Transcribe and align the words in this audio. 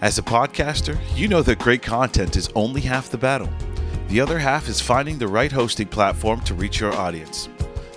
As 0.00 0.18
a 0.18 0.22
podcaster, 0.22 0.98
you 1.14 1.28
know 1.28 1.42
that 1.42 1.58
great 1.58 1.82
content 1.82 2.34
is 2.34 2.48
only 2.54 2.80
half 2.80 3.10
the 3.10 3.18
battle. 3.18 3.50
The 4.08 4.18
other 4.18 4.38
half 4.38 4.66
is 4.66 4.80
finding 4.80 5.18
the 5.18 5.28
right 5.28 5.52
hosting 5.52 5.88
platform 5.88 6.40
to 6.42 6.54
reach 6.54 6.80
your 6.80 6.94
audience. 6.94 7.50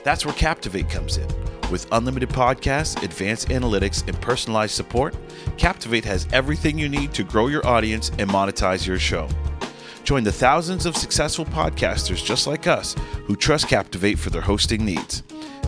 That's 0.04 0.26
where 0.26 0.36
Captivate 0.36 0.90
comes 0.90 1.16
in. 1.16 1.28
With 1.72 1.88
unlimited 1.94 2.28
podcasts, 2.28 3.02
advanced 3.02 3.48
analytics, 3.48 4.06
and 4.06 4.20
personalized 4.20 4.76
support, 4.76 5.16
Captivate 5.58 6.04
has 6.04 6.28
everything 6.34 6.78
you 6.78 6.90
need 6.90 7.14
to 7.14 7.24
grow 7.24 7.48
your 7.48 7.66
audience 7.66 8.10
and 8.20 8.30
monetize 8.30 8.86
your 8.86 9.00
show. 9.00 9.30
Join 10.04 10.26
the 10.26 10.32
thousands 10.32 10.86
of 10.86 10.98
successful 10.98 11.46
podcasters 11.46 12.24
just 12.24 12.48
like 12.48 12.68
us 12.68 12.96
who 13.28 13.38
trust 13.38 13.70
Captivate 13.70 14.20
for 14.20 14.30
their 14.30 14.42
hosting 14.42 14.84
needs. 14.84 15.22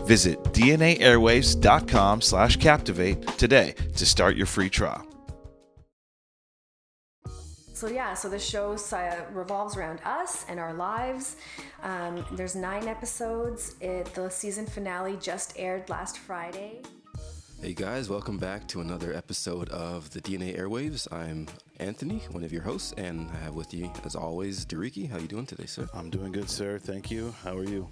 Visit 0.04 0.44
dnaairwaves.com 0.52 2.22
slash 2.22 2.58
captivate 2.58 3.26
today 3.38 3.74
to 3.96 4.06
start 4.06 4.36
your 4.36 4.48
free 4.48 4.70
trial. 4.70 5.05
So 7.76 7.90
yeah, 7.90 8.14
so 8.14 8.30
the 8.30 8.40
show 8.40 8.78
uh, 8.94 9.16
revolves 9.34 9.76
around 9.76 10.00
us 10.06 10.46
and 10.48 10.62
our 10.62 10.74
lives. 10.74 11.36
Um, 11.84 12.26
there's 12.32 12.56
nine 12.56 12.88
episodes. 12.88 13.76
It, 13.82 14.06
the 14.14 14.30
season 14.30 14.66
finale 14.66 15.18
just 15.20 15.60
aired 15.60 15.90
last 15.90 16.20
Friday. 16.20 16.80
Hey 17.62 17.74
guys, 17.74 18.10
welcome 18.10 18.38
back 18.38 18.66
to 18.70 18.80
another 18.80 19.14
episode 19.14 19.68
of 19.70 20.10
the 20.12 20.22
DNA 20.22 20.58
Airwaves. 20.58 21.12
I'm 21.12 21.48
Anthony, 21.82 22.22
one 22.32 22.46
of 22.46 22.54
your 22.54 22.62
hosts, 22.62 22.94
and 22.96 23.30
I 23.32 23.44
have 23.44 23.56
with 23.56 23.74
you, 23.74 23.92
as 24.06 24.16
always, 24.16 24.66
Diriki. 24.66 25.10
How 25.10 25.18
you 25.18 25.28
doing 25.28 25.46
today, 25.46 25.66
sir? 25.66 25.90
I'm 25.94 26.10
doing 26.10 26.32
good, 26.32 26.50
sir. 26.50 26.80
Thank 26.80 27.12
you. 27.12 27.36
How 27.44 27.58
are 27.58 27.66
you? 27.66 27.90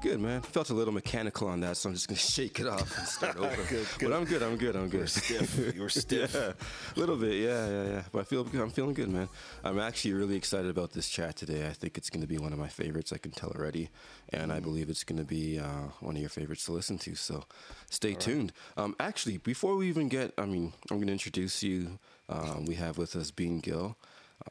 Good, 0.00 0.20
man. 0.20 0.42
Felt 0.42 0.70
a 0.70 0.74
little 0.74 0.94
mechanical 0.94 1.48
on 1.48 1.58
that, 1.60 1.76
so 1.76 1.88
I'm 1.88 1.94
just 1.94 2.06
gonna 2.06 2.18
shake 2.36 2.60
it 2.60 2.68
off 2.68 2.96
and 2.96 3.06
start 3.08 3.36
over. 3.36 3.48
good, 3.68 3.84
good. 3.98 4.08
But 4.10 4.16
I'm 4.16 4.24
good. 4.24 4.42
I'm 4.44 4.56
good. 4.56 4.76
I'm 4.76 4.88
good. 4.88 4.92
You 4.94 5.00
were 5.00 5.06
stiff. 5.08 5.74
You 5.74 5.82
were 5.82 5.88
stiff. 5.88 6.34
yeah, 6.34 6.52
a 6.96 6.98
little 6.98 7.16
bit. 7.16 7.34
Yeah, 7.34 7.68
yeah, 7.68 7.84
yeah. 7.84 8.02
But 8.12 8.20
I 8.20 8.22
feel 8.24 8.46
I'm 8.54 8.70
feeling 8.70 8.94
good, 8.94 9.08
man. 9.08 9.28
I'm 9.64 9.80
actually 9.80 10.12
really 10.14 10.36
excited 10.36 10.70
about 10.70 10.92
this 10.92 11.08
chat 11.08 11.34
today. 11.34 11.66
I 11.66 11.72
think 11.72 11.98
it's 11.98 12.10
gonna 12.10 12.28
be 12.28 12.38
one 12.38 12.52
of 12.52 12.60
my 12.60 12.68
favorites. 12.68 13.12
I 13.12 13.18
can 13.18 13.32
tell 13.32 13.50
already, 13.50 13.90
and 14.28 14.52
I 14.52 14.60
believe 14.60 14.88
it's 14.88 15.02
gonna 15.02 15.24
be 15.24 15.58
uh, 15.58 15.88
one 15.98 16.14
of 16.14 16.20
your 16.20 16.30
favorites 16.30 16.64
to 16.66 16.72
listen 16.72 16.96
to. 16.98 17.16
So, 17.16 17.42
stay 17.90 18.12
All 18.14 18.20
tuned. 18.20 18.52
Right. 18.76 18.84
Um, 18.84 18.94
actually, 19.00 19.38
before 19.38 19.74
we 19.74 19.88
even 19.88 20.08
get, 20.08 20.32
I 20.38 20.44
mean, 20.46 20.74
I'm 20.92 21.00
gonna 21.00 21.10
introduce 21.12 21.64
you. 21.64 21.98
Um, 22.28 22.66
we 22.66 22.76
have 22.76 22.98
with 22.98 23.16
us 23.16 23.32
Bean 23.32 23.58
Gill. 23.58 23.96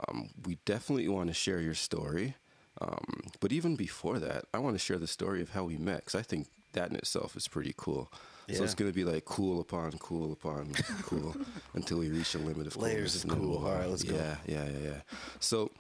Um, 0.09 0.29
we 0.45 0.57
definitely 0.65 1.07
want 1.07 1.29
to 1.29 1.33
share 1.33 1.61
your 1.61 1.73
story. 1.73 2.35
Um, 2.81 3.23
but 3.39 3.51
even 3.51 3.75
before 3.75 4.19
that, 4.19 4.45
I 4.53 4.59
want 4.59 4.75
to 4.75 4.79
share 4.79 4.97
the 4.97 5.07
story 5.07 5.41
of 5.41 5.51
how 5.51 5.63
we 5.63 5.77
met 5.77 5.97
because 5.97 6.15
I 6.15 6.21
think 6.21 6.47
that 6.73 6.89
in 6.89 6.95
itself 6.95 7.35
is 7.35 7.47
pretty 7.47 7.73
cool. 7.75 8.11
Yeah. 8.47 8.57
So 8.57 8.63
it's 8.63 8.75
going 8.75 8.89
to 8.89 8.95
be 8.95 9.03
like 9.03 9.25
cool 9.25 9.59
upon 9.59 9.91
cool 9.99 10.31
upon 10.31 10.73
cool 11.03 11.35
until 11.73 11.99
we 11.99 12.09
reach 12.09 12.33
a 12.35 12.37
limit 12.37 12.67
of 12.67 12.77
layers 12.77 13.21
of 13.23 13.29
cool. 13.29 13.65
All 13.65 13.73
right, 13.73 13.89
let's 13.89 14.03
yeah, 14.03 14.11
go. 14.11 14.17
Yeah, 14.17 14.35
yeah, 14.45 14.65
yeah, 14.65 14.89
yeah. 14.89 15.01
So, 15.39 15.71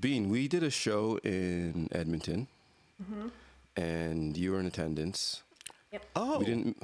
Bean, 0.00 0.28
we 0.28 0.46
did 0.46 0.62
a 0.62 0.70
show 0.70 1.18
in 1.24 1.88
Edmonton, 1.92 2.46
mm-hmm. 3.02 3.28
and 3.80 4.36
you 4.36 4.52
were 4.52 4.60
in 4.60 4.66
attendance. 4.66 5.42
Yep. 5.92 6.04
Oh, 6.14 6.38
we 6.38 6.44
didn't. 6.44 6.76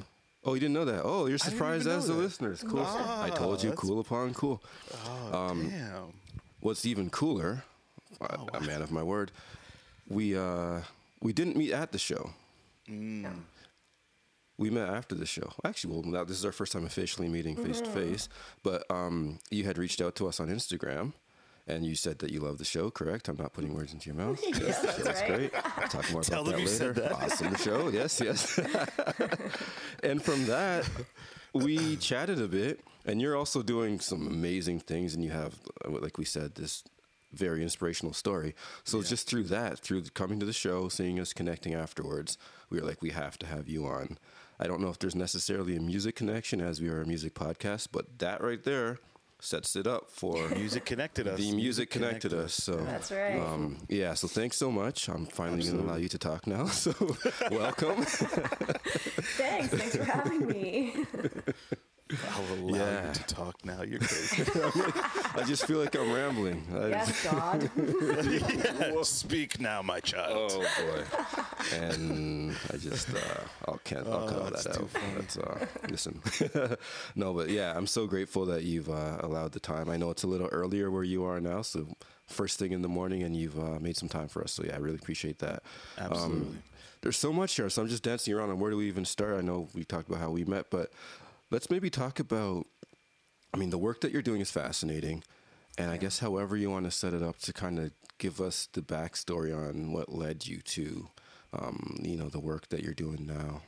Oh, 0.43 0.53
you 0.53 0.59
didn't 0.59 0.73
know 0.73 0.85
that? 0.85 1.01
Oh, 1.03 1.25
you're 1.25 1.37
surprised 1.37 1.87
as 1.87 2.07
the 2.07 2.13
listeners. 2.13 2.63
Cool. 2.65 2.83
Ah, 2.85 3.23
I 3.23 3.29
told 3.29 3.61
you, 3.63 3.71
cool 3.73 3.99
upon 3.99 4.33
cool. 4.33 4.63
Oh, 5.05 5.37
um, 5.37 5.69
damn. 5.69 6.13
What's 6.61 6.85
even 6.85 7.09
cooler? 7.09 7.63
Oh, 8.21 8.25
wow. 8.29 8.47
a 8.53 8.61
man 8.61 8.81
of 8.81 8.91
my 8.91 9.03
word 9.03 9.31
we 10.09 10.37
uh, 10.37 10.81
we 11.21 11.33
didn't 11.33 11.55
meet 11.55 11.71
at 11.71 11.91
the 11.91 11.99
show. 11.99 12.31
Mm. 12.89 13.41
We 14.57 14.69
met 14.71 14.89
after 14.89 15.13
the 15.13 15.25
show. 15.25 15.51
Actually, 15.63 15.93
well, 15.93 16.03
now 16.03 16.23
this 16.23 16.37
is 16.37 16.45
our 16.45 16.51
first 16.51 16.71
time 16.71 16.85
officially 16.85 17.27
meeting 17.27 17.55
face 17.55 17.79
to 17.79 17.89
face. 17.89 18.27
But 18.63 18.89
um, 18.89 19.39
you 19.51 19.65
had 19.65 19.77
reached 19.77 20.01
out 20.01 20.15
to 20.15 20.27
us 20.27 20.39
on 20.39 20.47
Instagram, 20.47 21.13
and 21.67 21.85
you 21.85 21.93
said 21.95 22.19
that 22.19 22.31
you 22.31 22.39
love 22.39 22.57
the 22.57 22.65
show. 22.65 22.89
Correct? 22.89 23.27
I'm 23.27 23.37
not 23.37 23.53
putting 23.53 23.75
words 23.75 23.93
into 23.93 24.09
your 24.09 24.15
mouth. 24.15 24.41
yes, 24.47 24.59
yes 24.59 24.81
that's, 24.81 25.03
that's 25.03 25.21
right. 25.21 25.51
great. 25.51 25.51
I'll 25.53 25.87
talk 25.87 26.11
more 26.11 26.21
about 26.27 26.45
that 26.45 26.57
later. 26.57 26.93
That. 26.93 27.11
Awesome 27.11 27.55
show. 27.55 27.89
Yes, 27.89 28.19
yes. 28.19 28.59
and 30.03 30.23
from 30.23 30.45
that, 30.47 30.89
we 31.53 31.95
chatted 31.97 32.41
a 32.41 32.47
bit. 32.47 32.79
And 33.05 33.21
you're 33.21 33.37
also 33.37 33.61
doing 33.61 33.99
some 33.99 34.27
amazing 34.27 34.79
things, 34.79 35.13
and 35.13 35.23
you 35.23 35.31
have, 35.31 35.55
like 35.85 36.17
we 36.17 36.25
said, 36.25 36.55
this 36.55 36.83
very 37.33 37.61
inspirational 37.63 38.13
story. 38.13 38.55
So 38.83 38.97
yeah. 38.97 39.07
just 39.07 39.27
through 39.27 39.43
that, 39.43 39.79
through 39.79 40.03
coming 40.13 40.39
to 40.39 40.45
the 40.45 40.53
show, 40.53 40.89
seeing 40.89 41.19
us 41.19 41.33
connecting 41.33 41.73
afterwards, 41.73 42.37
we 42.69 42.79
were 42.79 42.85
like, 42.85 43.01
we 43.01 43.11
have 43.11 43.37
to 43.39 43.45
have 43.45 43.67
you 43.67 43.85
on. 43.85 44.17
I 44.59 44.67
don't 44.67 44.81
know 44.81 44.89
if 44.89 44.99
there's 44.99 45.15
necessarily 45.15 45.75
a 45.75 45.81
music 45.81 46.15
connection 46.15 46.61
as 46.61 46.81
we 46.81 46.89
are 46.89 47.01
a 47.01 47.05
music 47.05 47.35
podcast, 47.35 47.89
but 47.91 48.17
that 48.19 48.41
right 48.41 48.63
there 48.63 48.99
sets 49.39 49.75
it 49.75 49.85
up 49.85 50.09
for 50.09 50.49
music 50.55 50.85
connected 50.85 51.27
us. 51.27 51.37
The 51.37 51.51
music 51.51 51.89
connected, 51.89 52.31
connected 52.31 52.45
us. 52.45 52.53
So 52.53 52.77
that's 52.77 53.11
right. 53.11 53.39
Um, 53.39 53.77
yeah. 53.87 54.13
So 54.15 54.27
thanks 54.27 54.57
so 54.57 54.71
much. 54.71 55.07
I'm 55.09 55.25
finally 55.25 55.63
going 55.63 55.77
to 55.77 55.83
allow 55.83 55.97
you 55.97 56.09
to 56.09 56.17
talk 56.17 56.47
now. 56.47 56.65
So 56.77 56.93
welcome. 57.51 58.03
thanks. 58.03 59.67
Thanks 59.69 59.95
for 59.95 60.03
having 60.03 60.47
me. 60.47 60.93
I'll 62.31 62.53
allow 62.59 62.77
yeah. 62.77 63.07
you 63.07 63.13
to 63.13 63.23
talk 63.23 63.65
now. 63.65 63.81
You're 63.81 63.99
crazy. 63.99 64.43
I 65.35 65.43
just 65.45 65.65
feel 65.65 65.79
like 65.79 65.95
I'm 65.95 66.11
rambling. 66.11 66.63
yes, 66.71 67.23
God. 67.23 67.69
yeah, 67.77 69.01
speak 69.03 69.59
now, 69.59 69.81
my 69.81 69.99
child. 69.99 70.51
Oh 70.53 70.59
boy. 70.59 71.75
And 71.75 72.55
I 72.73 72.77
just, 72.77 73.13
uh, 73.13 73.19
I'll 73.67 73.79
can't. 73.83 74.07
I'll 74.07 74.13
oh, 74.13 74.27
cut 74.27 74.37
all 74.37 74.49
that 74.51 74.67
out. 74.67 74.89
That's, 75.15 75.37
uh, 75.37 75.65
listen. 75.89 76.21
no, 77.15 77.33
but 77.33 77.49
yeah, 77.49 77.75
I'm 77.75 77.87
so 77.87 78.07
grateful 78.07 78.45
that 78.45 78.63
you've 78.63 78.89
uh, 78.89 79.17
allowed 79.21 79.51
the 79.51 79.59
time. 79.59 79.89
I 79.89 79.97
know 79.97 80.09
it's 80.09 80.23
a 80.23 80.27
little 80.27 80.47
earlier 80.47 80.89
where 80.89 81.03
you 81.03 81.25
are 81.25 81.41
now, 81.41 81.61
so 81.61 81.87
first 82.27 82.59
thing 82.59 82.71
in 82.71 82.81
the 82.81 82.89
morning, 82.89 83.23
and 83.23 83.35
you've 83.35 83.59
uh, 83.59 83.79
made 83.79 83.97
some 83.97 84.09
time 84.09 84.27
for 84.27 84.43
us. 84.43 84.51
So 84.51 84.63
yeah, 84.63 84.75
I 84.75 84.77
really 84.77 84.97
appreciate 84.97 85.39
that. 85.39 85.63
Absolutely. 85.97 86.47
Um, 86.47 86.63
there's 87.01 87.17
so 87.17 87.31
much 87.31 87.55
here, 87.55 87.69
so 87.69 87.81
I'm 87.81 87.87
just 87.87 88.03
dancing 88.03 88.33
around 88.33 88.49
And 88.49 88.59
where 88.59 88.71
do 88.71 88.77
we 88.77 88.87
even 88.87 89.05
start. 89.05 89.37
I 89.37 89.41
know 89.41 89.67
we 89.73 89.83
talked 89.83 90.09
about 90.09 90.19
how 90.19 90.31
we 90.31 90.43
met, 90.43 90.69
but 90.69 90.91
let's 91.51 91.69
maybe 91.69 91.89
talk 91.89 92.19
about. 92.19 92.67
I 93.53 93.57
mean, 93.57 93.69
the 93.69 93.77
work 93.77 94.01
that 94.01 94.11
you're 94.11 94.21
doing 94.21 94.41
is 94.41 94.51
fascinating, 94.51 95.23
and 95.77 95.89
I 95.89 95.97
guess 95.97 96.19
however 96.19 96.57
you 96.57 96.69
want 96.69 96.85
to 96.85 96.91
set 96.91 97.13
it 97.13 97.23
up 97.23 97.39
to 97.39 97.53
kind 97.53 97.79
of 97.79 97.91
give 98.17 98.41
us 98.41 98.67
the 98.73 98.81
backstory 98.81 99.55
on 99.55 99.93
what 99.93 100.13
led 100.13 100.45
you 100.45 100.59
to, 100.61 101.07
um, 101.53 101.97
you 102.01 102.17
know, 102.17 102.29
the 102.29 102.39
work 102.39 102.67
that 102.69 102.83
you're 102.83 102.93
doing 102.93 103.25
now. 103.25 103.61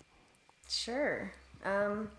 Sure. 0.68 1.32
Um, 1.64 2.10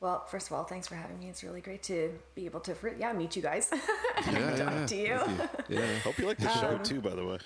well, 0.00 0.24
first 0.26 0.46
of 0.46 0.52
all, 0.52 0.64
thanks 0.64 0.86
for 0.86 0.94
having 0.94 1.18
me. 1.18 1.28
It's 1.28 1.42
really 1.42 1.60
great 1.60 1.82
to 1.84 2.12
be 2.34 2.46
able 2.46 2.60
to, 2.60 2.74
yeah, 2.98 3.12
meet 3.12 3.34
you 3.36 3.42
guys. 3.42 3.68
yeah, 3.72 4.56
talk 4.56 4.72
yeah, 4.72 4.86
to 4.86 4.96
you. 4.96 5.04
you. 5.04 5.78
Yeah. 5.80 5.98
Hope 6.00 6.18
you 6.18 6.26
like 6.26 6.38
the 6.38 6.50
show 6.50 6.76
um, 6.76 6.82
too, 6.82 7.00
by 7.00 7.10
the 7.10 7.24
way. 7.24 7.38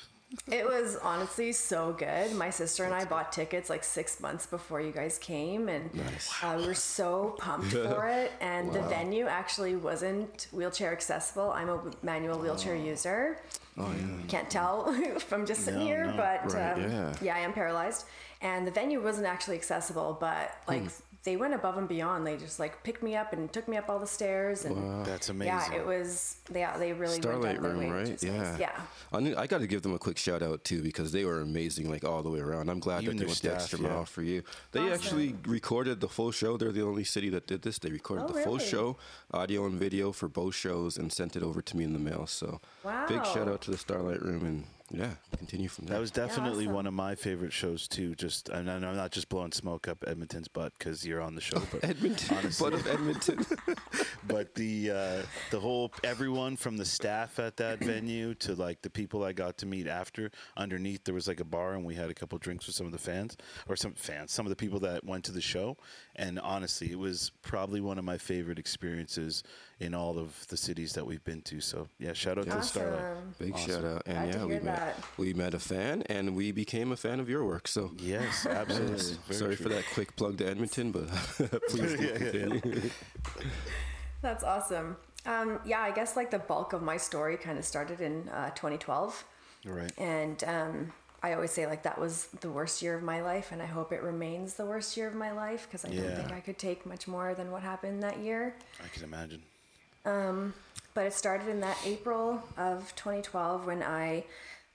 It 0.50 0.66
was 0.66 0.97
honestly 0.97 1.53
so 1.53 1.93
good. 1.93 2.34
My 2.34 2.50
sister 2.50 2.84
and 2.84 2.94
I 2.94 3.04
bought 3.04 3.32
tickets 3.32 3.69
like 3.69 3.84
six 3.84 4.20
months 4.20 4.47
before 4.47 4.81
you 4.81 4.91
guys 4.91 5.19
came, 5.19 5.69
and 5.69 5.93
nice. 5.94 6.32
uh, 6.43 6.56
we 6.59 6.66
were 6.66 6.75
so 6.75 7.37
pumped 7.38 7.72
for 7.72 8.09
it. 8.09 8.32
And 8.41 8.69
wow. 8.69 8.75
the 8.75 8.82
venue 8.82 9.26
actually 9.26 9.76
wasn't 9.76 10.48
wheelchair 10.53 10.92
accessible. 10.92 11.50
I'm 11.50 11.69
a 11.69 11.81
manual 12.03 12.38
wheelchair 12.38 12.75
oh. 12.75 12.82
user. 12.82 13.38
Oh 13.78 13.91
yeah. 13.98 14.26
Can't 14.28 14.50
tell 14.50 14.92
from 15.19 15.47
just 15.47 15.65
sitting 15.65 15.81
no, 15.81 15.87
here, 15.87 16.06
no. 16.06 16.16
but 16.16 16.54
right, 16.54 16.72
um, 16.72 16.82
yeah. 16.82 17.15
yeah, 17.21 17.37
I 17.37 17.41
am 17.41 17.53
paralyzed. 17.53 18.06
And 18.41 18.66
the 18.66 18.72
venue 18.72 19.03
wasn't 19.03 19.26
actually 19.26 19.56
accessible, 19.56 20.16
but 20.19 20.56
like. 20.66 20.82
Hmm 20.82 20.88
they 21.25 21.37
went 21.37 21.55
above 21.55 21.78
and 21.78 21.88
beyond. 21.88 22.27
They 22.27 22.37
just 22.37 22.59
like 22.59 22.83
picked 22.83 23.03
me 23.03 23.15
up 23.15 23.33
and 23.33 23.53
took 23.53 23.69
me 23.69 23.77
up 23.77 23.88
all 23.88 24.00
the 24.00 24.06
stairs. 24.06 24.65
And 24.65 24.77
wow. 24.77 25.05
that's 25.05 25.28
amazing. 25.28 25.72
Yeah, 25.72 25.81
it 25.81 25.87
was. 25.87 26.37
Yeah, 26.53 26.77
they 26.77 26.93
really 26.93 27.21
Starlight 27.21 27.62
went 27.62 27.77
Room, 27.77 27.91
right? 27.91 28.22
Yeah, 28.22 28.43
nice. 28.43 28.59
yeah. 28.59 28.81
I, 29.12 29.43
I 29.43 29.47
got 29.47 29.60
to 29.60 29.69
give 29.69 29.83
them 29.83 29.94
a 29.94 29.99
quick 29.99 30.19
shout 30.19 30.43
out 30.43 30.65
too 30.65 30.83
because 30.83 31.12
they 31.12 31.25
were 31.25 31.41
amazing, 31.41 31.88
like 31.88 32.05
all 32.05 32.22
the 32.22 32.31
way 32.31 32.41
around. 32.41 32.69
I'm 32.69 32.81
glad 32.81 33.05
Even 33.05 33.16
that 33.16 33.22
they 33.22 33.27
went 33.27 33.43
the 33.43 33.55
extra 33.55 33.78
mile 33.78 34.05
for 34.05 34.22
you. 34.22 34.43
They 34.72 34.81
awesome. 34.81 34.94
actually 34.94 35.34
recorded 35.47 36.00
the 36.00 36.09
full 36.09 36.33
show. 36.33 36.56
They're 36.56 36.72
the 36.72 36.83
only 36.83 37.05
city 37.05 37.28
that 37.31 37.47
did 37.47 37.62
this. 37.62 37.78
They 37.78 37.91
recorded 37.91 38.25
oh, 38.25 38.28
the 38.28 38.34
really? 38.34 38.44
full 38.44 38.59
show, 38.59 38.97
audio 39.33 39.66
and 39.66 39.78
video 39.78 40.10
for 40.10 40.28
both 40.28 40.56
shows, 40.56 40.97
and 40.97 41.12
sent 41.12 41.37
it 41.37 41.43
over 41.44 41.62
to 41.62 41.77
me 41.77 41.84
in 41.84 41.92
the 41.92 42.01
mail. 42.01 42.27
So 42.27 42.60
wow. 42.83 43.07
big 43.07 43.25
shout 43.27 43.48
out 43.48 43.60
to 43.63 43.71
the 43.71 43.78
Starlight 43.78 44.22
Room 44.22 44.45
and 44.45 44.65
yeah, 44.94 45.12
continue 45.39 45.68
from 45.68 45.86
there. 45.86 45.94
That 45.97 46.00
was 46.00 46.10
definitely 46.10 46.65
yeah, 46.65 46.71
awesome. 46.71 46.74
one 46.74 46.86
of 46.86 46.94
my 46.94 47.15
favorite 47.15 47.53
shows 47.53 47.89
too. 47.89 48.15
Just 48.15 48.50
and 48.50 48.71
I'm 48.71 48.83
not 48.83 49.10
just 49.10 49.28
blowing 49.30 49.53
smoke 49.53 49.89
up 49.89 50.04
Edmonton's 50.06 50.48
butt 50.48 50.72
because 50.78 51.06
you're 51.06 51.21
on 51.21 51.34
the 51.34 51.41
show, 51.41 51.62
but 51.72 51.83
Edmonton, 51.83 52.36
honestly, 52.36 52.71
butt 52.71 52.78
of 52.78 52.86
Edmonton. 52.86 53.47
but 54.27 54.54
the 54.54 54.91
uh, 54.91 55.22
the 55.50 55.59
whole 55.59 55.92
everyone 56.04 56.56
from 56.56 56.77
the 56.77 56.84
staff 56.84 57.39
at 57.39 57.56
that 57.56 57.78
venue 57.84 58.34
to 58.34 58.54
like 58.54 58.83
the 58.83 58.91
people 58.91 59.24
I 59.24 59.33
got 59.33 59.56
to 59.59 59.66
meet 59.66 59.86
after. 59.86 60.30
Underneath 60.56 61.04
there 61.04 61.15
was 61.15 61.27
like 61.27 61.41
a 61.41 61.44
bar 61.44 61.72
and 61.72 61.84
we 61.84 61.94
had 61.94 62.10
a 62.10 62.15
couple 62.15 62.36
drinks 62.39 62.66
with 62.66 62.77
some 62.77 62.86
of 62.86 62.92
the 62.92 62.98
fans 62.98 63.36
or 63.68 63.77
some 63.77 63.94
fans, 63.94 64.30
some 64.30 64.44
of 64.44 64.50
the 64.50 64.56
people 64.56 64.80
that 64.80 65.04
went 65.04 65.24
to 65.24 65.33
the 65.33 65.41
show. 65.41 65.78
And 66.16 66.39
honestly, 66.39 66.92
it 66.92 66.98
was 66.98 67.33
probably 67.41 67.80
one 67.80 67.98
of 67.98 68.04
my 68.04 68.18
favorite 68.18 68.59
experiences 68.59 69.42
in 69.82 69.94
all 69.94 70.16
of 70.16 70.46
the 70.46 70.56
cities 70.56 70.92
that 70.92 71.04
we've 71.04 71.24
been 71.24 71.42
to. 71.42 71.60
So 71.60 71.88
yeah, 71.98 72.12
shout 72.12 72.38
out 72.38 72.46
awesome. 72.46 72.60
to 72.60 72.66
Starlight. 72.66 73.38
Big 73.38 73.54
awesome. 73.54 73.70
shout 73.70 73.84
out, 73.84 74.02
and 74.06 74.32
yeah, 74.32 74.44
we 74.44 74.54
met 74.54 74.64
that. 74.64 75.04
we 75.18 75.34
met 75.34 75.54
a 75.54 75.58
fan, 75.58 76.02
and 76.06 76.36
we 76.36 76.52
became 76.52 76.92
a 76.92 76.96
fan 76.96 77.18
of 77.18 77.28
your 77.28 77.44
work. 77.44 77.66
So 77.66 77.90
yes, 77.98 78.46
absolutely. 78.46 79.16
Sorry 79.34 79.56
true. 79.56 79.64
for 79.64 79.68
that 79.70 79.84
quick 79.92 80.14
plug 80.16 80.38
to 80.38 80.46
Edmonton, 80.48 80.92
but 80.92 81.08
please 81.68 81.96
yeah, 82.00 82.16
continue. 82.16 82.90
That's 84.22 84.44
awesome. 84.44 84.96
Um, 85.26 85.58
yeah, 85.64 85.80
I 85.80 85.90
guess 85.90 86.16
like 86.16 86.30
the 86.30 86.38
bulk 86.38 86.72
of 86.72 86.82
my 86.82 86.96
story 86.96 87.36
kind 87.36 87.58
of 87.58 87.64
started 87.64 88.00
in 88.00 88.28
uh, 88.28 88.50
2012. 88.50 89.24
Right. 89.64 89.92
And 89.98 90.42
um, 90.44 90.92
I 91.24 91.34
always 91.34 91.50
say 91.50 91.66
like 91.66 91.82
that 91.82 91.98
was 92.00 92.26
the 92.40 92.50
worst 92.50 92.82
year 92.82 92.96
of 92.96 93.02
my 93.02 93.20
life, 93.20 93.50
and 93.50 93.60
I 93.60 93.66
hope 93.66 93.92
it 93.92 94.02
remains 94.02 94.54
the 94.54 94.64
worst 94.64 94.96
year 94.96 95.08
of 95.08 95.14
my 95.14 95.32
life 95.32 95.66
because 95.66 95.84
I 95.84 95.88
don't 95.88 96.16
think 96.16 96.32
I 96.32 96.40
could 96.40 96.58
take 96.58 96.86
much 96.86 97.08
more 97.08 97.34
than 97.34 97.50
what 97.50 97.62
happened 97.62 98.04
that 98.04 98.20
year. 98.20 98.54
I 98.82 98.86
can 98.88 99.02
imagine. 99.02 99.42
But 100.04 101.07
it 101.07 101.13
started 101.15 101.49
in 101.49 101.60
that 101.60 101.78
April 101.84 102.43
of 102.57 102.95
2012 102.97 103.66
when 103.66 103.83
I 103.83 104.25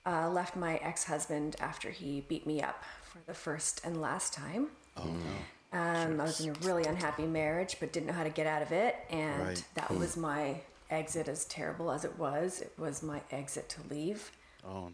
uh, 0.04 0.28
left 0.30 0.56
my 0.56 0.76
ex 0.76 1.04
husband 1.04 1.56
after 1.60 1.90
he 1.90 2.22
beat 2.28 2.46
me 2.46 2.60
up 2.62 2.82
for 3.02 3.18
the 3.26 3.34
first 3.34 3.80
and 3.84 4.00
last 4.00 4.32
time. 4.32 4.68
Oh 4.96 5.04
no. 5.04 5.78
Um, 5.78 6.20
I 6.20 6.24
was 6.24 6.40
in 6.40 6.50
a 6.50 6.52
really 6.66 6.84
unhappy 6.84 7.26
marriage, 7.26 7.76
but 7.78 7.92
didn't 7.92 8.06
know 8.06 8.14
how 8.14 8.24
to 8.24 8.30
get 8.30 8.46
out 8.46 8.62
of 8.62 8.72
it, 8.72 8.96
and 9.10 9.42
Right. 9.42 9.64
that 9.74 9.94
was 9.94 10.16
my 10.16 10.62
exit. 10.90 11.28
As 11.28 11.44
terrible 11.44 11.90
as 11.90 12.04
it 12.06 12.18
was, 12.18 12.62
it 12.62 12.72
was 12.78 13.02
my 13.02 13.20
exit 13.30 13.68
to 13.70 13.80
leave. 13.94 14.32
Oh. 14.66 14.90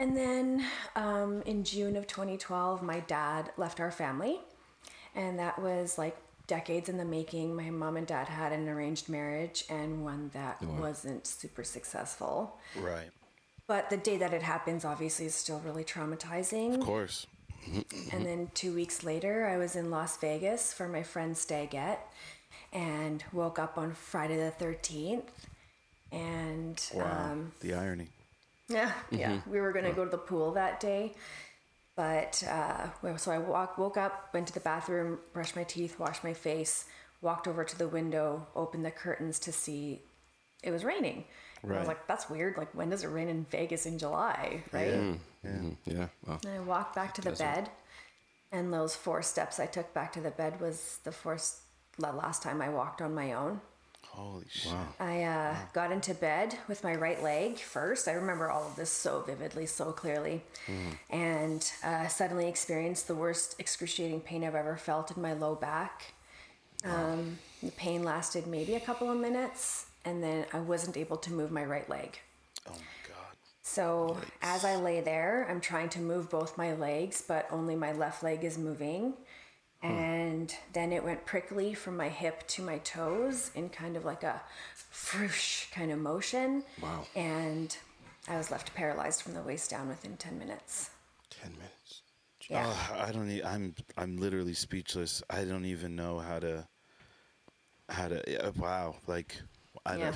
And 0.00 0.16
then 0.16 0.64
um, 0.96 1.42
in 1.42 1.62
June 1.64 1.96
of 1.96 2.06
2012, 2.08 2.82
my 2.82 3.00
dad 3.00 3.50
left 3.56 3.78
our 3.78 3.92
family, 3.92 4.40
and 5.14 5.38
that 5.38 5.60
was 5.60 5.96
like 5.96 6.16
decades 6.48 6.88
in 6.88 6.96
the 6.96 7.04
making. 7.04 7.54
My 7.54 7.70
mom 7.70 7.96
and 7.96 8.06
dad 8.06 8.26
had 8.28 8.52
an 8.52 8.68
arranged 8.68 9.08
marriage, 9.08 9.64
and 9.70 10.02
one 10.04 10.30
that 10.34 10.60
wasn't 10.62 11.26
super 11.26 11.62
successful. 11.62 12.58
Right. 12.76 13.10
But 13.68 13.90
the 13.90 13.96
day 13.98 14.16
that 14.16 14.32
it 14.32 14.42
happens, 14.42 14.84
obviously, 14.84 15.26
is 15.26 15.34
still 15.34 15.60
really 15.60 15.84
traumatizing. 15.84 16.74
Of 16.74 16.80
course. 16.80 17.26
And 18.12 18.24
then 18.24 18.50
two 18.54 18.72
weeks 18.74 19.04
later, 19.04 19.46
I 19.46 19.58
was 19.58 19.76
in 19.76 19.90
Las 19.90 20.16
Vegas 20.16 20.72
for 20.72 20.88
my 20.88 21.02
friend's 21.02 21.38
stagette 21.40 22.00
and 22.72 23.22
woke 23.32 23.58
up 23.58 23.76
on 23.76 23.92
Friday 23.92 24.36
the 24.36 24.52
13th. 24.64 25.28
And 26.10 26.82
Wow. 26.94 27.32
um, 27.32 27.52
the 27.60 27.74
irony. 27.74 28.08
yeah, 28.68 28.92
yeah, 29.10 29.40
we 29.46 29.60
were 29.60 29.72
going 29.72 29.84
to 29.84 29.92
go 29.92 30.04
to 30.04 30.10
the 30.10 30.18
pool 30.18 30.52
that 30.52 30.80
day. 30.80 31.14
But 31.98 32.44
uh, 32.48 33.16
so 33.16 33.32
I 33.32 33.38
walk, 33.38 33.76
woke 33.76 33.96
up, 33.96 34.30
went 34.32 34.46
to 34.46 34.54
the 34.54 34.60
bathroom, 34.60 35.18
brushed 35.32 35.56
my 35.56 35.64
teeth, 35.64 35.98
washed 35.98 36.22
my 36.22 36.32
face, 36.32 36.84
walked 37.22 37.48
over 37.48 37.64
to 37.64 37.76
the 37.76 37.88
window, 37.88 38.46
opened 38.54 38.84
the 38.84 38.92
curtains 38.92 39.40
to 39.40 39.52
see 39.52 40.02
it 40.62 40.70
was 40.70 40.84
raining. 40.84 41.24
And 41.64 41.72
I 41.72 41.78
was 41.80 41.88
like, 41.88 42.06
that's 42.06 42.30
weird. 42.30 42.56
Like, 42.56 42.72
when 42.72 42.88
does 42.90 43.02
it 43.02 43.08
rain 43.08 43.28
in 43.28 43.46
Vegas 43.50 43.84
in 43.84 43.98
July? 43.98 44.62
Right. 44.70 44.86
Yeah. 44.92 45.14
Yeah. 45.42 45.50
Mhm. 45.50 45.76
Yeah. 45.86 46.08
Wow. 46.24 46.38
And 46.44 46.54
I 46.54 46.60
walked 46.60 46.94
back 46.94 47.14
to 47.14 47.20
the 47.20 47.32
bed, 47.32 47.68
and 48.52 48.72
those 48.72 48.94
four 48.94 49.20
steps 49.22 49.58
I 49.58 49.66
took 49.66 49.92
back 49.92 50.12
to 50.12 50.20
the 50.20 50.30
bed 50.30 50.60
was 50.60 51.00
the 51.02 51.10
first, 51.10 51.62
the 51.98 52.12
last 52.12 52.44
time 52.44 52.62
I 52.62 52.68
walked 52.68 53.02
on 53.02 53.12
my 53.12 53.32
own. 53.32 53.60
Holy 54.18 54.46
shit. 54.50 54.72
Wow. 54.72 54.88
I 54.98 55.22
uh, 55.22 55.56
got 55.72 55.92
into 55.92 56.12
bed 56.12 56.58
with 56.66 56.82
my 56.82 56.96
right 56.96 57.22
leg 57.22 57.58
first. 57.58 58.08
I 58.08 58.12
remember 58.14 58.50
all 58.50 58.66
of 58.66 58.74
this 58.74 58.90
so 58.90 59.22
vividly, 59.24 59.64
so 59.64 59.92
clearly, 59.92 60.42
and 61.08 61.64
uh, 61.84 62.08
suddenly 62.08 62.48
experienced 62.48 63.06
the 63.06 63.14
worst 63.14 63.54
excruciating 63.60 64.22
pain 64.22 64.42
I've 64.42 64.56
ever 64.56 64.76
felt 64.76 65.16
in 65.16 65.22
my 65.22 65.34
low 65.34 65.54
back. 65.54 66.14
Um, 66.84 67.38
the 67.62 67.70
pain 67.70 68.02
lasted 68.02 68.48
maybe 68.48 68.74
a 68.74 68.80
couple 68.80 69.08
of 69.08 69.18
minutes, 69.18 69.86
and 70.04 70.20
then 70.20 70.46
I 70.52 70.58
wasn't 70.58 70.96
able 70.96 71.18
to 71.18 71.32
move 71.32 71.52
my 71.52 71.64
right 71.64 71.88
leg. 71.88 72.18
Oh 72.66 72.72
my 72.72 73.08
god. 73.08 73.36
So 73.62 74.16
as 74.42 74.64
I 74.64 74.74
lay 74.74 75.00
there, 75.00 75.46
I'm 75.48 75.60
trying 75.60 75.90
to 75.90 76.00
move 76.00 76.28
both 76.28 76.58
my 76.58 76.74
legs, 76.74 77.22
but 77.26 77.46
only 77.52 77.76
my 77.76 77.92
left 77.92 78.24
leg 78.24 78.42
is 78.42 78.58
moving. 78.58 79.14
Hmm. 79.82 79.86
And 79.86 80.54
then 80.72 80.92
it 80.92 81.04
went 81.04 81.24
prickly 81.24 81.72
from 81.74 81.96
my 81.96 82.08
hip 82.08 82.46
to 82.48 82.62
my 82.62 82.78
toes 82.78 83.50
in 83.54 83.68
kind 83.68 83.96
of 83.96 84.04
like 84.04 84.24
a 84.24 84.40
froosh 84.92 85.70
kind 85.70 85.92
of 85.92 85.98
motion. 85.98 86.64
Wow. 86.82 87.04
And 87.14 87.76
I 88.28 88.36
was 88.36 88.50
left 88.50 88.74
paralyzed 88.74 89.22
from 89.22 89.34
the 89.34 89.42
waist 89.42 89.70
down 89.70 89.88
within 89.88 90.16
10 90.16 90.38
minutes. 90.38 90.90
Ten 91.30 91.52
minutes. 91.52 92.02
Yeah. 92.48 92.64
Oh, 92.66 92.96
I 93.06 93.12
don't. 93.12 93.30
E- 93.30 93.42
I'm. 93.44 93.74
I'm 93.96 94.16
literally 94.16 94.54
speechless. 94.54 95.22
I 95.28 95.44
don't 95.44 95.66
even 95.66 95.94
know 95.94 96.18
how 96.18 96.38
to. 96.38 96.66
How 97.90 98.08
to. 98.08 98.22
yeah, 98.26 98.38
uh, 98.38 98.52
wow. 98.56 98.96
Like. 99.06 99.36
I 99.84 99.96
Yeah. 99.96 100.12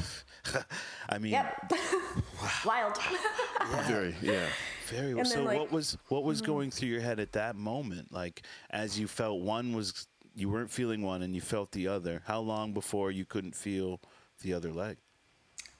don't. 0.52 0.64
I 1.10 1.18
mean. 1.18 1.32
Yep. 1.32 1.72
Wild. 2.64 2.98
Very. 3.86 4.16
Yeah. 4.22 4.46
Very 4.84 5.12
And 5.18 5.26
so. 5.26 5.36
then, 5.36 5.44
like- 5.46 5.58
what 5.58 5.72
was 5.72 5.96
what 6.08 6.24
was 6.24 6.40
going 6.42 6.70
through 6.70 6.88
your 6.88 7.00
head 7.00 7.20
at 7.20 7.32
that 7.32 7.56
moment? 7.56 8.12
Like 8.12 8.42
as 8.70 8.98
you 8.98 9.06
felt 9.08 9.40
one 9.42 9.72
was 9.72 10.06
you 10.34 10.48
weren't 10.48 10.70
feeling 10.70 11.02
one 11.02 11.22
and 11.22 11.34
you 11.34 11.40
felt 11.40 11.72
the 11.72 11.88
other. 11.88 12.22
How 12.26 12.40
long 12.40 12.72
before 12.72 13.10
you 13.10 13.24
couldn't 13.24 13.54
feel 13.54 14.00
the 14.42 14.54
other 14.54 14.72
leg? 14.72 14.96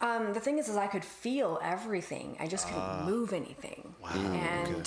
Um, 0.01 0.35
the 0.35 0.41
thing 0.41 0.59
is, 0.59 0.69
is 0.69 0.77
I 0.77 0.89
could 0.89 1.05
feel 1.05 1.59
everything. 1.63 2.37
I 2.41 2.49
just 2.49 2.67
couldn't 2.69 3.05
move 3.07 3.33
anything. 3.33 3.95
Wow, 4.03 4.11
And 4.11 4.75
okay. 4.75 4.83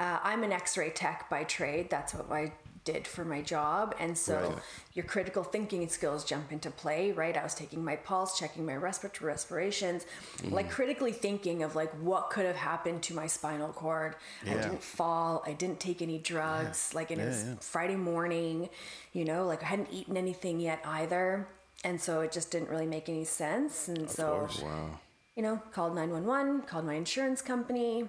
uh, 0.00 0.18
I'm 0.22 0.42
an 0.42 0.50
X-ray 0.52 0.90
tech 0.90 1.30
by 1.30 1.44
trade. 1.44 1.88
That's 1.90 2.12
what 2.12 2.30
I 2.30 2.52
did 2.84 3.06
for 3.06 3.24
my 3.24 3.42
job. 3.42 3.94
And 3.98 4.16
so 4.16 4.34
Right. 4.54 4.58
your 4.94 5.04
critical 5.04 5.42
thinking 5.44 5.88
skills 5.88 6.24
jump 6.24 6.52
into 6.52 6.70
play, 6.70 7.12
right? 7.12 7.36
I 7.36 7.42
was 7.42 7.54
taking 7.54 7.84
my 7.84 7.96
pulse, 7.96 8.38
checking 8.38 8.64
my 8.66 8.76
respiratory 8.76 9.28
respirations, 9.32 10.04
Mm-hmm. 10.38 10.54
like 10.54 10.70
critically 10.70 11.12
thinking 11.12 11.62
of 11.62 11.74
like 11.76 11.92
what 12.00 12.30
could 12.30 12.46
have 12.46 12.56
happened 12.56 13.02
to 13.04 13.14
my 13.14 13.26
spinal 13.26 13.72
cord. 13.72 14.16
I 14.46 14.54
didn't 14.54 14.82
fall. 14.82 15.42
I 15.46 15.52
didn't 15.52 15.80
take 15.80 16.00
any 16.02 16.18
drugs. 16.18 16.94
Like, 16.94 17.10
it 17.10 17.18
Yeah, 17.18 17.26
was 17.26 17.44
yeah. 17.44 17.54
Friday 17.60 17.96
morning. 17.96 18.68
You 19.12 19.24
know, 19.24 19.46
like 19.46 19.62
I 19.62 19.66
hadn't 19.66 19.88
eaten 19.92 20.16
anything 20.16 20.60
yet 20.60 20.80
either. 20.84 21.48
And 21.84 22.00
so 22.00 22.20
it 22.22 22.32
just 22.32 22.50
didn't 22.50 22.70
really 22.70 22.86
make 22.86 23.08
any 23.08 23.24
sense. 23.24 23.88
And 23.88 24.10
so 24.10 24.48
Wow. 24.62 24.98
you 25.36 25.42
know, 25.42 25.62
called 25.72 25.94
911, 25.94 26.62
called 26.62 26.84
my 26.84 26.94
insurance 26.94 27.40
company. 27.42 28.08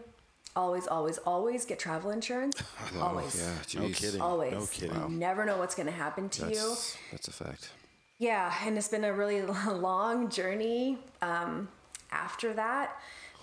Always, 0.55 0.87
always, 0.87 1.17
always 1.19 1.65
get 1.65 1.79
travel 1.79 2.11
insurance. 2.11 2.61
always. 2.99 3.39
Yeah. 3.39 3.81
No 3.81 3.89
kidding. 3.89 4.21
Always. 4.21 4.53
No 4.53 4.65
kidding. 4.65 5.11
You 5.11 5.17
never 5.17 5.45
know 5.45 5.57
what's 5.57 5.75
going 5.75 5.85
to 5.85 5.93
happen 5.93 6.29
to 6.29 6.49
you. 6.49 6.55
That's 6.55 6.97
that's 7.11 7.27
a 7.27 7.31
fact. 7.31 7.69
Yeah, 8.17 8.53
and 8.65 8.77
it's 8.77 8.89
been 8.89 9.05
a 9.05 9.13
really 9.13 9.41
long 9.71 10.29
journey 10.29 10.97
um, 11.21 11.69
after 12.11 12.53
that. 12.53 12.99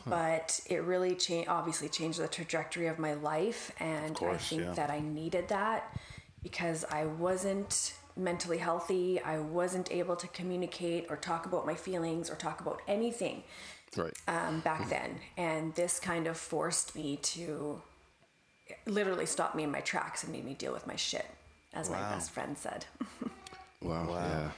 But 0.08 0.61
it 0.67 0.85
really 0.85 1.17
changed, 1.17 1.49
obviously 1.49 1.88
changed 1.88 2.20
the 2.20 2.29
trajectory 2.29 2.87
of 2.87 2.97
my 2.99 3.14
life. 3.14 3.73
And 3.81 4.12
I 4.12 4.14
course, 4.14 4.49
think 4.49 4.62
yeah. 4.62 4.73
that 4.75 4.88
I 4.88 5.00
needed 5.00 5.49
that 5.49 5.99
because 6.44 6.85
I 6.85 7.06
wasn't 7.06 7.94
mentally 8.17 8.59
healthy. 8.59 9.20
I 9.20 9.41
wasn't 9.41 9.91
able 9.91 10.14
to 10.14 10.29
communicate 10.29 11.06
or 11.11 11.17
talk 11.17 11.47
about 11.47 11.67
my 11.67 11.75
feelings 11.75 12.31
or 12.31 12.37
talk 12.37 12.61
about 12.61 12.82
anything 12.87 13.43
Right. 13.97 14.15
um, 14.29 14.61
back 14.61 14.88
then. 14.88 15.17
And 15.37 15.75
this 15.75 15.99
kind 15.99 16.26
of 16.26 16.37
forced 16.37 16.95
me 16.95 17.19
to 17.23 17.81
literally 18.87 19.26
stop 19.26 19.55
me 19.55 19.62
in 19.62 19.71
my 19.71 19.81
tracks 19.81 20.23
and 20.25 20.33
made 20.33 20.45
me 20.45 20.55
deal 20.55 20.73
with 20.73 20.87
my 20.87 20.97
shit, 20.97 21.26
as 21.73 21.91
my 21.91 22.00
best 22.00 22.31
friend 22.31 22.57
said. 22.57 22.85
wow. 23.83 24.09
Wow. 24.09 24.50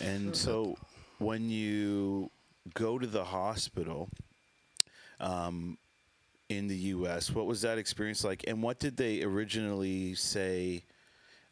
Yeah. 0.00 0.06
And 0.06 0.36
so 0.36 0.76
when 1.18 1.48
you 1.48 2.30
go 2.74 2.98
to 2.98 3.06
the 3.06 3.24
hospital 3.24 4.08
um, 5.20 5.78
in 6.48 6.68
the 6.68 6.76
U.S., 6.76 7.30
what 7.30 7.46
was 7.46 7.62
that 7.62 7.78
experience 7.78 8.24
like? 8.24 8.44
And 8.46 8.62
what 8.62 8.78
did 8.78 8.96
they 8.96 9.22
originally 9.22 10.14
say 10.14 10.84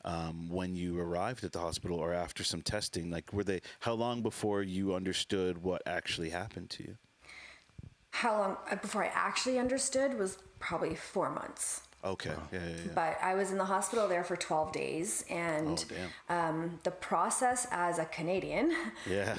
um, 0.04 0.50
when 0.50 0.76
you 0.76 1.00
arrived 1.00 1.44
at 1.44 1.52
the 1.52 1.60
hospital 1.60 1.98
or 1.98 2.12
after 2.12 2.44
some 2.44 2.60
testing? 2.60 3.10
Like, 3.10 3.32
were 3.32 3.44
they, 3.44 3.60
how 3.80 3.94
long 3.94 4.20
before 4.20 4.62
you 4.62 4.94
understood 4.94 5.62
what 5.62 5.82
actually 5.86 6.30
happened 6.30 6.70
to 6.70 6.82
you? 6.82 6.96
How 8.20 8.38
long 8.38 8.56
uh, 8.70 8.76
before 8.76 9.02
I 9.04 9.10
actually 9.12 9.58
understood 9.58 10.16
was 10.18 10.38
probably 10.60 10.94
four 10.94 11.30
months. 11.30 11.80
Okay. 12.04 12.30
Yeah, 12.52 12.58
yeah, 12.60 12.68
yeah. 12.76 12.92
But 12.94 13.18
I 13.22 13.34
was 13.34 13.50
in 13.50 13.58
the 13.58 13.64
hospital 13.64 14.06
there 14.06 14.22
for 14.24 14.36
12 14.36 14.72
days, 14.72 15.24
Oh, 15.30 15.34
and 15.34 15.84
damn. 16.28 16.54
um, 16.54 16.78
the 16.84 16.90
process 16.90 17.66
as 17.72 17.98
a 17.98 18.04
Canadian 18.04 18.72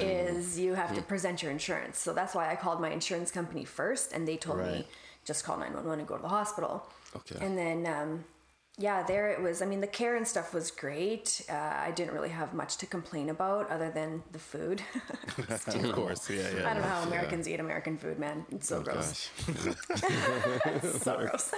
is 0.02 0.60
you 0.60 0.74
have 0.74 0.94
to 0.96 1.02
present 1.02 1.42
your 1.44 1.52
insurance. 1.52 2.00
So 2.00 2.12
that's 2.14 2.34
why 2.36 2.52
I 2.52 2.56
called 2.56 2.82
my 2.82 2.90
insurance 2.90 3.30
company 3.32 3.66
first, 3.66 4.12
and 4.14 4.28
they 4.28 4.36
told 4.36 4.60
me 4.60 4.88
just 5.26 5.46
call 5.46 5.58
911 5.58 6.00
and 6.00 6.08
go 6.08 6.16
to 6.18 6.22
the 6.22 6.28
hospital. 6.28 6.90
Okay. 7.16 7.38
And 7.46 7.58
then, 7.58 7.86
um, 7.88 8.24
yeah, 8.78 9.04
there 9.04 9.30
it 9.30 9.42
was. 9.42 9.62
I 9.62 9.66
mean, 9.66 9.80
the 9.80 9.88
care 9.88 10.16
and 10.18 10.28
stuff 10.28 10.54
was 10.54 10.70
great. 10.70 11.42
Uh, 11.50 11.54
I 11.54 11.92
didn't 11.92 12.14
really 12.14 12.30
have 12.30 12.54
much 12.54 12.76
to 12.78 12.86
complain 12.86 13.30
about 13.30 13.70
other 13.70 13.90
than 13.90 14.22
the 14.34 14.40
food. 14.40 14.82
of 15.38 15.92
course. 15.94 16.30
Yeah, 16.30 16.50
yeah. 16.58 16.70
I 16.70 16.74
don't 16.74 16.84
know 16.84 16.90
how 16.90 17.04
Americans 17.04 17.48
eat 17.48 17.62
American 17.62 17.98
food, 17.98 18.20
man. 18.20 18.46
It's 18.52 18.68
so 18.68 18.80
Oh, 18.80 18.82
gross. 18.82 19.30
so 21.02 21.18
gross. 21.18 21.54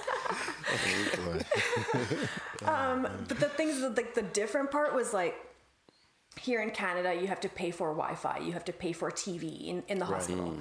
Oh. 2.65 2.74
Um, 2.74 3.07
but 3.27 3.39
the 3.39 3.50
things 3.50 3.81
that 3.81 3.97
like 3.97 4.13
the 4.13 4.21
different 4.21 4.69
part 4.69 4.93
was 4.93 5.12
like 5.13 5.36
here 6.39 6.62
in 6.62 6.69
Canada 6.69 7.15
you 7.19 7.25
have 7.27 7.39
to 7.41 7.50
pay 7.50 7.71
for 7.71 7.89
Wi-Fi, 7.93 8.39
you 8.39 8.51
have 8.53 8.65
to 8.65 8.74
pay 8.74 8.93
for 8.93 9.09
TV 9.09 9.67
in, 9.67 9.83
in 9.88 9.97
the 9.97 10.05
hospital, 10.05 10.55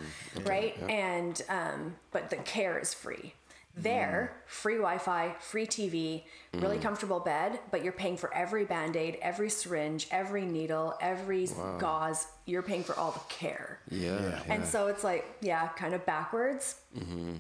right? 0.47 0.75
And 0.89 1.41
um, 1.51 1.97
but 2.13 2.31
the 2.31 2.37
care 2.37 2.79
is 2.79 2.95
free. 2.95 3.35
There, 3.77 4.33
mm. 4.33 4.51
free 4.51 4.77
Wi 4.77 4.99
Fi, 4.99 5.35
free 5.39 5.67
TV, 5.67 6.25
really 6.55 6.79
mm. 6.79 6.83
comfortable 6.83 7.21
bed, 7.21 7.61
but 7.71 7.85
you're 7.85 7.93
paying 7.93 8.17
for 8.17 8.33
every 8.33 8.65
band 8.65 8.97
aid, 8.97 9.19
every 9.21 9.51
syringe, 9.51 10.09
every 10.11 10.47
needle, 10.47 10.95
every 11.01 11.49
gauze. 11.79 12.27
You're 12.47 12.63
paying 12.63 12.85
for 12.85 12.95
all 12.95 13.11
the 13.11 13.21
care. 13.29 13.81
Yeah. 13.91 14.41
And 14.49 14.65
so 14.65 14.87
it's 14.87 15.05
like, 15.05 15.27
yeah, 15.43 15.69
kind 15.77 15.95
of 15.95 16.07
backwards. 16.07 16.77
Mm-hmm. 16.97 17.35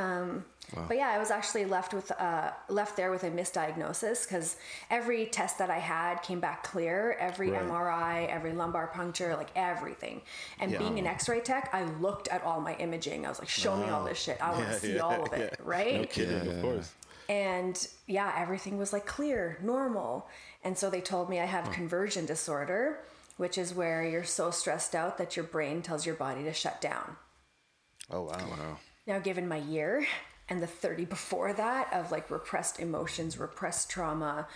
Um, 0.00 0.44
But 0.88 0.96
yeah, 0.96 1.10
I 1.16 1.18
was 1.18 1.30
actually 1.30 1.64
left 1.64 1.94
with 1.94 2.10
uh, 2.28 2.50
left 2.68 2.96
there 2.96 3.10
with 3.14 3.22
a 3.24 3.30
misdiagnosis 3.30 4.18
because 4.26 4.56
every 4.90 5.26
test 5.38 5.58
that 5.58 5.70
I 5.70 5.78
had 5.78 6.14
came 6.28 6.40
back 6.40 6.58
clear. 6.64 7.16
Every 7.28 7.50
Right. 7.50 7.62
MRI, 7.68 8.26
every 8.38 8.52
lumbar 8.52 8.88
puncture, 8.88 9.36
like 9.36 9.50
everything. 9.54 10.16
And 10.60 10.72
Yeah. 10.72 10.78
being 10.82 10.98
an 10.98 11.06
X-ray 11.06 11.40
tech, 11.40 11.64
I 11.72 11.82
looked 12.06 12.26
at 12.28 12.42
all 12.42 12.60
my 12.60 12.74
imaging. 12.86 13.24
I 13.24 13.28
was 13.28 13.38
like, 13.38 13.48
"Show 13.48 13.76
me 13.76 13.88
all 13.92 14.04
this 14.04 14.18
shit. 14.18 14.38
I 14.42 14.50
want 14.56 14.66
to 14.66 14.72
Yeah, 14.72 14.78
see 14.78 14.94
yeah, 14.96 15.02
all 15.08 15.22
of 15.26 15.32
it." 15.32 15.50
yeah. 15.52 15.64
Right? 15.74 15.94
No 16.00 16.06
kidding, 16.16 16.32
Yeah, 16.36 16.50
of 16.50 16.56
yeah, 16.56 16.62
course. 16.62 16.88
And 17.28 17.88
yeah, 18.06 18.30
everything 18.36 18.76
was 18.76 18.92
like 18.92 19.06
clear, 19.06 19.58
normal. 19.62 20.28
And 20.64 20.76
so 20.76 20.90
they 20.90 21.00
told 21.00 21.30
me 21.30 21.36
I 21.40 21.46
have 21.46 21.70
conversion 21.72 22.26
disorder, 22.26 22.80
which 23.36 23.56
is 23.56 23.72
where 23.72 24.04
you're 24.04 24.24
so 24.40 24.50
stressed 24.50 24.94
out 24.96 25.16
that 25.18 25.36
your 25.36 25.44
brain 25.44 25.80
tells 25.82 26.04
your 26.06 26.16
body 26.16 26.42
to 26.44 26.52
shut 26.52 26.80
down. 26.80 27.16
Oh 28.10 28.22
wow. 28.22 28.46
Wow. 28.50 28.78
Now, 29.06 29.18
given 29.18 29.46
my 29.48 29.58
year 29.58 30.06
and 30.48 30.62
the 30.62 30.66
30 30.66 31.04
before 31.04 31.52
that 31.52 31.92
of 31.92 32.10
like 32.10 32.30
repressed 32.30 32.80
emotions, 32.80 33.38
repressed 33.38 33.88
trauma, 33.90 34.46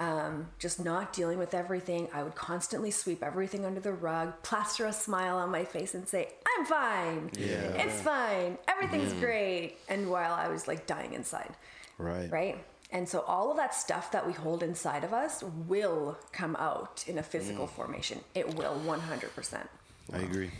um, 0.00 0.48
just 0.58 0.84
not 0.84 1.12
dealing 1.12 1.38
with 1.38 1.54
everything, 1.54 2.08
I 2.12 2.22
would 2.24 2.34
constantly 2.34 2.90
sweep 2.90 3.22
everything 3.22 3.64
under 3.64 3.80
the 3.80 3.92
rug, 3.92 4.32
plaster 4.42 4.86
a 4.86 4.92
smile 4.92 5.36
on 5.36 5.50
my 5.50 5.64
face, 5.64 5.94
and 5.94 6.08
say, 6.08 6.28
I'm 6.58 6.64
fine. 6.66 7.30
Yeah. 7.38 7.74
It's 7.76 8.00
fine. 8.00 8.58
Everything's 8.66 9.12
great. 9.14 9.76
And 9.88 10.10
while 10.10 10.32
I 10.32 10.48
was 10.48 10.66
like 10.66 10.86
dying 10.86 11.14
inside, 11.14 11.54
Right. 11.98 12.30
right? 12.30 12.64
And 12.90 13.08
so 13.08 13.20
all 13.20 13.50
of 13.50 13.56
that 13.56 13.74
stuff 13.74 14.10
that 14.12 14.26
we 14.26 14.32
hold 14.32 14.62
inside 14.62 15.02
of 15.04 15.14
us 15.14 15.42
will 15.66 16.18
come 16.32 16.56
out 16.56 17.04
in 17.06 17.18
a 17.18 17.22
physical 17.22 17.66
formation. 17.66 18.20
It 18.34 18.54
will 18.56 18.74
100%. 18.84 19.66
I 20.12 20.18
agree. 20.18 20.50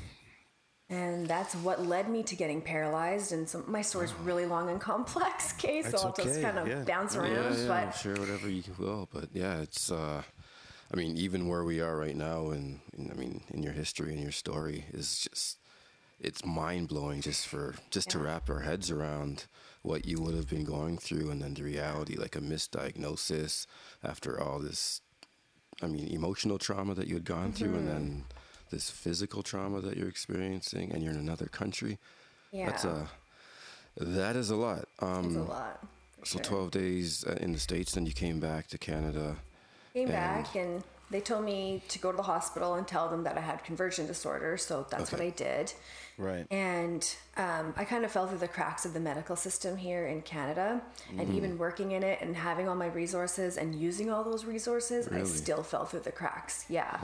And 0.93 1.27
that's 1.27 1.55
what 1.57 1.87
led 1.87 2.09
me 2.11 2.23
to 2.25 2.37
getting 2.37 2.61
paralyzed. 2.61 3.33
And 3.33 3.49
so 3.49 3.65
my 3.67 3.83
story's 3.83 4.13
really 4.25 4.45
long 4.47 4.69
and 4.71 4.81
complex, 4.81 5.55
okay? 5.59 5.83
So 5.83 5.89
That's 5.91 6.05
I'll 6.05 6.13
just 6.13 6.41
kind 6.43 6.59
of 6.59 6.69
yeah. 6.69 6.85
bounce 6.85 7.15
Yeah, 7.15 7.21
around. 7.23 7.57
yeah, 7.59 7.69
but 7.87 7.95
sure, 7.95 8.15
whatever 8.19 8.49
you 8.49 8.63
will. 8.79 9.09
But 9.13 9.31
yeah, 9.33 9.61
it's. 9.61 9.91
Uh, 9.91 10.23
I 10.93 10.97
mean, 10.97 11.17
even 11.17 11.49
where 11.49 11.65
we 11.65 11.81
are 11.81 11.97
right 11.97 12.17
now, 12.17 12.51
and 12.51 12.81
I 13.11 13.15
mean, 13.15 13.43
in 13.49 13.63
your 13.63 13.73
history 13.73 14.13
and 14.13 14.21
your 14.23 14.33
story 14.33 14.85
is 14.93 15.21
just. 15.31 15.59
It's 16.21 16.45
mind 16.45 16.87
blowing 16.89 17.21
just 17.21 17.49
for 17.49 17.75
just 17.91 18.11
to 18.11 18.19
wrap 18.21 18.49
our 18.49 18.61
heads 18.61 18.93
around 18.93 19.47
what 19.83 20.07
you 20.07 20.21
would 20.21 20.35
have 20.37 20.49
been 20.49 20.65
going 20.65 20.97
through, 20.99 21.31
and 21.31 21.43
then 21.43 21.55
the 21.55 21.65
reality, 21.65 22.17
like 22.17 22.37
a 22.37 22.41
misdiagnosis 22.41 23.67
after 24.05 24.41
all 24.41 24.61
this. 24.61 25.01
I 25.83 25.87
mean, 25.89 26.07
emotional 26.09 26.59
trauma 26.59 26.95
that 26.95 27.09
you 27.09 27.15
had 27.15 27.25
gone 27.25 27.53
through, 27.53 27.75
and 27.77 27.89
Mm-hmm. 27.89 27.89
then 27.89 28.25
this 28.73 28.91
physical 28.91 29.43
trauma 29.43 29.81
that 29.83 29.97
you're 29.97 30.09
experiencing, 30.09 30.91
and 30.93 31.03
you're 31.03 31.13
in 31.13 31.19
another 31.21 31.47
country. 31.47 31.99
yeah, 32.51 32.67
That's 32.67 32.85
a. 32.85 33.09
That 33.99 34.35
is 34.37 34.51
a 34.51 34.57
lot. 34.57 34.89
Um, 35.01 35.27
it's 35.27 35.37
a 35.37 35.43
lot. 35.43 35.87
so 36.25 36.39
sure. 36.39 36.45
12 36.45 36.71
days 36.71 37.25
uh, 37.27 37.37
in 37.41 37.53
the 37.53 37.59
States, 37.59 37.93
then 37.93 38.07
you 38.07 38.13
came 38.13 38.41
back 38.41 38.67
to 38.69 38.79
Canada. 38.79 39.37
Came 39.93 40.09
and- 40.09 40.13
back 40.13 40.57
and 40.57 40.83
they 41.11 41.21
told 41.21 41.45
me 41.45 41.83
to 41.89 41.99
go 41.99 42.11
to 42.11 42.17
the 42.17 42.23
hospital 42.23 42.77
and 42.77 42.89
tell 42.89 43.11
them 43.11 43.23
that 43.25 43.37
I 43.37 43.43
had 43.43 43.63
conversion 43.65 44.07
disorder. 44.07 44.57
So 44.57 44.87
that's 44.91 45.13
what 45.13 45.21
I 45.21 45.29
did. 45.29 45.75
Right. 46.19 46.47
And 46.51 47.17
um, 47.37 47.75
I 47.77 47.85
kind 47.85 48.05
of 48.05 48.13
fell 48.13 48.27
through 48.27 48.39
the 48.39 48.49
cracks 48.49 48.85
of 48.85 48.93
the 48.93 49.01
medical 49.01 49.37
system 49.37 49.77
here 49.77 50.07
in 50.07 50.23
Canada. 50.23 50.83
And 51.19 51.35
even 51.35 51.59
working 51.59 51.93
in 51.93 52.03
it 52.03 52.19
and 52.21 52.37
having 52.37 52.69
all 52.69 52.75
my 52.75 52.87
resources 52.87 53.57
and 53.57 53.75
using 53.75 54.11
all 54.11 54.25
those 54.25 54.45
resources, 54.45 55.09
I 55.09 55.25
still 55.25 55.63
fell 55.63 55.85
through 55.85 56.01
the 56.01 56.13
cracks. 56.13 56.67
Yeah. 56.69 56.99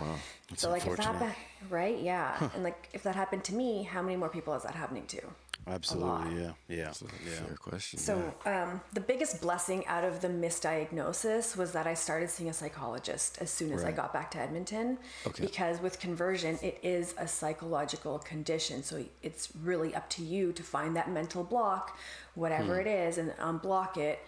That's 0.49 0.63
so 0.63 0.71
like 0.71 0.87
if 0.87 0.97
that 0.97 1.05
happened, 1.05 1.35
right? 1.71 1.99
Yeah. 1.99 2.51
And 2.55 2.63
like 2.63 2.89
if 2.93 3.03
that 3.03 3.15
happened 3.15 3.45
to 3.45 3.55
me, 3.55 3.83
how 3.83 4.03
many 4.03 4.17
more 4.17 4.29
people 4.29 4.55
is 4.55 4.63
that 4.63 4.75
happening 4.75 5.07
to? 5.09 5.21
Absolutely. 5.67 6.41
Yeah. 6.43 6.53
Yeah. 6.69 6.85
That's 6.85 7.03
a 7.03 7.07
yeah. 7.25 7.31
fair 7.47 7.57
question. 7.57 7.99
So, 7.99 8.35
um, 8.47 8.81
the 8.95 9.01
biggest 9.01 9.41
blessing 9.43 9.87
out 9.87 10.05
of 10.05 10.21
the 10.21 10.29
misdiagnosis 10.29 11.57
was 11.57 11.73
that 11.73 11.87
I 11.87 11.95
started 11.95 12.31
seeing 12.31 12.49
a 12.49 12.55
psychologist 12.55 13.39
as 13.41 13.51
soon 13.51 13.73
as 13.73 13.85
I 13.85 13.93
got 13.93 14.13
back 14.13 14.31
to 14.33 14.39
Edmonton. 14.39 14.99
Okay. 15.27 15.45
Because 15.45 15.81
with 15.81 16.01
conversion, 16.01 16.59
it 16.63 16.79
is 16.83 17.15
a 17.19 17.29
psychological 17.29 18.19
condition. 18.19 18.83
So, 18.83 19.05
it's 19.23 19.51
really 19.63 19.95
up 19.95 20.09
to 20.11 20.23
you 20.23 20.53
to 20.53 20.63
find 20.63 20.97
that 20.97 21.11
mental 21.11 21.45
block, 21.45 21.99
whatever 22.35 22.75
Hmm. 22.81 22.87
it 22.87 22.91
is, 22.91 23.19
and 23.19 23.33
unblock 23.33 23.97
it. 23.97 24.21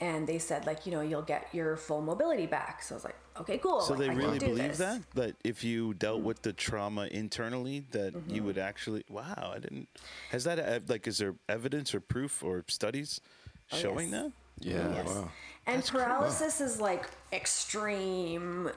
And 0.00 0.26
they 0.26 0.38
said, 0.38 0.66
like, 0.66 0.86
you 0.86 0.92
know, 0.92 1.00
you'll 1.02 1.22
get 1.22 1.46
your 1.52 1.76
full 1.76 2.00
mobility 2.02 2.46
back. 2.46 2.82
So, 2.82 2.94
I 2.94 2.96
was 2.96 3.04
like, 3.04 3.16
okay, 3.40 3.58
cool. 3.58 3.80
So 3.80 3.94
they 3.94 4.08
I 4.08 4.12
really 4.12 4.40
believe 4.40 4.76
this. 4.76 4.78
that 4.78 5.00
that 5.14 5.36
if 5.44 5.62
you 5.62 5.94
dealt 5.94 6.22
with 6.22 6.42
the 6.42 6.52
trauma 6.52 7.06
internally, 7.06 7.84
that 7.92 8.12
you 8.12 8.20
Mm-hmm. 8.20 8.46
would 8.46 8.58
actually. 8.58 9.04
Wow, 9.08 9.52
I 9.54 9.60
didn't. 9.60 9.88
Has 10.30 10.44
that 10.44 10.88
like? 10.88 11.06
Is 11.06 11.18
there 11.18 11.34
evidence 11.48 11.94
or 11.94 12.00
proof 12.00 12.42
or 12.42 12.64
studies 12.68 13.20
showing 13.68 14.12
Oh, 14.12 14.16
yes. 14.16 14.22
that? 14.22 14.32
yeah, 14.60 14.94
Yes. 14.96 15.06
wow. 15.06 15.30
And 15.66 15.78
That's 15.78 15.90
cool. 15.90 16.00
paralysis 16.00 16.60
is 16.60 16.80
like 16.80 17.08
extreme 17.32 18.70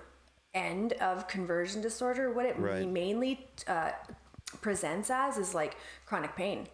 end 0.54 0.94
of 0.94 1.28
conversion 1.28 1.82
disorder. 1.82 2.32
What 2.32 2.46
it 2.46 2.58
Right. 2.60 2.88
mainly 2.88 3.46
uh, 3.68 3.92
presents 4.62 5.10
as 5.10 5.38
is 5.38 5.54
like 5.54 5.76
chronic 6.06 6.36
pain, 6.36 6.68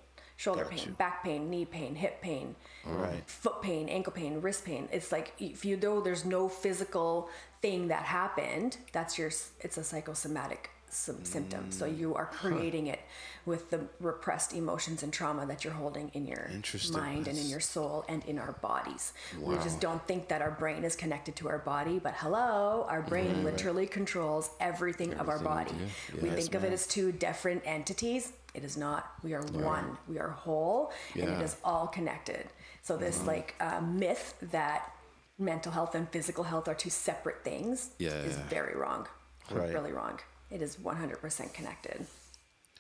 shoulder 0.44 0.66
pain, 0.66 0.94
back 0.94 1.24
pain, 1.24 1.50
knee 1.50 1.66
pain, 1.66 1.96
hip 1.96 2.22
pain, 2.22 2.56
Right. 2.86 3.24
foot 3.30 3.62
pain, 3.62 3.88
ankle 3.88 4.14
pain, 4.14 4.42
wrist 4.42 4.66
pain. 4.66 4.90
It's 4.92 5.12
like 5.12 5.34
if 5.40 5.64
you 5.64 5.78
know 5.78 6.02
there's 6.02 6.26
no 6.26 6.50
physical 6.50 7.30
thing 7.62 7.88
that 7.88 8.04
happened, 8.04 8.78
that's 8.92 9.18
your 9.18 9.32
it's 9.62 9.78
a 9.78 9.84
psychosomatic 9.84 10.70
sym- 10.90 11.24
symptom. 11.26 11.72
So 11.72 11.86
Mm. 11.88 11.98
you 11.98 12.14
are 12.16 12.28
creating 12.28 12.86
it 12.88 13.00
with 13.46 13.72
the 13.72 13.80
repressed 14.00 14.54
emotions 14.54 15.02
and 15.02 15.12
trauma 15.12 15.46
that 15.48 15.64
you're 15.64 15.74
holding 15.74 16.10
in 16.14 16.28
your 16.28 16.46
mind 16.92 17.28
and 17.28 17.38
in 17.40 17.48
your 17.48 17.60
soul 17.62 18.06
and 18.08 18.24
in 18.26 18.38
our 18.38 18.52
bodies. 18.52 19.14
We 19.42 19.56
just 19.68 19.80
don't 19.80 20.06
think 20.10 20.28
that 20.28 20.42
our 20.42 20.52
brain 20.52 20.84
is 20.84 20.96
connected 20.96 21.36
to 21.38 21.50
our 21.50 21.58
body, 21.58 21.98
but 22.00 22.14
hello, 22.18 22.86
our 22.90 23.02
brain 23.02 23.44
literally 23.44 23.88
controls 23.88 24.52
everything, 24.60 25.14
of 25.16 25.30
our 25.30 25.36
Everything 25.36 25.56
we 25.58 25.74
body. 25.74 25.92
We 26.22 26.30
Yes, 26.30 26.38
think 26.40 26.54
of 26.56 26.64
it 26.64 26.74
as 26.74 26.86
two 26.86 27.12
different 27.12 27.64
entities. 27.66 28.34
It 28.54 28.64
is 28.64 28.78
not. 28.78 29.14
We 29.24 29.34
are 29.34 29.42
one. 29.42 29.98
We 30.08 30.20
are 30.20 30.30
whole, 30.30 30.92
and 31.16 31.24
it 31.30 31.42
is 31.42 31.58
all 31.64 31.88
connected. 31.88 32.48
So 32.84 32.98
this 32.98 33.26
like 33.26 33.56
uh, 33.60 33.82
myth 33.82 34.36
that 34.52 34.92
mental 35.40 35.72
health 35.72 35.96
and 35.96 36.08
physical 36.10 36.44
health 36.44 36.68
are 36.68 36.76
two 36.76 36.90
separate 36.90 37.44
things 37.44 37.90
Yeah, 37.98 38.12
is 38.12 38.36
very 38.50 38.76
wrong. 38.76 39.08
Right. 39.52 39.74
Really 39.74 39.92
wrong. 39.92 40.20
It 40.52 40.62
is 40.62 40.78
100% 40.78 41.54
connected. 41.54 42.06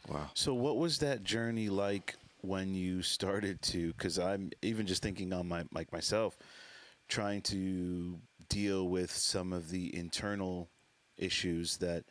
Wow. 0.08 0.30
So 0.34 0.53
what 0.53 0.77
was 0.77 1.00
that 1.00 1.24
journey 1.24 1.70
like 1.70 2.15
when 2.42 2.75
you 2.75 3.01
started 3.01 3.62
to? 3.63 3.94
Because 3.94 4.20
I'm 4.20 4.51
even 4.62 4.86
just 4.86 5.01
thinking 5.01 5.34
on 5.34 5.48
my 5.48 5.63
like 5.74 5.92
myself, 5.92 6.38
trying 7.08 7.42
to 7.44 8.20
deal 8.50 8.88
with 8.88 9.12
some 9.12 9.53
of 9.53 9.70
the 9.70 9.96
internal 9.96 10.70
issues 11.18 11.77
that 11.77 12.03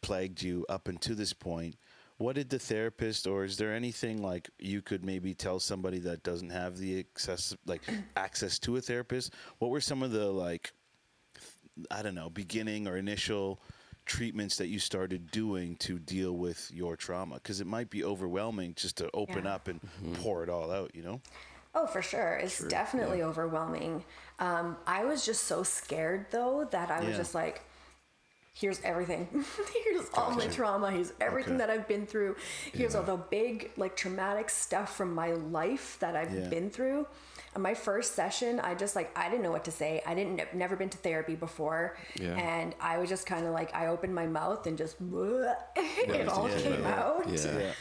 plagued 0.00 0.42
you 0.42 0.66
up 0.68 0.88
until 0.88 1.14
this 1.14 1.32
point. 1.32 1.76
What 2.22 2.36
did 2.36 2.50
the 2.50 2.58
therapist, 2.60 3.26
or 3.26 3.44
is 3.44 3.56
there 3.56 3.74
anything 3.74 4.22
like 4.22 4.48
you 4.60 4.80
could 4.80 5.04
maybe 5.04 5.34
tell 5.34 5.58
somebody 5.58 5.98
that 6.00 6.22
doesn't 6.22 6.50
have 6.50 6.78
the 6.78 7.00
access, 7.00 7.56
like 7.66 7.82
access 8.16 8.60
to 8.60 8.76
a 8.76 8.80
therapist? 8.80 9.34
What 9.58 9.72
were 9.72 9.80
some 9.80 10.04
of 10.04 10.12
the 10.12 10.30
like, 10.30 10.72
I 11.90 12.00
don't 12.00 12.14
know, 12.14 12.30
beginning 12.30 12.86
or 12.86 12.96
initial 12.96 13.60
treatments 14.06 14.56
that 14.58 14.68
you 14.68 14.78
started 14.78 15.32
doing 15.32 15.74
to 15.78 15.98
deal 15.98 16.36
with 16.36 16.70
your 16.72 16.96
trauma? 16.96 17.34
Because 17.34 17.60
it 17.60 17.66
might 17.66 17.90
be 17.90 18.04
overwhelming 18.04 18.74
just 18.76 18.98
to 18.98 19.10
open 19.12 19.42
Yeah. 19.44 19.54
up 19.54 19.66
and 19.66 19.80
pour 20.14 20.44
it 20.44 20.48
all 20.48 20.70
out, 20.70 20.94
you 20.94 21.02
know? 21.02 21.20
Oh, 21.74 21.88
for 21.88 22.02
sure. 22.02 22.34
It's 22.36 22.62
definitely 22.68 23.22
overwhelming. 23.22 24.04
Um, 24.38 24.76
I 24.86 25.04
was 25.04 25.26
just 25.26 25.42
so 25.44 25.64
scared 25.64 26.26
though 26.30 26.68
that 26.70 26.88
I 26.88 27.00
was 27.00 27.16
just 27.16 27.34
like, 27.34 27.62
here's 28.54 28.80
everything. 28.82 29.28
here's 29.84 30.08
all 30.14 30.30
my 30.32 30.46
trauma. 30.46 30.90
Here's 30.90 31.12
everything 31.20 31.54
Okay. 31.54 31.58
that 31.66 31.70
I've 31.70 31.88
been 31.88 32.06
through. 32.06 32.36
Here's 32.72 32.94
all 32.94 33.02
the 33.02 33.16
big, 33.16 33.70
like, 33.76 33.96
traumatic 33.96 34.50
stuff 34.50 34.94
from 34.96 35.14
my 35.14 35.32
life 35.32 35.96
that 36.00 36.14
I've 36.16 36.32
Yeah. 36.34 36.48
been 36.48 36.70
through. 36.70 37.06
And 37.54 37.62
my 37.62 37.74
first 37.74 38.14
session, 38.14 38.60
I 38.60 38.74
just 38.74 38.96
like 38.96 39.16
I 39.16 39.28
didn't 39.28 39.42
know 39.42 39.50
what 39.50 39.64
to 39.66 39.70
say. 39.70 40.02
I 40.06 40.14
didn't 40.14 40.40
I've 40.40 40.54
never 40.54 40.74
been 40.74 40.88
to 40.88 40.96
therapy 40.98 41.34
before, 41.34 41.98
Yeah. 42.14 42.34
and 42.36 42.74
I 42.80 42.96
was 42.96 43.10
just 43.10 43.26
kind 43.26 43.44
of 43.46 43.52
like 43.52 43.74
I 43.74 43.88
opened 43.88 44.14
my 44.14 44.26
mouth 44.26 44.66
and 44.66 44.78
just 44.78 44.96
it 45.00 46.28
all 46.28 46.48
yeah, 46.48 46.58
came 46.60 46.80
yeah. 46.82 46.94
out 46.98 47.28
Yeah. 47.28 47.72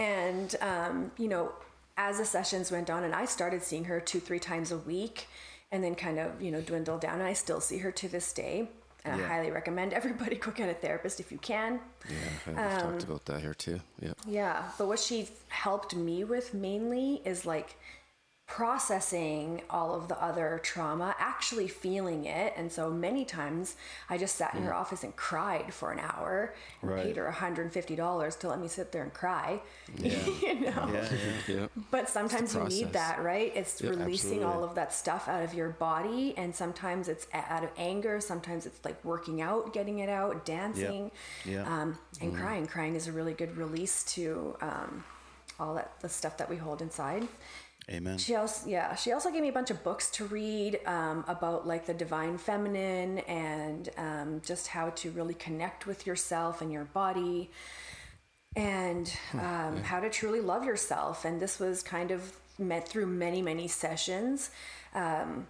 and 0.00 0.56
um, 0.60 1.12
you 1.16 1.28
know 1.28 1.52
as 1.96 2.18
the 2.18 2.24
sessions 2.24 2.72
went 2.72 2.90
on 2.90 3.04
and 3.04 3.14
i 3.14 3.24
started 3.24 3.62
seeing 3.62 3.84
her 3.84 4.00
two 4.00 4.18
three 4.18 4.40
times 4.40 4.72
a 4.72 4.78
week 4.78 5.28
and 5.70 5.84
then 5.84 5.94
kind 5.94 6.18
of 6.18 6.42
you 6.42 6.50
know 6.50 6.60
dwindled 6.60 7.00
down 7.00 7.20
and 7.20 7.22
i 7.22 7.32
still 7.32 7.60
see 7.60 7.78
her 7.78 7.92
to 7.92 8.08
this 8.08 8.32
day 8.32 8.68
and 9.04 9.18
Yeah. 9.18 9.24
i 9.24 9.28
highly 9.28 9.50
recommend 9.50 9.92
everybody 9.92 10.36
go 10.44 10.50
get 10.50 10.68
a 10.68 10.74
therapist 10.74 11.20
if 11.20 11.30
you 11.32 11.38
can 11.38 11.80
Yeah, 12.08 12.16
I've 12.58 12.82
talked 12.82 13.02
um, 13.04 13.10
about 13.10 13.24
that 13.26 13.40
here 13.40 13.54
too. 13.54 13.80
Yeah. 14.00 14.12
yeah 14.26 14.62
but 14.78 14.86
what 14.88 14.98
she 14.98 15.28
helped 15.48 15.94
me 15.94 16.24
with 16.24 16.54
mainly 16.54 17.20
is 17.24 17.44
like 17.46 17.76
processing 18.46 19.62
all 19.70 19.94
of 19.94 20.08
the 20.08 20.22
other 20.22 20.60
trauma, 20.62 21.14
actually 21.18 21.66
feeling 21.66 22.24
it. 22.26 22.52
And 22.56 22.70
so 22.70 22.90
many 22.90 23.24
times 23.24 23.74
I 24.08 24.18
just 24.18 24.36
sat 24.36 24.54
in 24.54 24.62
her 24.62 24.74
office 24.74 25.02
and 25.02 25.16
cried 25.16 25.72
for 25.72 25.90
an 25.92 25.98
hour 25.98 26.54
and 26.82 26.90
Right. 26.90 27.04
paid 27.04 27.16
her 27.16 27.26
$150 27.26 28.36
to 28.36 28.48
let 28.48 28.60
me 28.60 28.68
sit 28.68 28.92
there 28.92 29.02
and 29.02 29.12
cry. 29.14 29.60
Yeah. 29.96 30.24
you 30.42 30.60
know? 30.60 30.90
Yeah, 30.92 31.08
yeah. 31.12 31.54
Yeah. 31.54 31.66
But 31.90 32.08
sometimes 32.08 32.54
you 32.54 32.62
need 32.64 32.92
that, 32.92 33.22
right? 33.22 33.50
It's 33.56 33.80
Yep, 33.80 33.90
releasing 33.96 34.42
absolutely. 34.42 34.44
all 34.44 34.62
of 34.64 34.74
that 34.74 34.92
stuff 34.92 35.26
out 35.26 35.42
of 35.42 35.54
your 35.54 35.70
body. 35.70 36.34
And 36.36 36.54
sometimes 36.54 37.08
it's 37.08 37.26
out 37.32 37.64
of 37.64 37.70
anger. 37.76 38.20
Sometimes 38.20 38.66
it's 38.66 38.84
like 38.84 39.02
working 39.04 39.40
out, 39.40 39.72
getting 39.72 39.98
it 40.00 40.08
out, 40.10 40.44
dancing, 40.44 41.10
Yeah. 41.44 41.62
um, 41.62 41.98
and 42.20 42.32
Mm-hmm. 42.32 42.40
crying. 42.42 42.66
Crying 42.66 42.94
is 42.94 43.08
a 43.08 43.12
really 43.12 43.32
good 43.32 43.56
release 43.56 44.04
to 44.14 44.56
um, 44.60 45.04
all 45.58 45.74
that 45.74 45.98
the 46.00 46.08
stuff 46.08 46.36
that 46.38 46.50
we 46.50 46.56
hold 46.56 46.82
inside. 46.82 47.26
Amen. 47.90 48.16
She 48.16 48.34
also, 48.34 48.68
yeah, 48.68 48.94
she 48.94 49.12
also 49.12 49.30
gave 49.30 49.42
me 49.42 49.48
a 49.48 49.52
bunch 49.52 49.70
of 49.70 49.84
books 49.84 50.10
to 50.12 50.24
read 50.24 50.80
um, 50.86 51.24
about 51.28 51.66
like 51.66 51.84
the 51.84 51.92
divine 51.92 52.38
feminine 52.38 53.18
and 53.20 53.90
um, 53.98 54.42
just 54.44 54.68
how 54.68 54.90
to 54.90 55.10
really 55.10 55.34
connect 55.34 55.86
with 55.86 56.06
yourself 56.06 56.62
and 56.62 56.72
your 56.72 56.84
body 56.84 57.50
and 58.56 59.12
um, 59.34 59.82
how 59.82 60.00
to 60.00 60.08
truly 60.08 60.40
love 60.40 60.64
yourself. 60.64 61.24
And 61.24 61.40
this 61.40 61.58
was 61.58 61.82
kind 61.82 62.10
of 62.10 62.32
met 62.58 62.88
through 62.88 63.06
many, 63.06 63.42
many 63.42 63.68
sessions. 63.68 64.50
Um, 64.94 65.46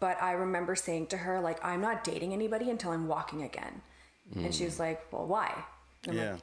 but 0.00 0.22
I 0.22 0.32
remember 0.32 0.76
saying 0.76 1.06
to 1.08 1.16
her, 1.16 1.40
like, 1.40 1.64
I'm 1.64 1.80
not 1.80 2.04
dating 2.04 2.32
anybody 2.32 2.68
until 2.70 2.90
I'm 2.90 3.08
walking 3.08 3.42
again. 3.42 3.80
And 4.36 4.54
she 4.54 4.64
was 4.64 4.78
like, 4.78 5.00
Well, 5.12 5.26
why? 5.26 5.52
I'm 6.06 6.16
like, 6.16 6.24
Yeah. 6.24 6.36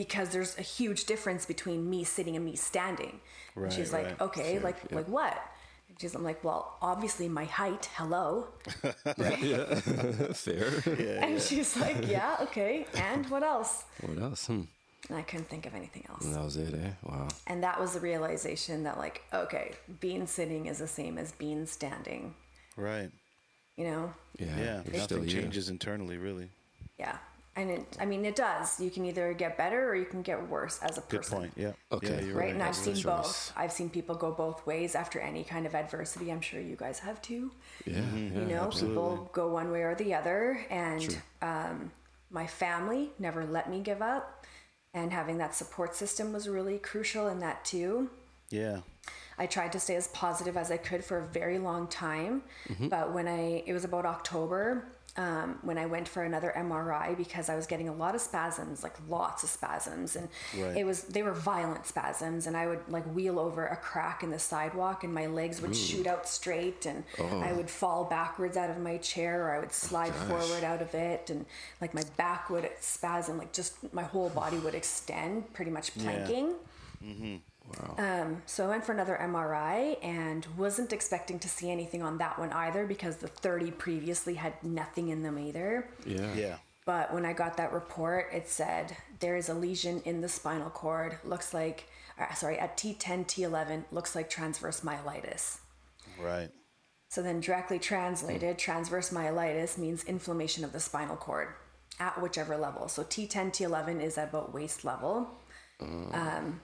Because 0.00 0.30
there's 0.30 0.56
a 0.56 0.62
huge 0.62 1.04
difference 1.04 1.44
between 1.44 1.90
me 1.90 2.04
sitting 2.04 2.34
and 2.34 2.42
me 2.42 2.56
standing. 2.56 3.20
and 3.54 3.64
Right, 3.64 3.70
she's 3.72 3.92
like, 3.92 4.06
right. 4.06 4.20
okay, 4.22 4.58
like 4.58 4.90
like 4.98 5.08
what? 5.08 5.36
And 5.88 6.00
she's 6.00 6.14
I'm 6.14 6.24
like, 6.24 6.42
well, 6.42 6.78
obviously 6.80 7.28
my 7.28 7.44
height. 7.44 7.84
Hello. 7.98 8.48
Yeah, 9.50 9.64
fair. 10.46 10.68
Yeah, 11.06 11.24
and 11.26 11.38
she's 11.46 11.76
like, 11.76 12.08
yeah, 12.08 12.38
okay. 12.46 12.86
And 12.94 13.28
what 13.28 13.42
else? 13.42 13.84
What 14.00 14.18
else? 14.26 14.46
Hmm. 14.46 14.62
And 15.10 15.18
I 15.18 15.22
couldn't 15.28 15.50
think 15.50 15.66
of 15.66 15.74
anything 15.74 16.04
else. 16.08 16.24
And 16.24 16.34
that 16.34 16.44
was 16.44 16.56
it, 16.56 16.72
eh? 16.72 16.92
Wow. 17.02 17.28
And 17.46 17.62
that 17.62 17.78
was 17.78 17.92
the 17.92 18.00
realization 18.00 18.84
that 18.84 18.96
like, 18.96 19.20
okay, 19.34 19.72
being 20.00 20.26
sitting 20.26 20.64
is 20.64 20.78
the 20.78 20.88
same 20.88 21.18
as 21.18 21.32
being 21.32 21.66
standing. 21.66 22.34
Right. 22.74 23.10
You 23.76 23.84
know? 23.90 24.14
Yeah. 24.38 24.56
Yeah. 24.58 24.82
you're 24.90 25.02
still 25.02 25.18
Nothing 25.18 25.34
changes 25.36 25.68
internally, 25.68 26.16
really. 26.16 26.48
Yeah. 26.98 27.16
And 27.56 27.70
it, 27.70 27.96
I 28.00 28.06
mean, 28.06 28.24
it 28.24 28.36
does. 28.36 28.78
You 28.80 28.90
can 28.90 29.04
either 29.04 29.32
get 29.32 29.58
better 29.58 29.88
or 29.88 29.96
you 29.96 30.04
can 30.04 30.22
get 30.22 30.48
worse 30.48 30.78
as 30.82 30.98
a 30.98 31.00
person. 31.00 31.08
Good 31.08 31.16
person. 31.18 31.38
point. 31.38 31.52
Yeah. 31.56 31.72
Okay. 31.90 32.08
Yeah, 32.08 32.28
right? 32.28 32.34
right. 32.36 32.54
And 32.54 32.62
I've 32.62 32.76
seen 32.76 32.94
the 32.94 33.02
both. 33.02 33.52
I've 33.56 33.72
seen 33.72 33.90
people 33.90 34.14
go 34.14 34.30
both 34.30 34.64
ways 34.66 34.94
after 34.94 35.18
any 35.18 35.42
kind 35.42 35.66
of 35.66 35.74
adversity. 35.74 36.30
I'm 36.30 36.40
sure 36.40 36.60
you 36.60 36.76
guys 36.76 37.00
have 37.00 37.20
too. 37.20 37.50
Yeah. 37.84 37.94
Mm-hmm. 37.94 38.34
yeah 38.34 38.40
you 38.40 38.46
know, 38.46 38.62
absolutely. 38.66 38.94
people 38.94 39.30
go 39.32 39.48
one 39.48 39.72
way 39.72 39.82
or 39.82 39.96
the 39.96 40.14
other. 40.14 40.64
And 40.70 41.18
um, 41.42 41.90
my 42.30 42.46
family 42.46 43.10
never 43.18 43.44
let 43.44 43.68
me 43.68 43.80
give 43.80 44.00
up. 44.00 44.46
And 44.94 45.12
having 45.12 45.38
that 45.38 45.54
support 45.54 45.94
system 45.94 46.32
was 46.32 46.48
really 46.48 46.78
crucial 46.78 47.28
in 47.28 47.40
that 47.40 47.64
too. 47.64 48.10
Yeah. 48.50 48.80
I 49.38 49.46
tried 49.46 49.72
to 49.72 49.80
stay 49.80 49.96
as 49.96 50.08
positive 50.08 50.56
as 50.56 50.70
I 50.70 50.76
could 50.76 51.04
for 51.04 51.18
a 51.18 51.26
very 51.26 51.58
long 51.58 51.88
time. 51.88 52.42
Mm-hmm. 52.68 52.88
But 52.88 53.12
when 53.12 53.26
I, 53.26 53.62
it 53.66 53.72
was 53.72 53.84
about 53.84 54.04
October, 54.04 54.92
um, 55.16 55.58
when 55.62 55.76
I 55.76 55.86
went 55.86 56.06
for 56.08 56.22
another 56.22 56.52
MRI 56.56 57.16
because 57.16 57.48
I 57.48 57.56
was 57.56 57.66
getting 57.66 57.88
a 57.88 57.92
lot 57.92 58.14
of 58.14 58.20
spasms, 58.20 58.82
like 58.82 58.94
lots 59.08 59.42
of 59.42 59.50
spasms, 59.50 60.14
and 60.16 60.28
Right. 60.56 60.76
it 60.76 60.84
was 60.84 61.02
they 61.02 61.22
were 61.22 61.32
violent 61.32 61.86
spasms, 61.86 62.46
and 62.46 62.56
I 62.56 62.66
would 62.68 62.80
like 62.88 63.04
wheel 63.06 63.38
over 63.38 63.66
a 63.66 63.76
crack 63.76 64.22
in 64.22 64.30
the 64.30 64.38
sidewalk, 64.38 65.02
and 65.04 65.12
my 65.12 65.26
legs 65.26 65.60
would 65.60 65.74
shoot 65.76 66.06
out 66.06 66.28
straight, 66.28 66.86
and 66.86 67.04
I 67.18 67.52
would 67.52 67.68
fall 67.70 68.04
backwards 68.04 68.56
out 68.56 68.70
of 68.70 68.78
my 68.78 68.98
chair, 68.98 69.46
or 69.48 69.50
I 69.56 69.58
would 69.58 69.72
slide 69.72 70.14
forward 70.14 70.62
out 70.64 70.80
of 70.80 70.94
it, 70.94 71.28
and 71.30 71.44
like 71.80 71.92
my 71.92 72.04
back 72.16 72.48
would 72.48 72.68
spasm, 72.80 73.36
like 73.38 73.52
just 73.52 73.92
my 73.92 74.04
whole 74.04 74.28
body 74.30 74.58
would 74.58 74.74
extend, 74.74 75.52
pretty 75.52 75.70
much 75.72 75.92
planking. 75.98 76.54
Um, 77.98 78.42
so 78.46 78.64
I 78.64 78.68
went 78.68 78.84
for 78.84 78.92
another 78.92 79.18
MRI 79.20 79.96
and 80.02 80.46
wasn't 80.56 80.92
expecting 80.92 81.38
to 81.38 81.48
see 81.48 81.70
anything 81.70 82.02
on 82.02 82.18
that 82.18 82.38
one 82.38 82.52
either 82.52 82.86
because 82.86 83.16
the 83.16 83.28
30 83.28 83.70
previously 83.72 84.34
had 84.34 84.54
nothing 84.62 85.08
in 85.08 85.22
them 85.22 85.38
either. 85.38 85.88
Yeah. 86.06 86.34
Yeah. 86.34 86.56
But 86.84 87.12
when 87.12 87.24
I 87.24 87.32
got 87.32 87.56
that 87.58 87.72
report, 87.72 88.30
it 88.32 88.48
said 88.48 88.96
there 89.20 89.36
is 89.36 89.48
a 89.48 89.54
lesion 89.54 90.02
in 90.04 90.20
the 90.20 90.28
spinal 90.28 90.70
cord. 90.70 91.18
Looks 91.24 91.54
like, 91.54 91.88
uh, 92.18 92.32
sorry, 92.34 92.58
at 92.58 92.76
T10, 92.76 93.26
T11, 93.26 93.84
looks 93.92 94.14
like 94.14 94.30
transverse 94.30 94.80
myelitis. 94.80 95.58
Right. 96.18 96.50
So 97.08 97.22
then, 97.22 97.40
directly 97.40 97.78
translated, 97.78 98.56
transverse 98.56 99.10
myelitis 99.10 99.76
means 99.76 100.04
inflammation 100.04 100.64
of 100.64 100.72
the 100.72 100.80
spinal 100.80 101.16
cord 101.16 101.48
at 101.98 102.20
whichever 102.20 102.56
level. 102.56 102.88
So 102.88 103.02
T10, 103.02 103.50
T11 103.50 104.02
is 104.02 104.16
at 104.16 104.30
about 104.30 104.54
waist 104.54 104.84
level. 104.84 105.28
Um, 105.80 106.60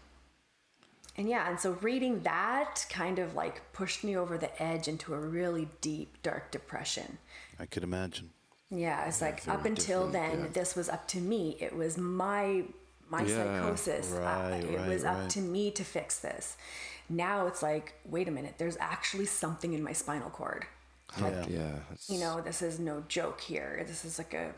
and 1.17 1.29
yeah, 1.29 1.49
and 1.49 1.59
so 1.59 1.73
reading 1.83 2.23
that 2.23 2.87
kind 2.91 3.19
of 3.19 3.35
like 3.35 3.73
pushed 3.73 4.05
me 4.05 4.17
over 4.17 4.37
the 4.39 4.63
edge 4.63 4.89
into 4.89 5.15
a 5.15 5.19
really 5.19 5.69
deep, 5.81 6.23
dark 6.23 6.51
depression. 6.51 7.19
I 7.59 7.67
could 7.67 7.83
imagine. 7.83 8.31
Yeah, 8.71 9.07
it's 9.07 9.21
like 9.21 9.47
up 9.49 9.65
until 9.65 10.09
then, 10.09 10.41
yeah. 10.41 10.47
this 10.53 10.75
was 10.75 10.89
up 10.89 11.07
to 11.09 11.19
me. 11.19 11.57
It 11.61 11.75
was 11.75 11.97
my 11.97 12.65
my 13.09 13.23
Yeah, 13.23 13.61
psychosis. 13.61 14.13
Uh, 14.13 14.61
it 14.63 14.77
right, 14.77 14.89
was 14.89 15.05
up 15.05 15.19
right. 15.19 15.31
to 15.31 15.41
me 15.41 15.71
to 15.71 15.85
fix 15.85 16.19
this. 16.19 16.57
Now 17.09 17.47
it's 17.47 17.63
like, 17.63 17.95
wait 18.05 18.27
a 18.27 18.33
minute, 18.33 18.55
there's 18.59 18.77
actually 18.81 19.27
something 19.27 19.73
in 19.73 19.83
my 19.83 19.93
spinal 19.93 20.31
cord. 20.31 20.67
Yeah. 21.21 21.47
Yeah. 21.49 21.79
It's, 21.93 22.11
You 22.11 22.19
know, 22.19 22.41
this 22.41 22.63
is 22.63 22.81
no 22.81 23.05
joke 23.09 23.41
here. 23.41 23.85
This 23.87 24.05
is 24.05 24.19
like 24.19 24.35
a 24.35 24.53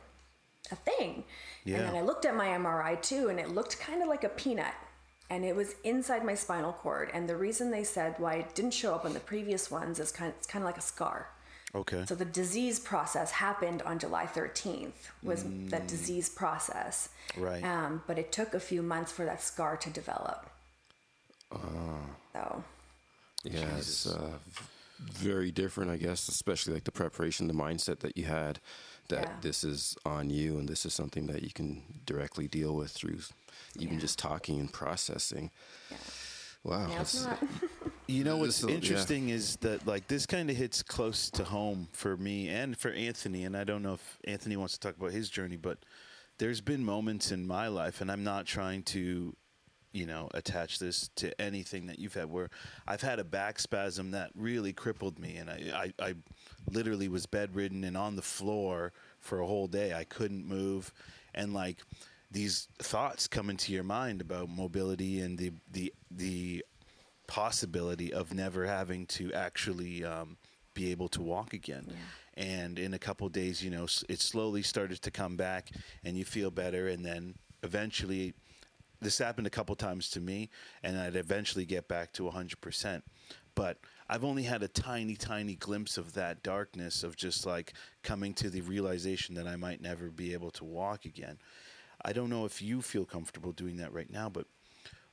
a 0.70 0.76
thing. 0.76 1.24
Yeah. 1.64 1.76
And 1.76 1.88
then 1.88 1.96
I 1.96 2.00
looked 2.02 2.24
at 2.24 2.34
my 2.34 2.48
MRI 2.48 3.00
too, 3.00 3.28
and 3.28 3.38
it 3.38 3.50
looked 3.50 3.78
kind 3.78 4.02
of 4.02 4.08
like 4.08 4.24
a 4.24 4.28
peanut. 4.28 4.74
And 5.30 5.44
it 5.44 5.54
was 5.54 5.74
inside 5.84 6.24
my 6.24 6.34
spinal 6.34 6.72
cord. 6.72 7.10
And 7.12 7.28
the 7.28 7.36
reason 7.36 7.70
they 7.70 7.84
said 7.84 8.14
why 8.18 8.34
it 8.36 8.54
didn't 8.54 8.72
show 8.72 8.94
up 8.94 9.04
on 9.04 9.12
the 9.12 9.20
previous 9.20 9.70
ones 9.70 10.00
is 10.00 10.10
kind 10.10 10.30
of, 10.30 10.36
it's 10.36 10.46
kind 10.46 10.62
of 10.62 10.66
like 10.66 10.78
a 10.78 10.82
scar. 10.82 11.28
Okay. 11.74 12.04
So 12.06 12.14
the 12.14 12.24
disease 12.24 12.80
process 12.80 13.30
happened 13.30 13.82
on 13.82 13.98
July 13.98 14.24
13th 14.24 14.92
was 15.22 15.44
that 15.66 15.86
disease 15.86 16.28
process. 16.28 17.10
Mm. 17.34 17.42
Right. 17.42 17.64
Um, 17.64 18.02
but 18.06 18.18
it 18.18 18.32
took 18.32 18.54
a 18.54 18.60
few 18.60 18.82
months 18.82 19.12
for 19.12 19.24
that 19.26 19.42
scar 19.42 19.76
to 19.76 19.90
develop. 19.90 20.46
Oh. 21.52 22.00
So 22.32 22.64
Yeah, 23.44 23.76
it's 23.76 24.06
uh, 24.06 24.38
very 24.98 25.50
different, 25.50 25.90
I 25.90 25.96
guess, 25.96 26.28
especially 26.28 26.74
like 26.74 26.84
the 26.84 26.92
preparation, 26.92 27.48
the 27.48 27.54
mindset 27.54 28.00
that 28.00 28.16
you 28.16 28.24
had 28.24 28.60
that 29.08 29.24
Yeah. 29.24 29.36
this 29.40 29.64
is 29.64 29.96
on 30.04 30.30
you 30.30 30.58
and 30.58 30.68
this 30.68 30.84
is 30.86 30.94
something 30.94 31.26
that 31.28 31.42
you 31.42 31.50
can 31.52 31.82
directly 32.06 32.46
deal 32.48 32.74
with 32.74 32.90
through 32.92 33.20
even 33.78 33.94
Yeah. 33.94 34.00
just 34.00 34.18
talking 34.18 34.58
and 34.60 34.72
processing. 34.72 35.50
yeah. 35.90 35.96
Wow. 36.64 36.86
now 36.88 37.00
it's 37.00 37.24
that's- 37.24 37.40
not. 37.42 37.92
You 38.10 38.24
know 38.24 38.38
what's 38.38 38.60
This 38.62 38.70
yeah. 38.70 38.74
interesting 38.76 39.28
is 39.28 39.56
that 39.56 39.86
like 39.86 40.08
this 40.08 40.24
kind 40.24 40.48
of 40.48 40.56
hits 40.56 40.82
close 40.82 41.28
to 41.32 41.44
home 41.44 41.88
for 41.92 42.16
me 42.16 42.48
and 42.48 42.76
for 42.76 42.90
Anthony, 42.90 43.44
and 43.44 43.54
I 43.54 43.64
don't 43.64 43.82
know 43.82 43.94
if 43.94 44.18
Anthony 44.24 44.56
wants 44.56 44.72
to 44.74 44.80
talk 44.80 44.96
about 44.96 45.12
his 45.12 45.28
journey, 45.28 45.56
but 45.56 45.78
there's 46.38 46.62
been 46.62 46.82
moments 46.84 47.30
in 47.32 47.46
my 47.46 47.68
life, 47.68 48.00
and 48.00 48.10
I'm 48.10 48.24
not 48.24 48.46
trying 48.46 48.82
to, 48.84 49.36
you 49.92 50.06
know, 50.06 50.28
attach 50.34 50.78
this 50.78 51.08
to 51.16 51.38
anything 51.40 51.86
that 51.86 51.98
you've 51.98 52.14
had 52.14 52.30
where 52.30 52.50
I've 52.86 53.02
had 53.02 53.18
a 53.18 53.24
back 53.24 53.58
spasm 53.58 54.10
that 54.12 54.30
really 54.34 54.72
crippled 54.72 55.18
me, 55.18 55.36
and 55.36 55.50
I, 55.50 55.92
I, 56.00 56.08
I 56.08 56.14
literally 56.70 57.08
was 57.08 57.26
bedridden 57.26 57.84
and 57.84 57.96
on 57.96 58.16
the 58.16 58.22
floor 58.22 58.92
for 59.20 59.40
a 59.40 59.46
whole 59.46 59.66
day. 59.66 59.94
I 59.94 60.04
couldn't 60.04 60.46
move, 60.46 60.92
and 61.34 61.54
like 61.54 61.78
these 62.30 62.68
thoughts 62.78 63.26
come 63.26 63.48
into 63.50 63.72
your 63.72 63.84
mind 63.84 64.20
about 64.20 64.48
mobility 64.48 65.20
and 65.20 65.38
the 65.38 65.52
the 65.72 65.92
the 66.10 66.64
possibility 67.26 68.12
of 68.12 68.34
never 68.34 68.66
having 68.66 69.06
to 69.06 69.32
actually 69.32 70.04
um, 70.04 70.36
be 70.74 70.90
able 70.90 71.08
to 71.08 71.22
walk 71.22 71.52
again. 71.52 71.86
And 72.34 72.78
in 72.78 72.94
a 72.94 72.98
couple 72.98 73.26
of 73.26 73.32
days, 73.32 73.62
you 73.62 73.70
know, 73.70 73.86
it 74.08 74.20
slowly 74.20 74.62
started 74.62 75.02
to 75.02 75.10
come 75.10 75.36
back, 75.36 75.70
and 76.04 76.16
you 76.16 76.24
feel 76.24 76.50
better, 76.50 76.88
and 76.88 77.04
then 77.04 77.34
eventually, 77.62 78.34
this 79.00 79.18
happened 79.18 79.46
a 79.46 79.50
couple 79.50 79.74
times 79.76 80.10
to 80.10 80.20
me, 80.20 80.50
and 80.82 80.98
I'd 80.98 81.16
eventually 81.16 81.64
get 81.64 81.88
back 81.88 82.12
to 82.14 82.24
100%. 82.24 83.02
But 83.54 83.78
I've 84.08 84.24
only 84.24 84.44
had 84.44 84.62
a 84.62 84.68
tiny, 84.68 85.16
tiny 85.16 85.54
glimpse 85.54 85.98
of 85.98 86.14
that 86.14 86.42
darkness 86.42 87.02
of 87.02 87.16
just 87.16 87.44
like 87.44 87.74
coming 88.02 88.34
to 88.34 88.50
the 88.50 88.60
realization 88.60 89.34
that 89.34 89.46
I 89.46 89.56
might 89.56 89.80
never 89.80 90.10
be 90.10 90.32
able 90.32 90.50
to 90.52 90.64
walk 90.64 91.04
again. 91.04 91.38
I 92.04 92.12
don't 92.12 92.30
know 92.30 92.44
if 92.44 92.62
you 92.62 92.82
feel 92.82 93.04
comfortable 93.04 93.52
doing 93.52 93.76
that 93.78 93.92
right 93.92 94.10
now, 94.10 94.28
but 94.28 94.46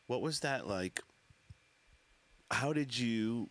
what 0.08 0.22
was 0.22 0.42
that 0.42 0.68
like? 0.68 1.02
How 2.52 2.74
did 2.74 2.98
you, 2.98 3.50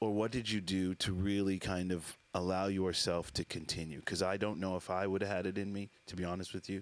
or 0.00 0.12
what 0.12 0.30
did 0.30 0.50
you 0.50 0.62
do 0.62 0.94
to 0.94 1.12
really 1.12 1.58
kind 1.58 1.92
of 1.92 2.16
allow 2.34 2.66
yourself 2.68 3.32
to 3.32 3.44
continue 3.44 3.98
because 3.98 4.22
i 4.22 4.36
don't 4.36 4.60
know 4.60 4.76
if 4.76 4.88
i 4.88 5.04
would 5.04 5.20
have 5.20 5.30
had 5.30 5.46
it 5.46 5.58
in 5.58 5.72
me 5.72 5.90
to 6.06 6.14
be 6.14 6.24
honest 6.24 6.54
with 6.54 6.68
you 6.70 6.80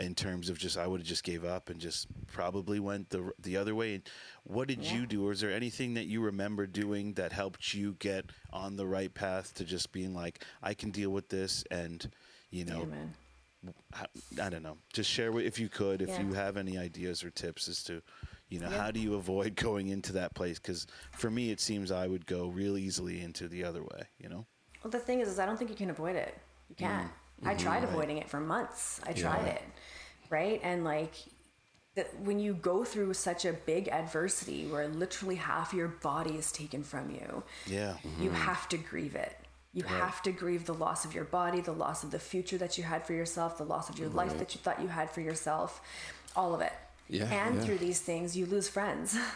in 0.00 0.12
terms 0.12 0.48
of 0.48 0.58
just 0.58 0.76
i 0.76 0.86
would 0.88 1.00
have 1.00 1.06
just 1.06 1.22
gave 1.22 1.44
up 1.44 1.70
and 1.70 1.78
just 1.80 2.08
probably 2.26 2.80
went 2.80 3.08
the 3.10 3.30
the 3.40 3.56
other 3.56 3.76
way 3.76 4.00
what 4.42 4.66
did 4.66 4.82
Yeah. 4.84 4.94
you 4.96 5.06
do 5.06 5.26
or 5.28 5.30
is 5.32 5.40
there 5.40 5.52
anything 5.52 5.94
that 5.94 6.06
you 6.06 6.20
remember 6.20 6.66
doing 6.66 7.12
that 7.14 7.30
helped 7.32 7.74
you 7.74 7.94
get 8.00 8.24
on 8.52 8.76
the 8.76 8.86
right 8.88 9.12
path 9.14 9.54
to 9.54 9.64
just 9.64 9.92
being 9.92 10.14
like 10.14 10.44
i 10.64 10.74
can 10.74 10.90
deal 10.90 11.10
with 11.10 11.28
this 11.28 11.62
and 11.70 12.10
you 12.50 12.64
know 12.64 12.82
Amen. 12.82 13.14
I, 13.94 14.06
I 14.42 14.48
don't 14.50 14.62
know 14.62 14.78
just 14.92 15.10
share 15.10 15.38
if 15.38 15.58
you 15.60 15.68
could 15.68 16.02
if 16.02 16.08
Yeah. 16.10 16.22
you 16.22 16.32
have 16.32 16.56
any 16.56 16.76
ideas 16.76 17.22
or 17.22 17.30
tips 17.30 17.68
as 17.68 17.82
to 17.84 18.02
you 18.48 18.58
know 18.58 18.68
Yeah. 18.68 18.78
how 18.78 18.90
do 18.90 18.98
you 18.98 19.14
avoid 19.14 19.54
going 19.68 19.88
into 19.88 20.12
that 20.14 20.34
place 20.34 20.58
because 20.58 20.86
for 21.12 21.30
me 21.30 21.50
it 21.52 21.60
seems 21.60 21.92
i 21.92 22.06
would 22.08 22.26
go 22.26 22.48
real 22.48 22.76
easily 22.76 23.20
into 23.20 23.46
the 23.46 23.62
other 23.62 23.82
way 23.82 24.02
you 24.18 24.28
know 24.28 24.46
Well, 24.88 24.98
the 24.98 25.04
thing 25.04 25.20
is, 25.20 25.28
is 25.28 25.38
I 25.38 25.44
don't 25.44 25.58
think 25.58 25.68
you 25.68 25.76
can 25.76 25.90
avoid 25.90 26.16
it. 26.16 26.34
You 26.70 26.76
mm, 26.76 26.78
can't. 26.78 27.10
I 27.44 27.54
mm-hmm, 27.54 27.62
tried 27.62 27.84
avoiding 27.84 28.16
it 28.16 28.28
for 28.30 28.40
months. 28.40 29.00
I 29.06 29.12
tried 29.12 29.44
Yeah. 29.44 29.52
it, 29.52 29.62
right? 30.30 30.60
And 30.64 30.82
like, 30.82 31.12
the, 31.94 32.04
when 32.24 32.40
you 32.40 32.54
go 32.54 32.84
through 32.84 33.12
such 33.12 33.44
a 33.44 33.52
big 33.52 33.88
adversity 33.88 34.66
where 34.66 34.88
literally 34.88 35.34
half 35.34 35.74
your 35.74 35.88
body 35.88 36.36
is 36.36 36.50
taken 36.50 36.82
from 36.82 37.10
you, 37.10 37.42
yeah 37.66 37.96
you 38.18 38.30
mm-hmm. 38.30 38.34
have 38.34 38.66
to 38.70 38.78
grieve 38.78 39.14
it. 39.14 39.36
You 39.74 39.84
have 39.84 40.22
to 40.22 40.32
grieve 40.32 40.64
the 40.64 40.74
loss 40.74 41.04
of 41.04 41.14
your 41.14 41.24
body, 41.24 41.60
the 41.60 41.72
loss 41.72 42.02
of 42.02 42.10
the 42.10 42.18
future 42.18 42.56
that 42.58 42.78
you 42.78 42.84
had 42.84 43.06
for 43.06 43.12
yourself, 43.12 43.58
the 43.58 43.64
loss 43.64 43.90
of 43.90 43.98
your 43.98 44.08
life 44.08 44.38
that 44.38 44.54
you 44.54 44.60
thought 44.60 44.80
you 44.80 44.88
had 44.88 45.10
for 45.10 45.20
yourself, 45.20 45.82
all 46.34 46.54
of 46.54 46.62
it. 46.62 46.72
Yeah, 47.08 47.26
and 47.26 47.56
yeah. 47.56 47.60
through 47.60 47.78
these 47.78 48.00
things, 48.00 48.36
you 48.36 48.46
lose 48.46 48.68
friends. 48.68 49.16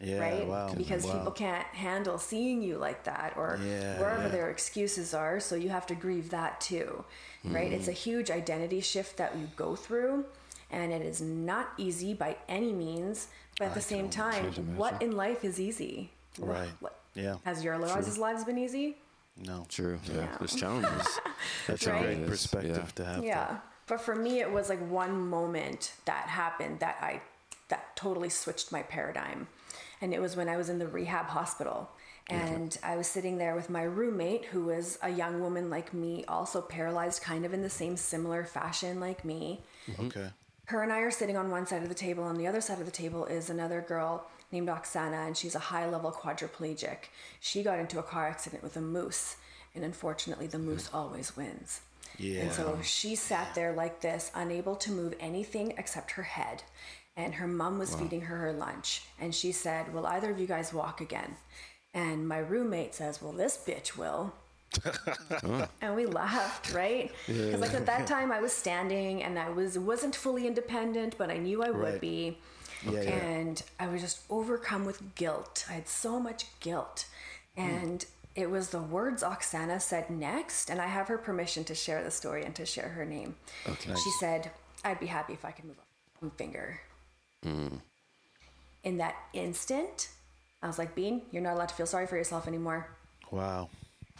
Yeah, 0.00 0.18
right? 0.20 0.46
wow, 0.46 0.72
Because 0.76 1.04
wow. 1.04 1.12
people 1.18 1.32
can't 1.32 1.66
handle 1.68 2.18
seeing 2.18 2.62
you 2.62 2.76
like 2.78 3.04
that 3.04 3.34
or 3.36 3.58
Yeah, 3.62 3.98
wherever 3.98 4.22
yeah. 4.24 4.28
their 4.28 4.50
excuses 4.50 5.12
are. 5.14 5.40
So 5.40 5.56
you 5.56 5.70
have 5.70 5.86
to 5.88 5.94
grieve 5.94 6.30
that 6.30 6.60
too, 6.60 7.04
right? 7.44 7.72
It's 7.72 7.88
a 7.88 7.90
Mm-hmm. 7.90 7.98
huge 8.10 8.30
identity 8.30 8.80
shift 8.80 9.16
that 9.16 9.36
you 9.36 9.48
go 9.56 9.74
through. 9.76 10.24
And 10.70 10.92
it 10.92 11.02
is 11.02 11.20
not 11.20 11.72
easy 11.78 12.14
by 12.14 12.36
any 12.48 12.72
means. 12.72 13.28
But 13.58 13.68
at 13.68 13.74
the 13.74 13.80
same 13.80 14.08
time, 14.08 14.44
what 14.76 15.02
in 15.02 15.12
life 15.16 15.44
is 15.44 15.58
easy? 15.58 16.10
Right. 16.38 16.68
what- 16.80 17.00
Yeah. 17.14 17.36
Has 17.44 17.64
your 17.64 17.76
guys' 17.78 18.18
lives 18.18 18.44
been 18.44 18.58
easy? 18.58 18.96
no 19.40 19.66
True. 19.68 19.98
Yeah. 20.04 20.14
Yeah. 20.14 20.36
There's 20.38 20.54
challenges. 20.54 21.06
that's 21.66 21.86
Right. 21.86 22.04
a 22.04 22.14
great 22.14 22.26
perspective 22.26 22.76
yeah. 22.76 22.96
to 22.96 23.04
have 23.04 23.24
yeah 23.24 23.56
but 23.86 24.00
for 24.00 24.14
me 24.16 24.40
it 24.40 24.50
was 24.52 24.68
like 24.68 24.80
one 24.90 25.28
moment 25.28 25.92
that 26.06 26.24
happened 26.28 26.80
that 26.80 26.96
i 27.00 27.20
that 27.68 27.94
totally 27.96 28.28
switched 28.28 28.72
my 28.72 28.82
paradigm 28.82 29.46
and 30.00 30.12
it 30.12 30.20
was 30.20 30.36
when 30.36 30.48
i 30.48 30.56
was 30.56 30.68
in 30.68 30.78
the 30.78 30.86
rehab 30.86 31.26
hospital 31.26 31.90
and 32.30 32.78
i 32.82 32.96
was 32.96 33.06
sitting 33.06 33.38
there 33.38 33.54
with 33.54 33.70
my 33.70 33.82
roommate 33.82 34.44
who 34.46 34.64
was 34.64 34.98
a 35.02 35.10
young 35.10 35.40
woman 35.40 35.70
like 35.70 35.94
me 35.94 36.24
also 36.28 36.60
paralyzed 36.60 37.22
kind 37.22 37.44
of 37.44 37.54
in 37.54 37.62
the 37.62 37.70
same 37.70 37.96
similar 37.96 38.44
fashion 38.44 39.00
like 39.00 39.24
me 39.24 39.62
mm-hmm. 39.88 40.06
okay 40.06 40.30
her 40.68 40.82
and 40.82 40.92
I 40.92 40.98
are 40.98 41.10
sitting 41.10 41.36
on 41.38 41.50
one 41.50 41.66
side 41.66 41.82
of 41.82 41.88
the 41.88 41.94
table. 41.94 42.24
On 42.24 42.36
the 42.36 42.46
other 42.46 42.60
side 42.60 42.78
of 42.78 42.84
the 42.84 42.92
table 42.92 43.24
is 43.24 43.48
another 43.48 43.80
girl 43.80 44.26
named 44.52 44.68
Oksana, 44.68 45.26
and 45.26 45.34
she's 45.34 45.54
a 45.54 45.58
high 45.58 45.88
level 45.88 46.12
quadriplegic. 46.12 47.08
She 47.40 47.62
got 47.62 47.78
into 47.78 47.98
a 47.98 48.02
car 48.02 48.26
accident 48.26 48.62
with 48.62 48.76
a 48.76 48.80
moose, 48.82 49.36
and 49.74 49.82
unfortunately, 49.82 50.46
the 50.46 50.58
moose 50.58 50.90
always 50.92 51.34
wins. 51.36 51.80
yeah 52.18 52.42
And 52.42 52.52
so 52.52 52.78
she 52.82 53.14
sat 53.14 53.54
there 53.54 53.72
like 53.72 54.02
this, 54.02 54.30
unable 54.34 54.76
to 54.76 54.92
move 54.92 55.14
anything 55.18 55.72
except 55.78 56.12
her 56.12 56.22
head. 56.22 56.62
And 57.18 57.34
her 57.34 57.48
mom 57.48 57.78
was 57.78 57.94
feeding 57.96 58.20
her 58.22 58.36
her 58.38 58.52
lunch. 58.52 59.02
And 59.20 59.34
she 59.34 59.50
said, 59.52 59.92
Will 59.92 60.06
either 60.06 60.30
of 60.30 60.38
you 60.38 60.46
guys 60.46 60.72
walk 60.72 61.00
again? 61.00 61.36
And 61.92 62.26
my 62.28 62.38
roommate 62.38 62.94
says, 62.94 63.20
Well, 63.20 63.32
this 63.32 63.58
bitch 63.66 63.96
will. 63.96 64.32
and 65.80 65.96
we 65.96 66.06
laughed, 66.06 66.72
right? 66.72 67.10
Because 67.26 67.60
like 67.60 67.74
at 67.74 67.86
that 67.86 68.06
time 68.06 68.30
I 68.30 68.40
was 68.40 68.52
standing 68.52 69.22
and 69.24 69.38
I 69.38 69.50
was 69.50 69.76
wasn't 69.78 70.14
fully 70.14 70.46
independent, 70.46 71.16
but 71.18 71.30
I 71.30 71.38
knew 71.38 71.62
I 71.62 71.70
would 71.70 71.92
Right. 71.94 72.00
be. 72.00 72.38
Yeah, 72.84 73.00
yeah. 73.02 73.10
and 73.10 73.60
I 73.80 73.88
was 73.88 74.00
just 74.00 74.20
overcome 74.30 74.84
with 74.84 75.16
guilt. 75.16 75.66
I 75.68 75.72
had 75.72 75.88
so 75.88 76.20
much 76.20 76.44
guilt. 76.60 77.06
Hmm. 77.56 77.62
And 77.62 78.06
it 78.36 78.48
was 78.48 78.68
the 78.70 78.80
words 78.80 79.24
Oksana 79.24 79.82
said 79.82 80.08
next, 80.10 80.70
and 80.70 80.80
I 80.80 80.86
have 80.86 81.08
her 81.08 81.18
permission 81.18 81.64
to 81.64 81.74
share 81.74 82.04
the 82.04 82.12
story 82.12 82.44
and 82.44 82.54
to 82.54 82.64
share 82.64 82.90
her 82.90 83.04
name. 83.04 83.34
Okay. 83.68 83.92
She 83.94 84.10
said, 84.20 84.52
I'd 84.84 85.00
be 85.00 85.06
happy 85.06 85.32
if 85.32 85.44
I 85.44 85.50
could 85.50 85.64
move 85.64 85.78
a 86.22 86.30
finger. 86.36 86.80
Mm. 87.44 87.80
In 88.84 88.98
that 88.98 89.14
instant, 89.32 90.08
I 90.62 90.66
was 90.66 90.78
like, 90.78 90.94
Bean, 90.94 91.22
you're 91.30 91.42
not 91.42 91.54
allowed 91.54 91.68
to 91.68 91.74
feel 91.74 91.86
sorry 91.86 92.06
for 92.06 92.16
yourself 92.16 92.46
anymore 92.48 92.88
wow 93.30 93.68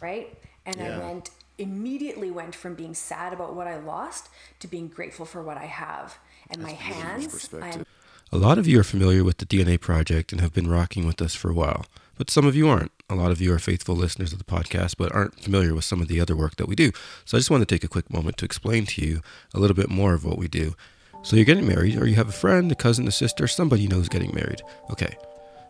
right? 0.00 0.37
And 0.66 0.76
Yeah. 0.76 0.96
I 0.96 0.98
went 0.98 1.31
immediately 1.59 2.31
went 2.31 2.54
from 2.54 2.74
being 2.74 2.94
sad 2.94 3.33
about 3.33 3.52
what 3.52 3.66
I 3.66 3.78
lost 3.78 4.28
to 4.61 4.68
being 4.68 4.87
grateful 4.87 5.26
for 5.26 5.42
what 5.42 5.57
I 5.57 5.64
have. 5.64 6.16
And 6.50 6.62
my 6.62 6.70
hands, 6.70 7.24
I 7.24 7.24
am 7.24 7.31
perspective. 7.31 7.87
A 8.31 8.37
lot 8.37 8.59
of 8.59 8.68
you 8.68 8.78
are 8.78 8.85
familiar 8.85 9.24
with 9.24 9.38
the 9.38 9.46
DNA 9.46 9.81
Project 9.81 10.31
and 10.31 10.40
have 10.40 10.52
been 10.52 10.70
rocking 10.70 11.04
with 11.04 11.20
us 11.20 11.35
for 11.35 11.50
a 11.50 11.54
while, 11.54 11.87
but 12.16 12.31
some 12.31 12.46
of 12.46 12.54
you 12.54 12.68
aren't. 12.68 12.92
A 13.11 13.16
lot 13.16 13.33
of 13.33 13.40
you 13.40 13.52
are 13.52 13.59
faithful 13.59 13.96
listeners 13.96 14.33
of 14.33 14.38
the 14.38 14.44
podcast, 14.44 14.94
but 14.98 15.11
aren't 15.12 15.40
familiar 15.40 15.74
with 15.74 15.85
some 15.85 16.00
of 16.00 16.07
the 16.09 16.20
other 16.20 16.37
work 16.37 16.57
that 16.57 16.68
we 16.68 16.76
do. 16.76 16.92
So 17.24 17.37
I 17.37 17.40
just 17.40 17.50
want 17.50 17.62
to 17.62 17.74
take 17.74 17.83
a 17.83 17.88
quick 17.88 18.12
moment 18.12 18.37
to 18.37 18.44
explain 18.44 18.87
to 18.87 19.02
you 19.04 19.20
a 19.52 19.59
little 19.59 19.74
bit 19.74 19.88
more 19.88 20.14
of 20.14 20.24
what 20.24 20.38
we 20.38 20.46
do. 20.46 20.76
So 21.22 21.37
you're 21.37 21.44
getting 21.44 21.66
married, 21.66 21.96
or 21.96 22.07
you 22.07 22.14
have 22.16 22.28
a 22.28 22.33
friend, 22.33 22.70
a 22.70 22.74
cousin, 22.74 23.09
a 23.09 23.12
sister, 23.12 23.46
somebody 23.46 23.83
you 23.83 24.09
getting 24.09 24.35
married. 24.35 24.62
Okay. 24.90 25.16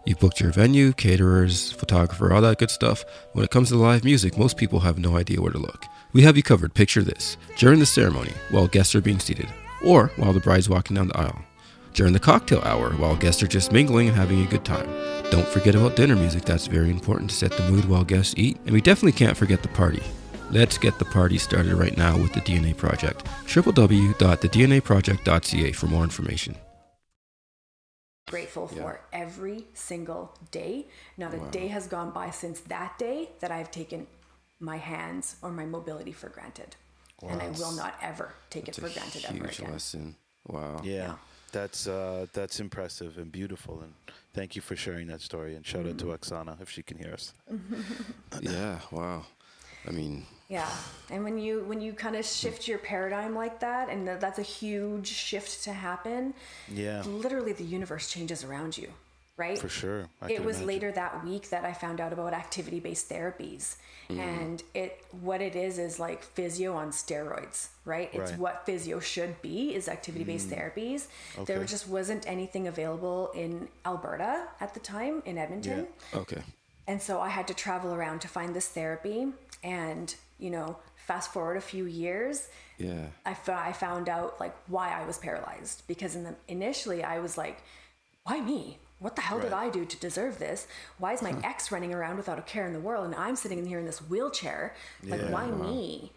You've 0.05 0.21
booked 0.21 0.41
your 0.41 0.53
venue, 0.53 0.93
caterers, 0.93 1.73
photographer, 1.73 2.33
all 2.33 2.41
that 2.43 2.59
good 2.59 2.71
stuff. 2.71 3.05
When 3.33 3.45
it 3.45 3.51
comes 3.51 3.69
to 3.69 3.77
live 3.77 4.05
music, 4.05 4.39
most 4.39 4.57
people 4.57 4.81
have 4.81 4.99
no 4.99 5.17
idea 5.17 5.41
where 5.41 5.53
to 5.53 5.59
look. 5.59 5.85
We 6.13 6.23
have 6.23 6.37
you 6.37 6.43
covered. 6.43 6.75
Picture 6.75 7.03
this 7.03 7.37
during 7.57 7.81
the 7.81 7.87
ceremony, 7.87 8.33
while 8.51 8.69
guests 8.69 8.95
are 8.95 9.01
being 9.01 9.19
seated, 9.19 9.49
or 9.83 10.13
while 10.17 10.33
the 10.33 10.41
bride's 10.41 10.69
walking 10.69 10.97
down 10.97 11.09
the 11.09 11.19
aisle 11.19 11.45
during 11.99 12.13
the 12.13 12.21
cocktail 12.21 12.61
hour 12.61 12.91
while 12.93 13.17
guests 13.17 13.43
are 13.43 13.49
just 13.49 13.73
mingling 13.73 14.07
and 14.07 14.17
having 14.17 14.41
a 14.41 14.49
good 14.49 14.65
time. 14.65 14.89
Don't 15.33 15.49
forget 15.49 15.75
about 15.75 15.97
dinner 15.97 16.15
music, 16.15 16.45
that's 16.45 16.69
very 16.69 16.91
important 16.91 17.29
to 17.29 17.37
set 17.37 17.51
the 17.51 17.69
mood 17.69 17.87
while 17.87 18.05
guests 18.05 18.35
eat. 18.37 18.57
And 18.65 18.71
we 18.71 18.81
definitely 18.81 19.19
can't 19.19 19.37
forget 19.37 19.63
the 19.63 19.69
party. 19.69 20.03
Let's 20.51 20.79
get 20.79 20.99
the 20.99 21.05
party 21.05 21.37
started 21.39 21.75
right 21.75 21.97
now 21.97 22.17
with 22.17 22.33
the 22.33 22.41
DNA 22.41 22.77
Project. 22.77 23.25
www.thednaproject.ca 23.47 25.73
for 25.73 25.87
more 25.87 26.05
information. 26.05 26.57
grateful 28.29 28.69
for 28.69 29.01
every 29.13 29.65
single 29.75 30.33
day. 30.51 30.87
Not 31.17 31.33
a 31.35 31.39
day 31.51 31.69
has 31.69 31.87
gone 31.87 32.11
by 32.11 32.31
since 32.31 32.61
that 32.61 32.99
day 32.99 33.31
that 33.41 33.51
I've 33.51 33.71
taken 33.71 34.07
my 34.61 34.77
hands 34.77 35.37
or 35.43 35.51
my 35.51 35.65
mobility 35.65 36.13
for 36.13 36.29
granted. 36.29 36.77
And 37.27 37.41
I 37.43 37.49
will 37.49 37.73
not 37.73 37.95
ever 38.03 38.35
take 38.51 38.69
It's 38.69 38.77
it 38.79 38.85
a 38.85 38.89
for 38.89 38.95
granted 38.95 39.25
ever 39.29 39.47
again. 39.47 39.73
lesson. 39.73 40.17
Wow. 40.47 40.81
Yeah, 40.85 40.93
Yeah. 40.95 41.15
that's 41.53 41.87
uh, 41.89 42.27
that's 42.35 42.61
impressive 42.61 43.17
and 43.19 43.33
beautiful, 43.33 43.81
and 43.81 43.95
thank 44.35 44.55
you 44.57 44.63
for 44.63 44.77
sharing 44.77 45.07
that 45.09 45.21
story. 45.23 45.55
And 45.57 45.67
shout 45.67 45.87
out 45.87 45.97
to 45.99 46.05
Oksana 46.07 46.61
if 46.61 46.69
she 46.71 46.83
can 46.83 46.99
hear 46.99 47.15
us. 47.15 47.33
Yeah. 48.43 48.81
Wow. 48.93 49.25
I 49.87 49.91
mean, 49.91 50.27
Yeah, 50.49 50.69
and 51.11 51.23
when 51.25 51.39
you 51.39 51.63
when 51.65 51.81
you 51.81 51.93
kind 51.93 52.17
of 52.17 52.25
shift 52.25 52.67
your 52.69 52.79
paradigm 52.79 53.35
like 53.35 53.61
that, 53.61 53.89
and 53.91 54.07
th- 54.07 54.21
that's 54.21 54.39
a 54.39 54.43
huge 54.43 55.07
shift 55.09 55.63
to 55.65 55.73
happen. 55.73 56.35
Yeah, 56.73 57.03
Literally, 57.07 57.53
the 57.53 57.65
universe 57.65 58.11
changes 58.11 58.45
around 58.45 58.79
you, 58.79 58.89
right? 59.37 59.59
for 59.59 59.69
sure. 59.69 60.09
I 60.23 60.33
it 60.33 60.43
was 60.45 60.57
imagine. 60.57 60.67
later 60.67 60.93
that 60.93 61.23
week 61.25 61.51
that 61.51 61.65
I 61.65 61.73
found 61.75 62.01
out 62.01 62.13
about 62.15 62.33
activity-based 62.33 63.09
therapies, 63.11 63.77
Mm. 64.09 64.19
and 64.21 64.63
it 64.73 65.05
what 65.21 65.43
it 65.43 65.55
is 65.55 65.79
is 65.79 65.99
like 66.01 66.23
physio 66.23 66.75
on 66.75 66.93
steroids, 66.93 67.69
right? 67.85 68.09
It's 68.15 68.31
Right. 68.31 68.33
Mm. 68.33 68.39
what 68.39 68.65
physio 68.65 69.01
should 69.01 69.43
be 69.43 69.75
is 69.75 69.87
activity-based 69.87 70.49
therapies. 70.49 71.09
There 71.45 71.63
just 71.67 71.87
wasn't 71.89 72.27
anything 72.27 72.67
available 72.67 73.31
in 73.35 73.69
Alberta 73.85 74.49
at 74.61 74.73
the 74.73 74.81
time 74.81 75.23
in 75.27 75.37
Edmonton. 75.37 75.89
okay. 76.15 76.43
And 76.89 77.01
so 77.01 77.21
I 77.21 77.29
had 77.29 77.47
to 77.49 77.55
travel 77.55 77.95
around 77.95 78.23
to 78.23 78.29
find 78.29 78.57
this 78.57 78.67
therapy. 78.67 79.29
And, 79.63 80.13
you 80.39 80.51
know, 80.51 80.79
fast 80.97 81.33
forward 81.33 81.57
a 81.57 81.61
few 81.61 81.85
years, 81.85 82.49
Yeah. 82.79 83.07
I, 83.27 83.37
I 83.47 83.73
found 83.73 84.09
out 84.09 84.41
like 84.41 84.57
why 84.67 84.91
I 84.91 85.05
was 85.05 85.19
paralyzed. 85.19 85.83
Because 85.87 86.17
in 86.17 86.25
the, 86.25 86.35
initially 86.49 87.05
I 87.05 87.21
was 87.21 87.37
like, 87.39 87.63
why 88.25 88.41
me? 88.41 88.79
What 89.01 89.15
the 89.15 89.23
hell 89.23 89.39
did 89.39 89.53
I 89.53 89.69
do 89.71 89.85
to 89.85 89.97
deserve 89.99 90.39
this? 90.39 90.67
Why 90.99 91.13
is 91.13 91.23
my 91.23 91.35
ex 91.45 91.71
running 91.71 91.95
around 91.95 92.17
without 92.17 92.39
a 92.39 92.43
care 92.43 92.67
in 92.67 92.73
the 92.73 92.81
world 92.81 93.05
and 93.05 93.15
I'm 93.15 93.37
sitting 93.37 93.59
in 93.59 93.67
here 93.67 93.79
in 93.79 93.87
this 93.87 94.01
wheelchair? 94.01 94.75
Like, 95.05 95.21
Yeah, 95.21 95.31
why 95.31 95.45
uh-huh. 95.45 95.63
me? 95.65 96.13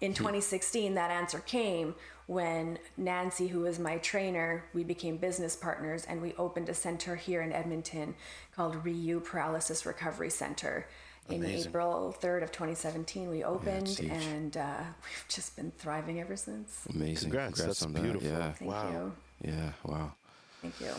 In 0.00 0.14
2016, 0.14 0.94
that 0.94 1.10
answer 1.10 1.40
came 1.40 1.96
when 2.28 2.78
Nancy, 2.98 3.48
who 3.48 3.60
was 3.60 3.78
my 3.78 3.96
trainer, 3.98 4.62
we 4.74 4.84
became 4.84 5.16
business 5.16 5.56
partners 5.56 6.04
and 6.08 6.20
we 6.22 6.34
opened 6.34 6.68
a 6.68 6.74
center 6.74 7.16
here 7.16 7.40
in 7.40 7.52
Edmonton 7.52 8.14
called 8.54 8.84
ReYu 8.84 9.24
Paralysis 9.24 9.84
Recovery 9.86 10.30
Center. 10.30 10.86
In 11.30 11.42
Amazing. 11.44 11.68
April 11.70 12.16
3rd 12.22 12.42
of 12.44 12.52
2017, 12.52 13.28
we 13.28 13.44
opened 13.44 13.88
huge. 13.88 14.10
and 14.10 14.56
uh, 14.56 14.76
we've 15.04 15.24
just 15.28 15.56
been 15.56 15.70
thriving 15.78 16.20
ever 16.20 16.36
since. 16.36 16.86
Amazing. 16.94 17.30
Congrats, 17.30 17.62
that's 17.62 17.82
on 17.82 17.92
beautiful. 17.94 18.30
that. 18.30 18.56
Thank 18.58 18.70
Wow. 18.70 18.90
you. 18.92 19.12
Yeah. 19.50 19.54
Yeah. 19.54 19.72
Wow. 19.84 20.12
Thank 20.62 20.80
you. 20.80 20.90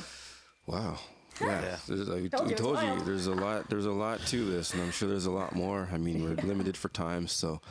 Wow. 0.67 0.97
Yeah, 1.41 1.47
Yeah. 1.62 1.78
there's- 1.88 2.10
I 2.10 2.12
Told 2.12 2.15
we 2.15 2.21
you 2.21 2.52
it's 2.52 2.62
told 2.62 2.82
you 2.82 3.02
there's 3.06 3.28
a 3.28 3.34
lot. 3.34 3.69
There's 3.69 3.86
a 3.86 3.91
lot 3.91 4.19
to 4.28 4.45
this, 4.45 4.73
and 4.73 4.82
I'm 4.82 4.91
sure 4.91 5.08
there's 5.08 5.25
a 5.25 5.32
lot 5.32 5.56
more. 5.56 5.88
I 5.91 5.97
mean, 5.97 6.23
we're 6.23 6.36
limited 6.45 6.75
for 6.75 6.89
time, 6.89 7.28
so 7.28 7.62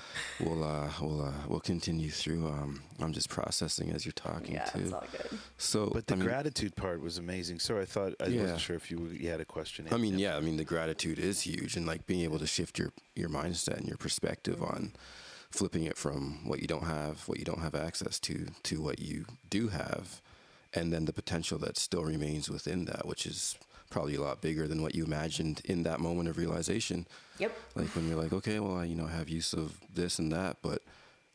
we'll 0.40 0.64
uh, 0.64 0.90
we'll 1.00 1.22
uh, 1.26 1.32
we'll 1.48 1.60
continue 1.60 2.10
through. 2.10 2.46
Um, 2.48 2.82
I'm 3.00 3.12
just 3.12 3.28
processing 3.28 3.90
as 3.90 4.04
you're 4.06 4.12
talking 4.12 4.46
to. 4.46 4.52
Yeah, 4.52 4.64
too. 4.64 4.78
it's 4.80 4.92
all 4.92 5.04
good. 5.12 5.38
So, 5.58 5.90
But 5.92 6.06
the 6.06 6.14
I 6.14 6.16
mean, 6.16 6.26
gratitude 6.26 6.74
part 6.76 7.00
was 7.00 7.18
amazing. 7.18 7.58
So 7.60 7.78
I 7.78 7.84
thought 7.84 8.14
I 8.20 8.26
Yeah. 8.26 8.42
wasn't 8.42 8.60
sure 8.60 8.76
if 8.76 8.90
you, 8.90 9.06
you 9.08 9.28
had 9.28 9.40
a 9.40 9.44
question. 9.44 9.86
I 9.90 9.96
mean, 9.98 10.18
yeah, 10.18 10.36
I 10.36 10.40
mean 10.40 10.56
the 10.56 10.64
gratitude 10.64 11.18
is 11.18 11.42
huge, 11.42 11.76
and 11.76 11.86
like 11.86 12.06
being 12.06 12.22
able 12.22 12.38
to 12.38 12.46
shift 12.46 12.78
your 12.78 12.92
your 13.14 13.28
mindset 13.28 13.76
and 13.78 13.86
your 13.88 13.96
perspective 13.98 14.62
on 14.62 14.94
flipping 15.50 15.84
it 15.84 15.96
from 15.96 16.46
what 16.46 16.60
you 16.60 16.66
don't 16.66 16.84
have, 16.84 17.26
what 17.26 17.38
you 17.38 17.44
don't 17.44 17.62
have 17.62 17.74
access 17.74 18.18
to, 18.20 18.48
to 18.62 18.82
what 18.82 18.98
you 18.98 19.24
do 19.48 19.68
have, 19.68 20.20
and 20.74 20.92
then 20.92 21.04
the 21.04 21.12
potential 21.12 21.58
that 21.58 21.76
still 21.76 22.04
remains 22.04 22.48
within 22.48 22.84
that, 22.86 23.06
which 23.06 23.26
is 23.26 23.56
probably 23.90 24.14
a 24.16 24.20
lot 24.20 24.42
bigger 24.42 24.68
than 24.68 24.82
what 24.82 24.94
you 24.94 25.04
imagined 25.04 25.62
in 25.64 25.82
that 25.82 26.00
moment 26.00 26.28
of 26.28 26.36
realization. 26.36 27.06
Yep. 27.38 27.56
Like 27.74 27.88
when 27.96 28.08
you're 28.08 28.20
like, 28.20 28.32
okay, 28.32 28.60
well, 28.60 28.76
I 28.76 28.84
you 28.84 28.94
know 28.94 29.06
have 29.06 29.28
use 29.28 29.52
of 29.52 29.78
this 29.92 30.18
and 30.18 30.30
that, 30.32 30.58
but 30.62 30.82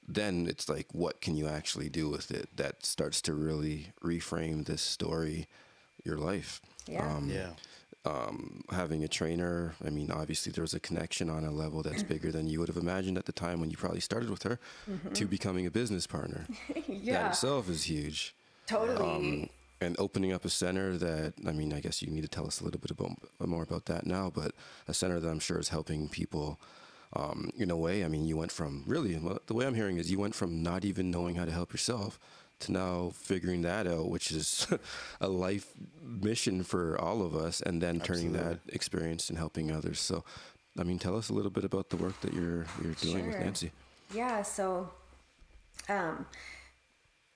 then 0.07 0.47
it's 0.47 0.69
like, 0.69 0.87
what 0.91 1.21
can 1.21 1.35
you 1.35 1.47
actually 1.47 1.89
do 1.89 2.09
with 2.09 2.31
it? 2.31 2.49
That 2.57 2.85
starts 2.85 3.21
to 3.23 3.33
really 3.33 3.87
reframe 4.03 4.65
this 4.65 4.81
story, 4.81 5.47
your 6.03 6.17
life. 6.17 6.61
Yeah. 6.87 7.15
Um, 7.15 7.29
yeah. 7.29 7.51
um, 8.05 8.63
having 8.69 9.03
a 9.03 9.07
trainer, 9.07 9.75
I 9.85 9.89
mean, 9.89 10.11
obviously 10.11 10.51
there's 10.51 10.73
a 10.73 10.79
connection 10.79 11.29
on 11.29 11.45
a 11.45 11.51
level 11.51 11.81
that's 11.81 12.03
bigger 12.13 12.31
than 12.31 12.47
you 12.47 12.59
would 12.59 12.67
have 12.67 12.77
imagined 12.77 13.17
at 13.17 13.25
the 13.25 13.31
time 13.31 13.61
when 13.61 13.71
you 13.71 13.77
probably 13.77 14.01
started 14.01 14.29
with 14.29 14.43
her 14.43 14.59
to 15.13 15.25
becoming 15.25 15.65
a 15.65 15.71
business 15.71 16.05
partner. 16.05 16.45
yeah. 16.87 17.23
That 17.23 17.31
itself 17.31 17.69
is 17.69 17.83
huge. 17.83 18.35
Totally. 18.67 18.97
Um, 18.99 19.49
and 19.81 19.95
opening 19.99 20.31
up 20.31 20.45
a 20.45 20.49
center 20.49 20.97
that, 20.97 21.33
I 21.45 21.51
mean, 21.51 21.73
I 21.73 21.81
guess 21.81 22.01
you 22.01 22.09
need 22.09 22.21
to 22.21 22.27
tell 22.27 22.47
us 22.47 22.61
a 22.61 22.63
little 22.63 22.79
bit 22.79 22.91
about, 22.91 23.11
more 23.39 23.63
about 23.63 23.85
that 23.85 24.05
now, 24.05 24.31
but 24.33 24.53
a 24.87 24.93
center 24.93 25.19
that 25.19 25.29
I'm 25.29 25.39
sure 25.39 25.59
is 25.59 25.69
helping 25.69 26.07
people 26.07 26.59
um, 27.15 27.51
in 27.57 27.69
a 27.69 27.75
way. 27.75 28.03
I 28.03 28.07
mean, 28.07 28.25
you 28.25 28.37
went 28.37 28.51
from 28.51 28.83
really, 28.87 29.19
the 29.45 29.53
way 29.53 29.65
I'm 29.65 29.75
hearing 29.75 29.97
is 29.97 30.09
you 30.09 30.19
went 30.19 30.35
from 30.35 30.63
not 30.63 30.85
even 30.85 31.11
knowing 31.11 31.35
how 31.35 31.45
to 31.45 31.51
help 31.51 31.73
yourself 31.73 32.19
to 32.61 32.71
now 32.71 33.11
figuring 33.13 33.61
that 33.63 33.87
out, 33.87 34.09
which 34.09 34.31
is 34.31 34.67
a 35.21 35.27
life 35.27 35.73
mission 36.01 36.63
for 36.63 36.99
all 36.99 37.21
of 37.21 37.35
us, 37.35 37.61
and 37.61 37.81
then 37.81 37.99
turning 37.99 38.33
that 38.33 38.59
experience 38.69 39.29
and 39.29 39.37
helping 39.37 39.71
others. 39.71 39.99
So, 39.99 40.23
I 40.79 40.83
mean, 40.83 40.97
tell 40.99 41.15
us 41.15 41.29
a 41.29 41.33
little 41.33 41.51
bit 41.51 41.65
about 41.65 41.89
the 41.89 41.97
work 41.97 42.19
that 42.21 42.33
you're 42.33 42.65
you're 42.81 42.93
doing 43.01 43.27
with 43.27 43.39
Nancy. 43.39 43.71
Yeah, 44.13 44.41
so 44.43 44.89
um, 45.89 46.25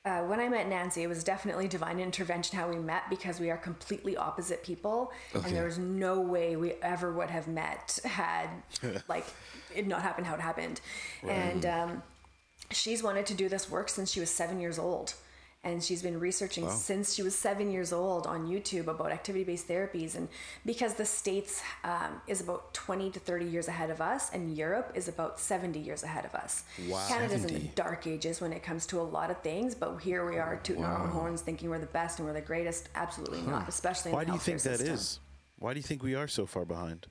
uh, 0.07 0.23
when 0.23 0.39
I 0.39 0.47
met 0.47 0.67
Nancy, 0.69 1.03
it 1.03 1.07
was 1.07 1.23
definitely 1.23 1.67
divine 1.67 1.99
intervention 1.99 2.57
how 2.57 2.69
we 2.69 2.77
met 2.77 3.03
because 3.09 3.39
we 3.39 3.51
are 3.51 3.57
completely 3.57 4.15
opposite 4.15 4.63
people, 4.63 5.11
Okay. 5.35 5.47
and 5.47 5.55
there 5.55 5.65
was 5.65 5.77
no 5.77 6.19
way 6.21 6.55
we 6.55 6.73
ever 6.81 7.11
would 7.11 7.29
have 7.29 7.47
met 7.47 7.99
had 8.03 8.47
like 9.07 9.25
it 9.75 9.85
not 9.85 10.01
happened 10.01 10.25
how 10.25 10.35
it 10.35 10.41
happened. 10.41 10.79
And 11.27 11.65
um, 11.65 12.03
she's 12.71 13.03
wanted 13.03 13.25
to 13.27 13.33
do 13.33 13.49
this 13.49 13.69
work 13.69 13.89
since 13.89 14.11
she 14.11 14.19
was 14.19 14.29
seven 14.29 14.59
years 14.59 14.79
old. 14.79 15.13
And 15.63 15.83
she's 15.83 16.01
been 16.01 16.19
researching 16.19 16.69
since 16.69 17.13
she 17.13 17.23
was 17.23 17.35
seven 17.35 17.71
years 17.71 17.91
old 17.91 18.25
on 18.25 18.47
YouTube 18.47 18.87
about 18.87 19.11
activity 19.11 19.43
based 19.43 19.67
therapies. 19.67 20.15
And 20.15 20.29
because 20.65 20.93
the 20.93 21.05
States 21.05 21.61
um, 21.83 22.21
is 22.25 22.39
about 22.39 22.73
20 22.73 23.11
to 23.11 23.19
30 23.19 23.45
years 23.45 23.67
ahead 23.67 23.89
of 23.89 23.99
us, 23.99 24.29
and 24.31 24.55
Europe 24.55 24.93
is 24.95 25.07
about 25.07 25.39
70 25.39 25.77
years 25.79 26.03
ahead 26.03 26.23
of 26.25 26.35
us. 26.35 26.63
Wow. 26.87 27.05
Canada's 27.09 27.43
in 27.43 27.53
the 27.53 27.59
dark 27.75 28.07
ages 28.07 28.39
when 28.39 28.53
it 28.53 28.63
comes 28.63 28.85
to 28.87 29.01
a 29.01 29.03
lot 29.03 29.29
of 29.29 29.41
things, 29.41 29.75
but 29.75 29.97
here 29.97 30.29
we 30.29 30.37
are 30.37 30.57
tooting 30.63 30.85
our 30.85 31.03
own 31.03 31.09
horns, 31.09 31.41
thinking 31.41 31.69
we're 31.69 31.79
the 31.79 31.87
best 31.87 32.19
and 32.19 32.27
we're 32.27 32.33
the 32.33 32.41
greatest. 32.41 32.87
Absolutely 32.95 33.41
not, 33.41 33.67
especially 33.67 34.11
in 34.11 34.15
Why 34.15 34.23
do 34.23 34.31
you 34.31 34.39
think 34.39 34.61
that 34.61 34.79
is? 34.79 35.01
system. 35.01 35.23
Why 35.59 35.73
do 35.73 35.79
you 35.79 35.83
think 35.83 36.03
we 36.03 36.15
are 36.15 36.27
so 36.27 36.45
far 36.45 36.65
behind? 36.65 37.07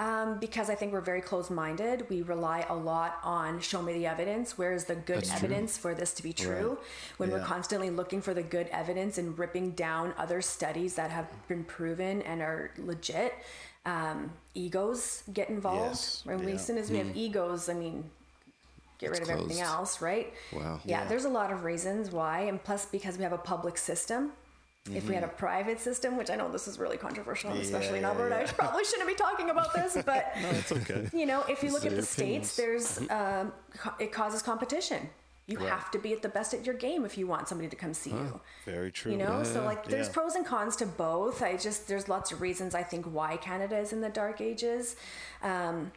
Um, 0.00 0.38
because 0.38 0.70
I 0.70 0.76
think 0.76 0.92
we're 0.92 1.00
very 1.00 1.20
close 1.20 1.50
minded. 1.50 2.08
We 2.08 2.22
rely 2.22 2.64
a 2.68 2.74
lot 2.74 3.18
on 3.24 3.58
show 3.60 3.82
me 3.82 3.92
the 3.94 4.06
evidence. 4.06 4.56
Where 4.56 4.72
is 4.72 4.84
the 4.84 4.94
good 4.94 5.16
That's 5.18 5.28
true. 5.30 5.36
evidence 5.38 5.76
for 5.76 5.92
this 5.92 6.14
to 6.14 6.22
be 6.22 6.32
true? 6.32 6.68
Right. 6.70 6.78
When 7.16 7.30
we're 7.32 7.40
constantly 7.44 7.90
looking 7.90 8.22
for 8.22 8.32
the 8.32 8.44
good 8.44 8.68
evidence 8.68 9.18
and 9.18 9.36
ripping 9.36 9.72
down 9.72 10.14
other 10.16 10.40
studies 10.40 10.94
that 10.94 11.10
have 11.10 11.26
been 11.48 11.64
proven 11.64 12.22
and 12.22 12.40
are 12.42 12.70
legit, 12.78 13.34
um, 13.86 14.30
egos 14.54 15.24
get 15.32 15.48
involved. 15.48 15.96
Yes. 15.96 16.20
When 16.24 16.38
we, 16.44 16.48
Yeah. 16.52 16.54
as 16.54 16.64
soon 16.66 16.78
as 16.78 16.90
we 16.92 16.98
have 16.98 17.16
egos, 17.16 17.68
I 17.68 17.74
mean, 17.74 18.08
get 18.98 19.10
rid 19.10 19.20
It's 19.20 19.28
of 19.30 19.34
everything 19.36 19.60
else, 19.62 20.00
right? 20.00 20.32
Wow. 20.52 20.80
Yeah, 20.84 21.02
Yeah. 21.02 21.08
there's 21.08 21.24
a 21.24 21.28
lot 21.28 21.50
of 21.50 21.64
reasons 21.64 22.12
why, 22.12 22.42
and 22.42 22.62
plus 22.62 22.86
because 22.86 23.16
we 23.18 23.24
have 23.24 23.32
a 23.32 23.38
public 23.38 23.76
system. 23.76 24.32
If 24.94 25.08
we 25.08 25.14
had 25.14 25.24
a 25.24 25.28
private 25.28 25.80
system, 25.80 26.16
which 26.16 26.30
I 26.30 26.36
know 26.36 26.48
this 26.50 26.66
is 26.68 26.78
really 26.78 26.96
controversial, 26.96 27.52
especially 27.52 27.98
in 27.98 28.02
Yeah, 28.02 28.10
Alberta, 28.10 28.36
yeah. 28.36 28.42
I 28.48 28.52
probably 28.52 28.84
shouldn't 28.84 29.08
be 29.08 29.14
talking 29.14 29.50
about 29.50 29.72
this, 29.74 29.94
but 30.06 30.32
That's 30.42 30.72
okay. 30.72 31.08
you 31.12 31.26
know, 31.26 31.42
if 31.48 31.62
you 31.62 31.72
look 31.72 31.84
at 31.86 31.94
the 31.96 32.02
states, 32.02 32.56
there's 32.56 32.98
um, 33.10 33.52
it 33.98 34.12
causes 34.12 34.42
competition. 34.42 35.08
You 35.46 35.58
Right. 35.58 35.70
have 35.70 35.90
to 35.92 35.98
be 35.98 36.12
at 36.12 36.20
the 36.20 36.28
best 36.28 36.52
at 36.52 36.66
your 36.66 36.74
game 36.74 37.06
if 37.06 37.16
you 37.16 37.26
want 37.26 37.48
somebody 37.48 37.70
to 37.70 37.76
come 37.76 37.94
see 37.94 38.10
you. 38.10 38.38
Very 38.66 38.92
true. 38.92 39.12
You 39.12 39.16
know, 39.18 39.42
so 39.44 39.64
like 39.64 39.86
there's 39.88 40.08
Yeah. 40.08 40.12
pros 40.12 40.34
and 40.34 40.44
cons 40.44 40.76
to 40.76 40.86
both. 40.86 41.42
I 41.42 41.56
just 41.56 41.88
there's 41.88 42.06
lots 42.06 42.32
of 42.32 42.42
reasons 42.42 42.74
I 42.74 42.82
think 42.82 43.06
why 43.06 43.38
Canada 43.38 43.78
is 43.78 43.94
in 43.94 44.02
the 44.02 44.10
dark 44.10 44.42
ages. 44.42 44.96
Um, 45.42 45.90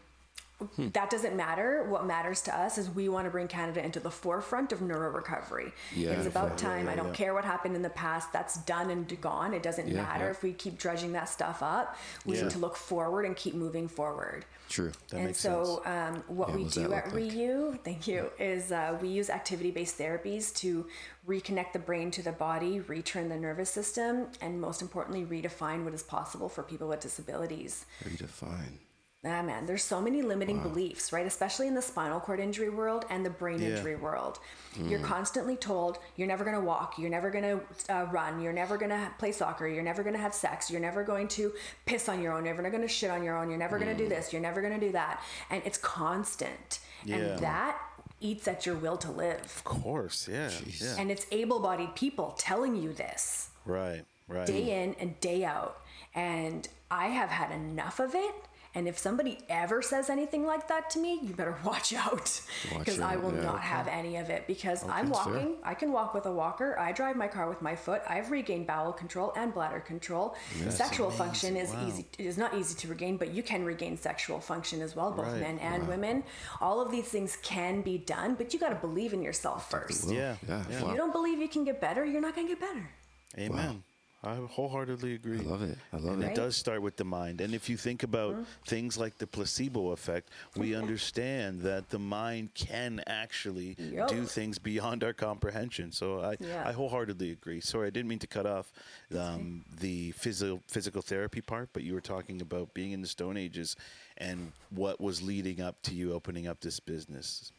Hmm. 0.75 0.89
That 0.89 1.09
doesn't 1.09 1.35
matter. 1.35 1.83
What 1.89 2.05
matters 2.05 2.41
to 2.43 2.57
us 2.57 2.77
is 2.77 2.89
we 2.89 3.09
want 3.09 3.25
to 3.25 3.31
bring 3.31 3.47
Canada 3.47 3.83
into 3.83 3.99
the 3.99 4.11
forefront 4.11 4.71
of 4.71 4.81
neuro 4.81 5.09
recovery. 5.11 5.73
Yeah, 5.95 6.11
it's 6.11 6.27
about 6.27 6.51
yeah, 6.51 6.55
time. 6.69 6.89
I 6.89 6.95
don't 6.95 7.07
yeah. 7.07 7.13
care 7.13 7.33
what 7.33 7.45
happened 7.45 7.75
in 7.75 7.81
the 7.81 7.89
past. 7.89 8.31
That's 8.33 8.57
done 8.59 8.89
and 8.89 9.21
gone. 9.21 9.53
It 9.53 9.63
doesn't 9.63 9.87
Yeah, 9.87 10.03
matter 10.03 10.25
yeah. 10.25 10.31
if 10.31 10.43
we 10.43 10.53
keep 10.53 10.77
dredging 10.77 11.11
that 11.13 11.29
stuff 11.29 11.61
up. 11.61 11.97
We 12.25 12.35
Yeah. 12.37 12.43
need 12.43 12.51
to 12.51 12.59
look 12.59 12.75
forward 12.75 13.25
and 13.25 13.35
keep 13.35 13.53
moving 13.55 13.87
forward 13.87 14.45
True. 14.71 14.91
That 15.09 15.17
and 15.19 15.35
so 15.35 15.81
um, 15.85 16.23
what 16.27 16.49
Yeah, 16.49 16.55
we 16.55 16.63
do 16.63 16.93
at 16.93 17.13
like? 17.13 17.13
ReYu, 17.13 17.77
thank 17.83 18.07
you, 18.07 18.31
is 18.39 18.71
uh, 18.71 18.97
we 19.01 19.09
use 19.09 19.29
activity-based 19.29 19.97
therapies 19.99 20.55
to 20.55 20.87
reconnect 21.27 21.73
the 21.73 21.79
brain 21.79 22.09
to 22.11 22.21
the 22.23 22.31
body, 22.31 22.79
return 22.79 23.27
the 23.27 23.35
nervous 23.35 23.69
system, 23.69 24.27
and 24.39 24.61
most 24.61 24.81
importantly, 24.81 25.25
redefine 25.25 25.83
what 25.83 25.93
is 25.93 26.03
possible 26.03 26.47
for 26.47 26.63
people 26.63 26.87
with 26.87 27.01
disabilities. 27.01 27.85
Redefine. 28.05 28.77
Ah, 29.23 29.43
man, 29.43 29.67
there's 29.67 29.83
so 29.83 30.01
many 30.01 30.23
limiting 30.23 30.61
beliefs, 30.61 31.13
right? 31.13 31.27
Especially 31.27 31.67
in 31.67 31.75
the 31.75 31.81
spinal 31.81 32.19
cord 32.19 32.39
injury 32.39 32.69
world 32.69 33.05
and 33.11 33.23
the 33.23 33.29
brain 33.29 33.61
Yeah. 33.61 33.69
injury 33.69 33.95
world. 33.95 34.39
You're 34.75 34.99
constantly 35.01 35.55
told 35.55 35.99
you're 36.15 36.27
never 36.29 36.43
going 36.43 36.55
to 36.55 36.61
walk, 36.63 36.97
you're 36.97 37.09
never 37.09 37.29
going 37.29 37.43
to 37.43 37.93
uh, 37.93 38.05
run, 38.05 38.41
you're 38.41 38.53
never 38.53 38.77
going 38.77 38.89
to 38.89 39.11
play 39.19 39.31
soccer, 39.31 39.67
you're 39.67 39.83
never 39.83 40.01
going 40.01 40.15
to 40.15 40.19
have 40.21 40.33
sex, 40.33 40.71
you're 40.71 40.79
never 40.81 41.03
going 41.03 41.27
to 41.29 41.53
piss 41.85 42.09
on 42.09 42.21
your 42.21 42.31
own, 42.33 42.45
you're 42.45 42.55
never 42.55 42.69
going 42.71 42.81
to 42.81 42.87
shit 42.87 43.11
on 43.11 43.21
your 43.21 43.37
own, 43.37 43.49
you're 43.49 43.59
never 43.59 43.77
going 43.77 43.95
to 43.95 44.03
do 44.03 44.09
this, 44.09 44.33
you're 44.33 44.41
never 44.41 44.59
going 44.61 44.73
to 44.73 44.79
do 44.79 44.91
that. 44.93 45.21
And 45.51 45.61
it's 45.65 45.77
constant. 45.77 46.79
Yeah. 47.03 47.17
And 47.17 47.39
that 47.39 47.77
eats 48.21 48.47
at 48.47 48.65
your 48.65 48.75
will 48.75 48.97
to 48.97 49.11
live. 49.11 49.41
Of 49.43 49.63
course. 49.65 50.27
Yeah. 50.31 50.49
Yeah. 50.79 50.95
And 50.97 51.11
it's 51.11 51.27
able 51.31 51.59
bodied 51.59 51.93
people 51.95 52.33
telling 52.39 52.75
you 52.81 52.93
this 52.93 53.49
right. 53.65 54.03
Right. 54.27 54.47
day 54.47 54.83
in 54.83 54.95
and 54.99 55.19
day 55.19 55.43
out. 55.43 55.81
And 56.15 56.67
I 56.89 57.07
have 57.07 57.29
had 57.29 57.51
enough 57.51 57.99
of 57.99 58.15
it. 58.15 58.33
And 58.73 58.87
if 58.87 58.97
somebody 58.97 59.37
ever 59.49 59.81
says 59.81 60.09
anything 60.09 60.45
like 60.45 60.69
that 60.69 60.89
to 60.91 60.99
me, 60.99 61.19
you 61.21 61.33
better 61.33 61.57
watch 61.65 61.93
out 61.93 62.39
because 62.77 63.01
I 63.01 63.17
will 63.17 63.33
yeah. 63.35 63.41
not 63.43 63.59
have 63.61 63.87
any 63.89 64.15
of 64.15 64.29
it 64.29 64.47
because 64.47 64.83
I'm 64.87 65.09
that's 65.09 65.23
fair. 65.23 65.33
walking. 65.33 65.55
I 65.63 65.73
can 65.73 65.91
walk 65.91 66.13
with 66.13 66.25
a 66.25 66.31
walker. 66.31 66.79
I 66.79 66.93
drive 66.93 67.17
my 67.17 67.27
car 67.27 67.49
with 67.49 67.61
my 67.61 67.75
foot. 67.75 68.01
I've 68.07 68.31
regained 68.31 68.67
bowel 68.67 68.93
control 68.93 69.33
and 69.35 69.53
bladder 69.53 69.81
control. 69.81 70.35
sexual 70.69 71.11
function 71.11 71.57
is 71.57 71.71
Wow. 71.71 71.85
easy. 71.87 72.05
It 72.17 72.25
is 72.25 72.37
not 72.37 72.53
easy 72.53 72.75
to 72.75 72.87
regain, 72.87 73.17
but 73.17 73.31
you 73.33 73.43
can 73.43 73.65
regain 73.65 73.97
sexual 73.97 74.39
function 74.39 74.81
as 74.81 74.95
well, 74.95 75.11
both 75.11 75.25
Right. 75.27 75.41
men 75.41 75.59
and 75.59 75.87
women. 75.87 76.23
All 76.61 76.79
of 76.81 76.91
these 76.91 77.05
things 77.09 77.37
can 77.41 77.81
be 77.81 77.97
done, 77.97 78.35
but 78.35 78.53
you 78.53 78.59
got 78.59 78.69
to 78.69 78.75
believe 78.75 79.11
in 79.13 79.21
yourself 79.21 79.69
first. 79.69 80.09
Yeah. 80.09 80.37
Yeah. 80.47 80.63
Yeah. 80.69 80.77
If 80.77 80.81
Wow. 80.83 80.91
you 80.91 80.97
don't 80.97 81.11
believe 81.11 81.39
you 81.39 81.49
can 81.49 81.65
get 81.65 81.81
better, 81.81 82.05
you're 82.05 82.21
not 82.21 82.35
going 82.35 82.47
to 82.47 82.53
get 82.55 82.61
better. 82.61 82.89
Amen. 83.37 83.83
I 84.23 84.35
wholeheartedly 84.35 85.15
agree. 85.15 85.39
I 85.39 85.41
love 85.41 85.63
it. 85.63 85.77
I 85.91 85.97
love 85.97 86.13
And 86.13 86.23
it. 86.23 86.27
it 86.33 86.35
does 86.35 86.55
start 86.55 86.83
with 86.83 86.95
the 86.95 87.03
mind. 87.03 87.41
And 87.41 87.55
if 87.55 87.67
you 87.69 87.75
think 87.75 88.03
about 88.03 88.35
things 88.67 88.95
like 88.95 89.17
the 89.17 89.25
placebo 89.25 89.89
effect, 89.91 90.29
we 90.55 90.75
understand 90.75 91.61
that 91.61 91.89
the 91.89 91.97
mind 91.97 92.53
can 92.53 93.01
actually 93.07 93.75
Yup. 93.79 94.09
do 94.09 94.25
things 94.25 94.59
beyond 94.59 95.03
our 95.03 95.13
comprehension. 95.13 95.91
So 95.91 96.21
I, 96.21 96.37
Yeah. 96.39 96.63
I 96.67 96.71
wholeheartedly 96.71 97.31
agree. 97.31 97.61
Sorry, 97.61 97.87
I 97.87 97.89
didn't 97.89 98.09
mean 98.09 98.19
to 98.19 98.27
cut 98.27 98.45
off 98.45 98.71
um, 99.17 99.65
the 99.79 100.11
physio- 100.11 100.61
physical 100.67 101.01
therapy 101.01 101.41
part, 101.41 101.69
but 101.73 101.81
you 101.81 101.95
were 101.95 102.01
talking 102.01 102.41
about 102.41 102.75
being 102.75 102.91
in 102.91 103.01
the 103.01 103.07
Stone 103.07 103.37
Ages 103.37 103.75
and 104.17 104.51
what 104.69 105.01
was 105.01 105.23
leading 105.23 105.61
up 105.61 105.81
to 105.81 105.95
you 105.95 106.13
opening 106.13 106.47
up 106.47 106.59
this 106.61 106.79
business. 106.79 107.51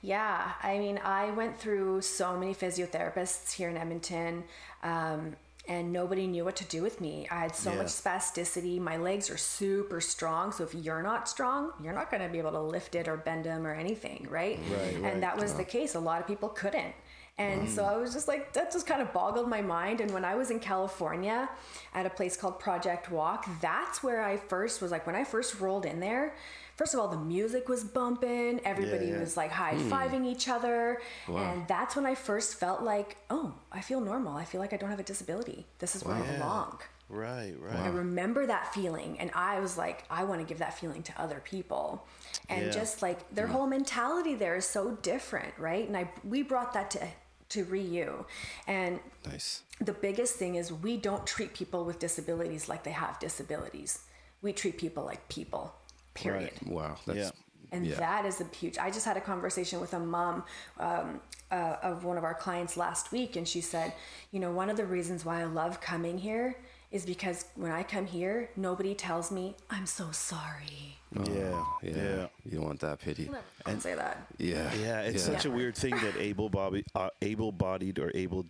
Yeah, 0.00 0.52
I 0.62 0.78
mean, 0.78 0.98
I 0.98 1.30
went 1.32 1.56
through 1.58 2.00
so 2.02 2.36
many 2.36 2.54
physiotherapists 2.54 3.52
here 3.52 3.68
in 3.68 3.76
Edmonton, 3.76 4.44
um, 4.84 5.34
and 5.68 5.92
nobody 5.92 6.26
knew 6.26 6.44
what 6.44 6.56
to 6.56 6.64
do 6.64 6.82
with 6.82 7.00
me. 7.00 7.28
I 7.30 7.40
had 7.40 7.54
so 7.54 7.70
Yeah. 7.70 7.78
much 7.78 7.88
spasticity. 7.88 8.80
My 8.80 8.96
legs 8.96 9.30
are 9.30 9.36
super 9.36 10.00
strong, 10.00 10.50
so 10.50 10.64
if 10.64 10.74
you're 10.74 11.02
not 11.02 11.28
strong, 11.28 11.72
you're 11.82 11.92
not 11.92 12.10
going 12.10 12.22
to 12.22 12.28
be 12.28 12.38
able 12.38 12.52
to 12.52 12.60
lift 12.60 12.94
it 12.94 13.06
or 13.06 13.18
bend 13.18 13.44
them 13.44 13.66
or 13.66 13.74
anything, 13.74 14.26
right? 14.30 14.58
Right, 14.70 14.94
and 14.94 15.04
right. 15.04 15.20
that 15.20 15.36
was 15.36 15.54
the 15.54 15.64
case. 15.64 15.94
A 15.94 16.00
lot 16.00 16.20
of 16.20 16.26
people 16.26 16.48
couldn't. 16.48 16.94
And 17.36 17.70
so 17.70 17.82
mm. 17.84 17.88
I 17.88 17.96
was 17.96 18.12
just 18.12 18.26
like, 18.26 18.52
that 18.54 18.72
just 18.72 18.86
kind 18.86 19.00
of 19.00 19.12
boggled 19.12 19.48
my 19.48 19.62
mind. 19.62 20.00
And 20.00 20.10
when 20.10 20.24
I 20.24 20.34
was 20.34 20.50
in 20.50 20.58
California 20.58 21.48
at 21.94 22.04
a 22.04 22.10
place 22.10 22.36
called 22.36 22.58
Project 22.58 23.12
Walk, 23.12 23.46
that's 23.60 24.02
where 24.02 24.22
I 24.24 24.36
first 24.36 24.82
was 24.82 24.90
like, 24.90 25.06
when 25.06 25.14
I 25.14 25.22
first 25.22 25.60
rolled 25.60 25.86
in 25.86 26.00
there, 26.00 26.34
first 26.78 26.94
of 26.94 27.00
all, 27.00 27.08
the 27.08 27.18
music 27.18 27.68
was 27.68 27.82
bumping, 27.84 28.60
everybody 28.64 29.06
Yeah, 29.06 29.14
yeah. 29.14 29.20
was 29.20 29.36
like 29.36 29.50
high 29.50 29.74
hmm. 29.74 29.92
fiving 29.92 30.24
each 30.24 30.48
other. 30.48 31.02
And 31.26 31.66
that's 31.66 31.96
when 31.96 32.06
I 32.06 32.14
first 32.14 32.54
felt 32.54 32.82
like, 32.82 33.18
oh, 33.28 33.52
I 33.70 33.80
feel 33.80 34.00
normal. 34.00 34.36
I 34.36 34.44
feel 34.44 34.60
like 34.60 34.72
I 34.72 34.76
don't 34.76 34.88
have 34.88 35.00
a 35.00 35.10
disability. 35.14 35.66
This 35.80 35.96
is 35.96 36.04
where 36.04 36.14
I 36.14 36.22
belong. 36.22 36.78
Right, 37.10 37.54
right. 37.58 37.74
I 37.74 37.88
remember 37.88 38.46
that 38.46 38.74
feeling, 38.74 39.18
and 39.18 39.30
I 39.34 39.60
was 39.60 39.78
like, 39.78 40.04
I 40.10 40.24
want 40.24 40.40
to 40.42 40.46
give 40.46 40.58
that 40.58 40.78
feeling 40.78 41.02
to 41.04 41.12
other 41.20 41.40
people, 41.42 42.06
and 42.50 42.66
Yeah. 42.66 42.70
just 42.70 43.00
like 43.00 43.34
their 43.34 43.46
hmm. 43.46 43.54
whole 43.54 43.66
mentality 43.66 44.34
there 44.34 44.56
is 44.56 44.66
so 44.66 44.92
different, 45.02 45.54
right? 45.58 45.88
And 45.88 45.96
I 45.96 46.10
we 46.22 46.42
brought 46.42 46.74
that 46.74 46.90
to 46.92 47.08
to 47.48 47.64
ReYu, 47.64 48.26
and 48.66 49.00
Nice. 49.24 49.62
the 49.80 49.94
biggest 49.94 50.34
thing 50.36 50.56
is 50.56 50.70
we 50.70 50.98
don't 50.98 51.26
treat 51.26 51.54
people 51.54 51.86
with 51.86 51.98
disabilities 51.98 52.68
like 52.68 52.84
they 52.84 52.90
have 52.92 53.18
disabilities. 53.18 54.00
We 54.42 54.52
treat 54.52 54.76
people 54.76 55.04
like 55.04 55.28
people. 55.30 55.74
Period. 56.22 56.52
Wow. 56.66 56.96
That's 57.06 57.18
Yeah. 57.18 57.30
And 57.70 57.86
yeah. 57.86 57.96
that 57.96 58.24
is 58.24 58.40
a 58.40 58.46
huge. 58.56 58.78
I 58.78 58.90
just 58.90 59.04
had 59.04 59.18
a 59.18 59.20
conversation 59.20 59.78
with 59.78 59.92
a 59.92 59.98
mom 60.00 60.42
um, 60.78 61.20
uh, 61.50 61.76
of 61.82 62.04
one 62.04 62.16
of 62.16 62.24
our 62.24 62.32
clients 62.34 62.78
last 62.78 63.12
week, 63.12 63.36
and 63.36 63.46
she 63.46 63.60
said, 63.60 63.92
you 64.32 64.40
know, 64.40 64.50
one 64.50 64.70
of 64.70 64.78
the 64.78 64.86
reasons 64.86 65.24
why 65.24 65.40
I 65.42 65.44
love 65.44 65.78
coming 65.80 66.16
here 66.16 66.56
is 66.90 67.04
because 67.04 67.44
when 67.54 67.70
I 67.70 67.82
come 67.82 68.06
here, 68.06 68.50
nobody 68.56 68.94
tells 68.94 69.30
me 69.30 69.54
I'm 69.68 69.86
so 69.86 70.10
sorry. 70.10 70.96
yeah, 71.14 71.64
yeah. 71.82 71.92
yeah. 71.94 72.26
You 72.44 72.58
don't 72.58 72.64
want 72.64 72.80
that 72.80 73.00
pity. 73.00 73.30
Don't 73.66 73.82
say 73.82 73.94
that. 73.94 74.26
Yeah. 74.38 74.72
Yeah, 74.74 75.00
it's 75.00 75.26
yeah. 75.26 75.34
such 75.34 75.44
a 75.44 75.50
weird 75.50 75.76
thing 75.76 75.94
that 75.94 76.16
able-bodied, 76.18 76.86
uh, 76.94 77.10
able-bodied 77.20 77.98
or 77.98 78.10
able, 78.14 78.46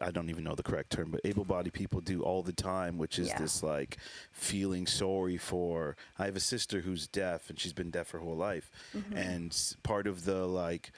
I 0.00 0.10
don't 0.10 0.30
even 0.30 0.44
know 0.44 0.54
the 0.54 0.62
correct 0.62 0.90
term, 0.90 1.10
but 1.10 1.20
able-bodied 1.24 1.72
people 1.72 2.00
do 2.00 2.22
all 2.22 2.42
the 2.42 2.52
time, 2.52 2.96
which 2.98 3.18
is 3.18 3.28
Yeah. 3.28 3.38
this 3.38 3.62
like 3.62 3.96
feeling 4.32 4.86
sorry 4.86 5.36
for. 5.36 5.96
I 6.18 6.26
have 6.26 6.36
a 6.36 6.40
sister 6.40 6.80
who's 6.80 7.06
deaf, 7.08 7.50
and 7.50 7.58
she's 7.58 7.72
been 7.72 7.90
deaf 7.90 8.10
her 8.10 8.20
whole 8.20 8.36
life, 8.36 8.70
Mm-hmm. 8.94 9.16
and 9.16 9.74
part 9.82 10.06
of 10.06 10.24
the 10.24 10.46
like. 10.46 10.92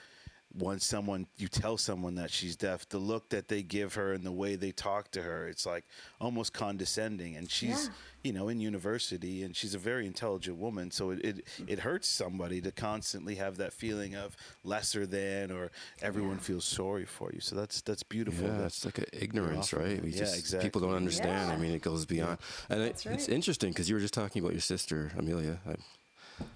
Once 0.58 0.84
someone 0.84 1.26
you 1.38 1.48
tell 1.48 1.78
someone 1.78 2.14
that 2.16 2.30
she's 2.30 2.56
deaf, 2.56 2.88
the 2.88 2.98
look 2.98 3.28
that 3.30 3.48
they 3.48 3.62
give 3.62 3.94
her 3.94 4.12
and 4.12 4.24
the 4.24 4.32
way 4.32 4.54
they 4.54 4.70
talk 4.72 5.10
to 5.10 5.22
her, 5.22 5.48
it's 5.48 5.64
like 5.64 5.84
almost 6.20 6.52
condescending. 6.52 7.36
And 7.36 7.50
she's, 7.50 7.86
Yeah. 7.86 7.92
you 8.24 8.32
know, 8.32 8.48
in 8.48 8.60
university, 8.60 9.42
and 9.44 9.56
she's 9.56 9.74
a 9.74 9.78
very 9.78 10.06
intelligent 10.06 10.58
woman. 10.58 10.90
So 10.90 11.10
it, 11.10 11.24
it 11.24 11.46
it 11.66 11.78
hurts 11.80 12.06
somebody 12.08 12.60
to 12.60 12.70
constantly 12.70 13.36
have 13.36 13.56
that 13.56 13.72
feeling 13.72 14.14
of 14.14 14.36
lesser 14.62 15.06
than, 15.06 15.50
or 15.50 15.70
everyone 16.02 16.38
feels 16.38 16.64
sorry 16.64 17.06
for 17.06 17.30
you. 17.32 17.40
So 17.40 17.56
that's 17.56 17.80
that's 17.80 18.02
beautiful. 18.02 18.46
Yeah, 18.48 18.58
That's 18.58 18.76
it's 18.76 18.84
like 18.84 18.98
an 18.98 19.06
ignorance, 19.12 19.72
right? 19.72 20.02
We 20.02 20.10
yeah, 20.10 20.18
just 20.18 20.38
exactly. 20.38 20.68
people 20.68 20.82
don't 20.82 20.94
understand. 20.96 21.50
I 21.50 21.56
mean, 21.56 21.72
it 21.72 21.82
goes 21.82 22.04
beyond. 22.04 22.38
And 22.68 22.80
it, 22.82 22.84
That's 23.04 23.06
it's 23.06 23.28
interesting 23.28 23.70
because 23.70 23.88
you 23.88 23.94
were 23.96 24.00
just 24.02 24.14
talking 24.14 24.40
about 24.42 24.52
your 24.52 24.60
sister 24.60 25.12
Amelia. 25.16 25.60
I, 25.66 25.76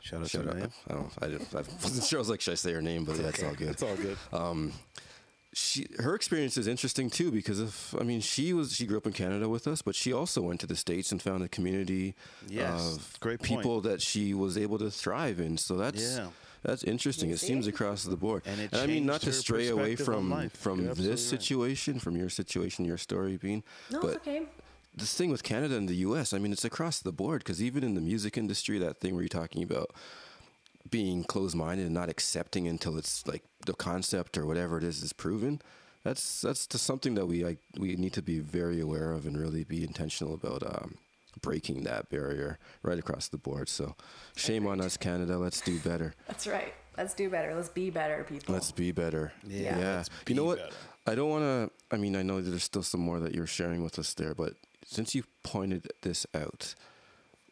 shout 0.00 0.22
out 0.22 0.30
shout 0.30 0.44
to 0.44 0.50
out. 0.50 0.56
Maya. 0.56 0.68
I 0.88 0.92
don't. 0.94 1.12
I, 1.22 1.26
didn't, 1.28 1.54
I 1.54 1.58
wasn't 1.82 2.04
sure. 2.04 2.18
I 2.18 2.20
was 2.20 2.28
like, 2.30 2.40
should 2.40 2.52
I 2.52 2.56
say 2.56 2.72
her 2.72 2.82
name? 2.82 3.04
But 3.04 3.16
yeah, 3.18 3.28
it's 3.28 3.42
all 3.42 3.54
good. 3.54 3.68
It's 3.70 3.82
all 3.82 3.96
good. 3.96 4.16
Um, 4.32 4.72
she 5.52 5.86
her 6.00 6.14
experience 6.14 6.58
is 6.58 6.66
interesting 6.66 7.08
too 7.08 7.30
because 7.30 7.60
if 7.60 7.94
I 7.98 8.02
mean 8.02 8.20
she 8.20 8.52
was 8.52 8.74
she 8.76 8.84
grew 8.86 8.98
up 8.98 9.06
in 9.06 9.12
Canada 9.14 9.48
with 9.48 9.66
us, 9.66 9.80
but 9.80 9.94
she 9.94 10.12
also 10.12 10.42
went 10.42 10.60
to 10.60 10.66
the 10.66 10.76
states 10.76 11.12
and 11.12 11.22
found 11.22 11.42
a 11.42 11.48
community 11.48 12.14
Yes, 12.46 12.96
of 12.96 13.16
great 13.20 13.38
point. 13.40 13.60
people 13.62 13.80
that 13.82 14.02
she 14.02 14.34
was 14.34 14.58
able 14.58 14.78
to 14.78 14.90
thrive 14.90 15.40
in. 15.40 15.56
So 15.56 15.76
that's 15.78 16.02
Yeah. 16.18 16.28
that's 16.62 16.84
interesting. 16.84 17.30
It 17.30 17.38
seems 17.38 17.66
across 17.66 18.04
the 18.04 18.16
board. 18.18 18.42
And 18.44 18.60
it 18.60 18.74
I 18.74 18.86
mean, 18.86 19.06
not 19.06 19.22
to 19.22 19.32
stray 19.32 19.68
away 19.68 19.96
from 19.96 20.28
from 20.50 20.80
You're 20.82 20.90
absolutely 20.90 21.04
this 21.14 21.32
right. 21.32 21.40
situation, 21.40 22.00
from 22.00 22.16
your 22.16 22.28
situation, 22.28 22.84
your 22.84 22.98
story, 22.98 23.38
being, 23.38 23.62
No, 23.90 24.00
but 24.02 24.08
it's 24.08 24.16
okay. 24.28 24.42
This 24.96 25.14
thing 25.14 25.30
with 25.30 25.42
Canada 25.42 25.76
and 25.76 25.88
the 25.88 25.96
U.S. 25.96 26.32
I 26.32 26.38
mean, 26.38 26.52
it's 26.52 26.64
across 26.64 27.00
the 27.00 27.12
board 27.12 27.40
because 27.40 27.62
even 27.62 27.84
in 27.84 27.94
the 27.94 28.00
music 28.00 28.38
industry, 28.38 28.78
that 28.78 28.98
thing 28.98 29.14
where 29.14 29.22
you're 29.22 29.28
talking 29.28 29.62
about 29.62 29.90
being 30.90 31.24
closed-minded 31.24 31.84
and 31.84 31.94
not 31.94 32.08
accepting 32.08 32.66
until 32.68 32.96
it's 32.96 33.26
like 33.26 33.42
the 33.66 33.74
concept 33.74 34.38
or 34.38 34.46
whatever 34.46 34.78
it 34.78 34.84
is 34.84 35.02
is 35.02 35.12
proven. 35.12 35.60
That's 36.04 36.40
that's 36.40 36.66
just 36.66 36.84
something 36.84 37.14
that 37.16 37.26
we 37.26 37.44
like 37.44 37.58
we 37.76 37.96
need 37.96 38.12
to 38.14 38.22
be 38.22 38.38
very 38.38 38.80
aware 38.80 39.10
of 39.12 39.26
and 39.26 39.36
really 39.36 39.64
be 39.64 39.82
intentional 39.82 40.34
about 40.34 40.62
um, 40.62 40.94
breaking 41.42 41.82
that 41.82 42.08
barrier 42.08 42.58
right 42.82 42.98
across 42.98 43.26
the 43.28 43.38
board. 43.38 43.68
So, 43.68 43.96
shame 44.36 44.66
on 44.68 44.80
us, 44.80 44.96
Canada. 44.96 45.36
Let's 45.36 45.60
do 45.60 45.78
better. 45.80 46.14
That's 46.28 46.46
right. 46.46 46.72
Let's 46.96 47.12
do 47.12 47.28
better. 47.28 47.54
Let's 47.54 47.68
be 47.68 47.90
better, 47.90 48.24
people. 48.26 48.54
Let's 48.54 48.70
be 48.72 48.92
better. 48.92 49.32
Yeah, 49.46 49.78
Yeah. 49.78 49.96
let's 49.96 50.10
you 50.28 50.36
know 50.36 50.44
what? 50.44 50.58
better. 50.58 50.70
I 51.08 51.14
don't 51.16 51.28
want 51.28 51.42
to. 51.42 51.70
I 51.94 51.98
mean, 51.98 52.14
I 52.16 52.22
know 52.22 52.40
there's 52.40 52.62
still 52.64 52.82
some 52.84 53.00
more 53.00 53.18
that 53.20 53.34
you're 53.34 53.46
sharing 53.46 53.82
with 53.82 53.98
us 53.98 54.14
there, 54.14 54.34
but 54.34 54.54
since 54.88 55.14
you 55.14 55.24
pointed 55.42 55.88
this 56.02 56.26
out, 56.34 56.74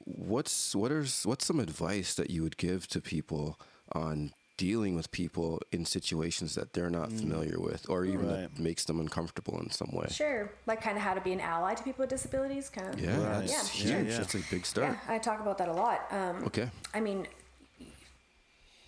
what's 0.04 0.74
what 0.74 0.92
is 0.92 1.22
what's 1.24 1.46
some 1.46 1.60
advice 1.60 2.14
that 2.14 2.30
you 2.30 2.42
would 2.42 2.56
give 2.56 2.86
to 2.88 3.00
people 3.00 3.58
on 3.92 4.32
dealing 4.56 4.94
with 4.94 5.10
people 5.10 5.60
in 5.72 5.84
situations 5.84 6.54
that 6.54 6.72
they're 6.74 6.88
not 6.90 7.12
familiar 7.12 7.58
with, 7.58 7.88
or 7.88 8.04
even 8.04 8.28
that 8.28 8.56
makes 8.58 8.84
them 8.84 9.00
uncomfortable 9.00 9.58
in 9.60 9.68
some 9.70 9.90
way? 9.92 10.06
Sure. 10.10 10.52
Like 10.66 10.80
kind 10.80 10.96
of 10.96 11.02
how 11.02 11.14
to 11.14 11.20
be 11.20 11.32
an 11.32 11.40
ally 11.40 11.74
to 11.74 11.82
people 11.82 12.02
with 12.04 12.10
disabilities. 12.10 12.70
Kind 12.70 12.94
of. 12.94 13.00
Yeah, 13.00 13.16
Right. 13.16 13.46
that's 13.48 13.52
Yeah. 13.84 13.98
huge. 13.98 14.08
Yeah. 14.12 14.18
That's 14.18 14.34
a 14.36 14.42
big 14.50 14.64
start. 14.64 14.90
Yeah, 14.92 15.14
I 15.14 15.18
talk 15.18 15.40
about 15.40 15.58
that 15.58 15.68
a 15.68 15.72
lot. 15.72 16.06
Um, 16.12 16.44
Okay. 16.44 16.70
I 16.94 17.00
mean, 17.00 17.26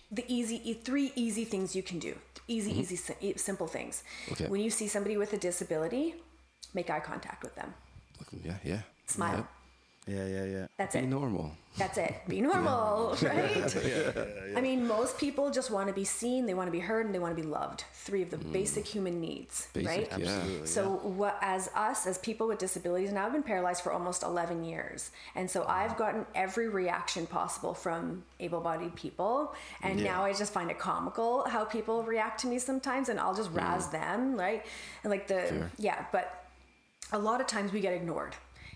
the 0.09 0.23
easy, 0.33 0.61
e- 0.63 0.73
three 0.73 1.11
easy 1.15 1.43
things 1.43 1.75
you 1.75 1.83
can 1.83 1.99
do. 1.99 2.15
Easy, 2.47 2.71
easy, 2.71 2.95
si- 2.95 3.13
e- 3.19 3.37
simple 3.37 3.67
things. 3.67 4.03
Mm-hmm. 4.23 4.33
Okay. 4.33 4.47
When 4.47 4.61
you 4.61 4.69
see 4.69 4.87
somebody 4.87 5.17
with 5.17 5.33
a 5.33 5.37
disability, 5.37 6.15
make 6.73 6.89
eye 6.89 7.01
contact 7.01 7.43
with 7.43 7.55
them. 7.55 7.73
Yeah, 8.43 8.55
yeah. 8.63 8.81
Smile. 9.07 9.47
Yeah, 10.09 10.25
yeah, 10.25 10.43
yeah. 10.45 10.67
That's 10.77 10.93
Be 10.93 10.99
it. 10.99 11.01
Be 11.01 11.07
normal. 11.07 11.51
That's 11.77 11.97
it. 11.97 12.15
Be 12.29 12.39
normal, 12.49 13.17
right? 13.21 13.75
I 14.55 14.61
mean, 14.61 14.87
most 14.87 15.17
people 15.17 15.51
just 15.51 15.69
want 15.69 15.89
to 15.89 15.93
be 15.93 16.05
seen, 16.05 16.45
they 16.45 16.53
want 16.53 16.67
to 16.67 16.71
be 16.71 16.79
heard, 16.79 17.05
and 17.05 17.13
they 17.13 17.19
want 17.19 17.35
to 17.35 17.41
be 17.41 17.45
loved. 17.47 17.83
Three 17.93 18.21
of 18.21 18.29
the 18.31 18.37
basic 18.37 18.87
human 18.87 19.19
needs, 19.19 19.67
Mm. 19.73 19.83
Basic, 19.83 20.11
right? 20.11 20.19
yeah. 20.21 20.43
So, 20.63 20.91
what, 20.91 21.37
as 21.41 21.69
us, 21.75 22.07
as 22.07 22.17
people 22.19 22.47
with 22.47 22.57
disabilities, 22.57 23.09
and 23.09 23.19
I've 23.19 23.33
been 23.33 23.43
paralyzed 23.43 23.81
for 23.83 23.91
almost 23.91 24.23
11 24.23 24.63
years. 24.63 25.11
And 25.35 25.51
so 25.51 25.65
I've 25.67 25.97
gotten 25.97 26.25
every 26.35 26.69
reaction 26.69 27.27
possible 27.27 27.73
from 27.73 28.23
able 28.39 28.61
bodied 28.61 28.95
people. 28.95 29.53
And 29.83 30.01
now 30.01 30.23
I 30.23 30.31
just 30.31 30.53
find 30.53 30.71
it 30.71 30.79
comical 30.79 31.43
how 31.49 31.65
people 31.65 32.03
react 32.03 32.39
to 32.41 32.47
me 32.47 32.59
sometimes, 32.59 33.09
and 33.09 33.19
I'll 33.19 33.35
just 33.35 33.51
razz 33.51 33.89
them, 33.89 34.37
right? 34.37 34.65
And 35.03 35.11
like 35.11 35.27
the, 35.27 35.33
Mm. 35.35 35.49
Fair. 35.49 35.71
yeah, 35.77 36.05
but 36.13 36.45
a 37.11 37.17
lot 37.19 37.41
of 37.41 37.47
times 37.47 37.71
we 37.71 37.79
get 37.79 37.93
ignored. 37.93 38.35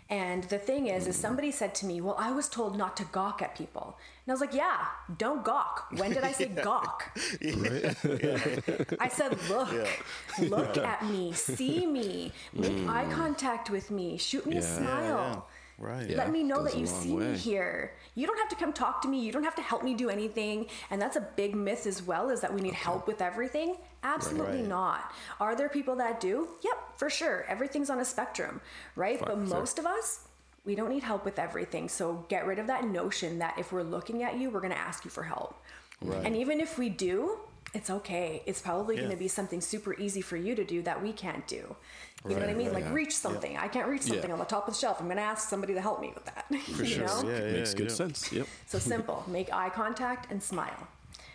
And 0.09 0.43
the 0.45 0.57
thing 0.57 0.87
is, 0.87 1.07
is 1.07 1.15
somebody 1.15 1.51
said 1.51 1.73
to 1.75 1.85
me, 1.85 2.01
"Well, 2.01 2.17
I 2.19 2.31
was 2.33 2.49
told 2.49 2.77
not 2.77 2.97
to 2.97 3.05
gawk 3.05 3.41
at 3.41 3.55
people," 3.55 3.97
and 4.25 4.31
I 4.31 4.33
was 4.33 4.41
like, 4.41 4.53
"Yeah, 4.53 4.77
don't 5.17 5.41
gawk." 5.45 5.87
When 5.95 6.11
did 6.11 6.25
I 6.25 6.33
say 6.33 6.47
gawk? 6.69 7.11
I 8.99 9.07
said, 9.09 9.37
"Look, 9.49 9.69
look 10.39 10.77
at 10.77 11.05
me, 11.05 11.31
see 11.31 11.85
me, 11.85 12.33
make 12.51 12.89
eye 12.89 13.07
contact 13.11 13.69
with 13.69 13.89
me, 13.89 14.17
shoot 14.17 14.45
me 14.45 14.57
a 14.57 14.61
Mm. 14.61 14.77
Smile." 14.77 15.47
Right. 15.81 16.09
Yeah. 16.09 16.17
Let 16.17 16.31
me 16.31 16.43
know 16.43 16.57
goes 16.57 16.71
that 16.73 16.79
you 16.79 16.85
see 16.85 17.11
way. 17.13 17.31
me 17.31 17.37
here. 17.37 17.93
You 18.13 18.27
don't 18.27 18.37
have 18.37 18.49
to 18.49 18.55
come 18.55 18.71
talk 18.71 19.01
to 19.01 19.07
me. 19.07 19.19
You 19.19 19.31
don't 19.31 19.43
have 19.43 19.55
to 19.55 19.61
help 19.63 19.83
me 19.83 19.95
do 19.95 20.09
anything. 20.09 20.67
And 20.91 21.01
that's 21.01 21.15
a 21.15 21.21
big 21.21 21.55
myth 21.55 21.87
as 21.87 22.03
well 22.03 22.29
is 22.29 22.39
that 22.41 22.53
we 22.53 22.61
need 22.61 22.73
help 22.75 23.07
with 23.07 23.19
everything. 23.21 23.77
Absolutely 24.03 24.57
Right. 24.59 24.67
not. 24.67 25.11
Are 25.39 25.55
there 25.55 25.69
people 25.69 25.95
that 25.95 26.19
do? 26.19 26.47
Yep, 26.61 26.97
for 26.97 27.09
sure. 27.09 27.45
Everything's 27.47 27.89
on 27.89 27.99
a 27.99 28.05
spectrum, 28.05 28.61
right? 28.95 29.19
but 29.19 29.29
Fine, 29.29 29.47
fair. 29.47 29.59
most 29.59 29.79
of 29.79 29.85
us, 29.87 30.27
we 30.65 30.75
don't 30.75 30.89
need 30.89 31.03
help 31.03 31.25
with 31.25 31.39
everything. 31.39 31.89
So 31.89 32.25
get 32.29 32.45
rid 32.45 32.59
of 32.59 32.67
that 32.67 32.85
notion 32.85 33.39
that 33.39 33.57
if 33.57 33.71
we're 33.71 33.81
looking 33.83 34.21
at 34.21 34.37
you, 34.37 34.51
we're 34.51 34.59
going 34.61 34.73
to 34.73 34.77
ask 34.79 35.03
you 35.03 35.09
for 35.11 35.23
help. 35.23 35.55
Right. 36.01 36.23
And 36.25 36.35
even 36.35 36.59
if 36.59 36.77
we 36.77 36.89
do, 36.89 37.39
it's 37.73 37.89
okay. 37.89 38.41
It's 38.45 38.61
probably 38.61 38.97
going 38.97 39.11
to 39.11 39.15
be 39.17 39.27
something 39.27 39.61
super 39.61 39.93
easy 39.99 40.21
for 40.21 40.35
you 40.37 40.55
to 40.55 40.63
do 40.63 40.81
that 40.83 41.01
we 41.01 41.11
can't 41.13 41.47
do. 41.47 41.75
You 42.27 42.35
know 42.35 42.41
what 42.41 42.49
I 42.49 42.53
mean? 42.53 42.67
right, 42.67 42.75
like 42.75 42.83
yeah. 42.83 42.93
reach 42.93 43.15
something. 43.15 43.57
I 43.57 43.67
can't 43.67 43.87
reach 43.87 44.03
something 44.03 44.27
Yeah. 44.27 44.33
on 44.33 44.39
the 44.39 44.45
top 44.45 44.67
of 44.67 44.73
the 44.75 44.79
shelf. 44.79 44.99
I'm 44.99 45.07
going 45.07 45.17
to 45.17 45.23
ask 45.23 45.49
somebody 45.49 45.73
to 45.73 45.81
help 45.81 46.01
me 46.01 46.11
with 46.13 46.25
that. 46.25 46.45
For 46.75 46.83
you 46.83 46.85
sure. 46.85 47.07
know? 47.07 47.23
Yeah, 47.29 47.45
yeah, 47.45 47.51
Makes 47.53 47.73
good 47.73 47.87
yeah. 47.89 47.95
sense. 47.95 48.31
Yep. 48.31 48.47
So 48.67 48.77
simple. 48.93 49.23
Make 49.27 49.51
eye 49.51 49.69
contact 49.69 50.31
and 50.31 50.43
smile. 50.43 50.87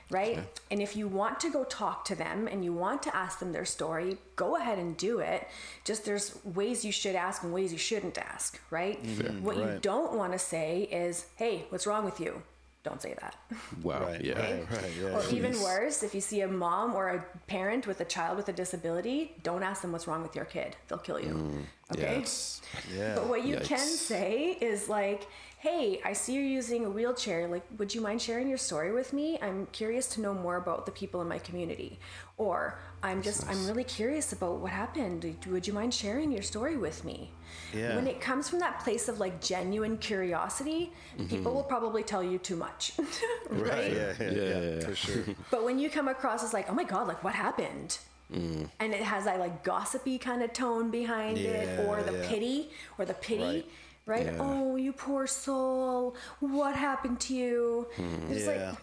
Right? 0.09 0.39
And 0.71 0.81
if 0.81 0.95
you 0.95 1.09
want 1.09 1.41
to 1.41 1.51
go 1.51 1.65
talk 1.65 2.05
to 2.05 2.15
them 2.15 2.47
and 2.47 2.65
you 2.65 2.73
want 2.73 3.03
to 3.03 3.17
ask 3.17 3.41
them 3.41 3.51
their 3.51 3.65
story, 3.65 4.19
go 4.37 4.55
ahead 4.55 4.79
and 4.79 4.97
do 4.97 5.19
it. 5.19 5.49
Just 5.85 6.05
there's 6.05 6.39
ways 6.45 6.85
you 6.85 6.93
should 6.93 7.17
ask 7.17 7.43
and 7.43 7.53
ways 7.53 7.73
you 7.73 7.79
shouldn't 7.79 8.17
ask, 8.17 8.61
right? 8.71 9.03
Mm-hmm. 9.03 9.43
What 9.43 9.57
you 9.57 9.79
don't 9.83 10.13
want 10.13 10.31
to 10.33 10.39
say 10.39 10.83
is, 10.93 11.27
"Hey, 11.35 11.65
what's 11.71 11.89
wrong 11.89 12.05
with 12.05 12.21
you?" 12.21 12.43
Don't 12.87 13.03
say 13.03 13.15
that. 13.21 13.35
Wow. 13.83 14.01
Right, 14.07 14.23
yeah. 14.25 14.39
right, 14.39 14.71
right, 14.71 14.93
yeah. 15.01 15.17
Or 15.17 15.23
even 15.39 15.61
worse, 15.61 16.05
if 16.05 16.15
you 16.15 16.21
see 16.21 16.43
a 16.43 16.47
mom 16.49 16.95
or 16.95 17.09
a 17.09 17.25
parent 17.49 17.89
with 17.89 18.01
a 18.01 18.05
child 18.05 18.37
with 18.37 18.49
a 18.49 18.53
disability, 18.53 19.35
don't 19.43 19.65
ask 19.65 19.83
them 19.83 19.91
what's 19.91 20.07
wrong 20.07 20.23
with 20.23 20.37
your 20.37 20.45
kid. 20.45 20.77
They'll 20.87 20.99
kill 21.09 21.19
you. 21.19 21.35
Yeah. 21.35 21.93
Okay? 21.95 22.15
it's- 22.21 22.61
Yeah. 22.97 23.17
But 23.17 23.27
what 23.27 23.45
you 23.45 23.57
can 23.57 23.89
say 24.13 24.57
is 24.61 24.89
like, 24.89 25.27
hey, 25.67 26.01
I 26.05 26.13
see 26.13 26.35
you're 26.35 26.45
using 26.45 26.85
a 26.85 26.91
wheelchair. 26.91 27.49
Like, 27.49 27.65
would 27.79 27.93
you 27.93 28.01
mind 28.01 28.23
sharing 28.23 28.47
your 28.49 28.59
story 28.59 28.93
with 28.93 29.13
me? 29.13 29.37
I'm 29.43 29.67
curious 29.73 30.07
to 30.11 30.21
know 30.21 30.33
more 30.33 30.57
about 30.57 30.87
the 30.87 30.93
people 30.93 31.21
in 31.23 31.29
my 31.29 31.39
community. 31.41 31.99
Or 32.37 32.79
I'm 33.03 33.21
just, 33.21 33.49
I'm 33.49 33.67
really 33.67 33.83
curious 33.83 34.33
about 34.33 34.59
what 34.59 34.71
happened. 34.71 35.37
Would 35.49 35.67
you 35.67 35.73
mind 35.73 35.93
sharing 35.93 36.31
your 36.31 36.43
story 36.43 36.77
with 36.77 37.05
me? 37.05 37.33
Yeah. 37.75 37.97
When 37.97 38.07
it 38.07 38.21
comes 38.21 38.49
from 38.49 38.61
that 38.61 38.79
place 38.79 39.09
of 39.09 39.19
like 39.19 39.41
genuine 39.41 39.99
curiosity, 39.99 40.93
mm-hmm. 41.19 41.27
people 41.27 41.53
will 41.53 41.65
probably 41.65 42.05
tell 42.05 42.23
you 42.23 42.39
too 42.39 42.57
much. 42.57 42.93
right? 43.51 43.71
Right. 43.71 43.93
Yeah. 43.93 44.13
Yeah. 44.21 44.31
Yeah, 44.31 44.31
yeah, 44.31 44.61
yeah, 44.61 44.75
yeah. 44.75 44.81
For 44.81 44.95
sure. 44.95 45.25
But 45.51 45.65
when 45.65 45.81
you 45.81 45.91
come 45.91 46.07
across 46.07 46.45
as 46.45 46.53
like, 46.55 46.71
oh 46.71 46.75
my 46.75 46.85
God, 46.85 47.09
like 47.09 47.25
what 47.25 47.35
happened? 47.35 47.99
Mm. 48.33 48.69
And 48.81 48.93
it 48.93 49.03
has 49.03 49.25
that 49.25 49.41
like 49.41 49.65
gossipy 49.65 50.19
kind 50.19 50.43
of 50.43 50.53
tone 50.53 50.91
behind 50.91 51.39
it, 51.39 51.81
or 51.87 52.03
the 52.03 52.19
yeah. 52.19 52.29
pity, 52.29 52.71
or 52.99 53.05
the 53.05 53.15
pity, 53.15 53.43
Right. 53.43 53.67
Right? 54.07 54.27
Yeah. 54.27 54.37
Oh, 54.41 54.77
you 54.77 54.93
poor 54.93 55.27
soul. 55.27 56.17
What 56.41 56.77
happened 56.77 57.21
to 57.21 57.35
you? 57.35 57.87
Hmm. 57.97 58.33
It's 58.33 58.47
Yeah. 58.47 58.71
like 58.71 58.79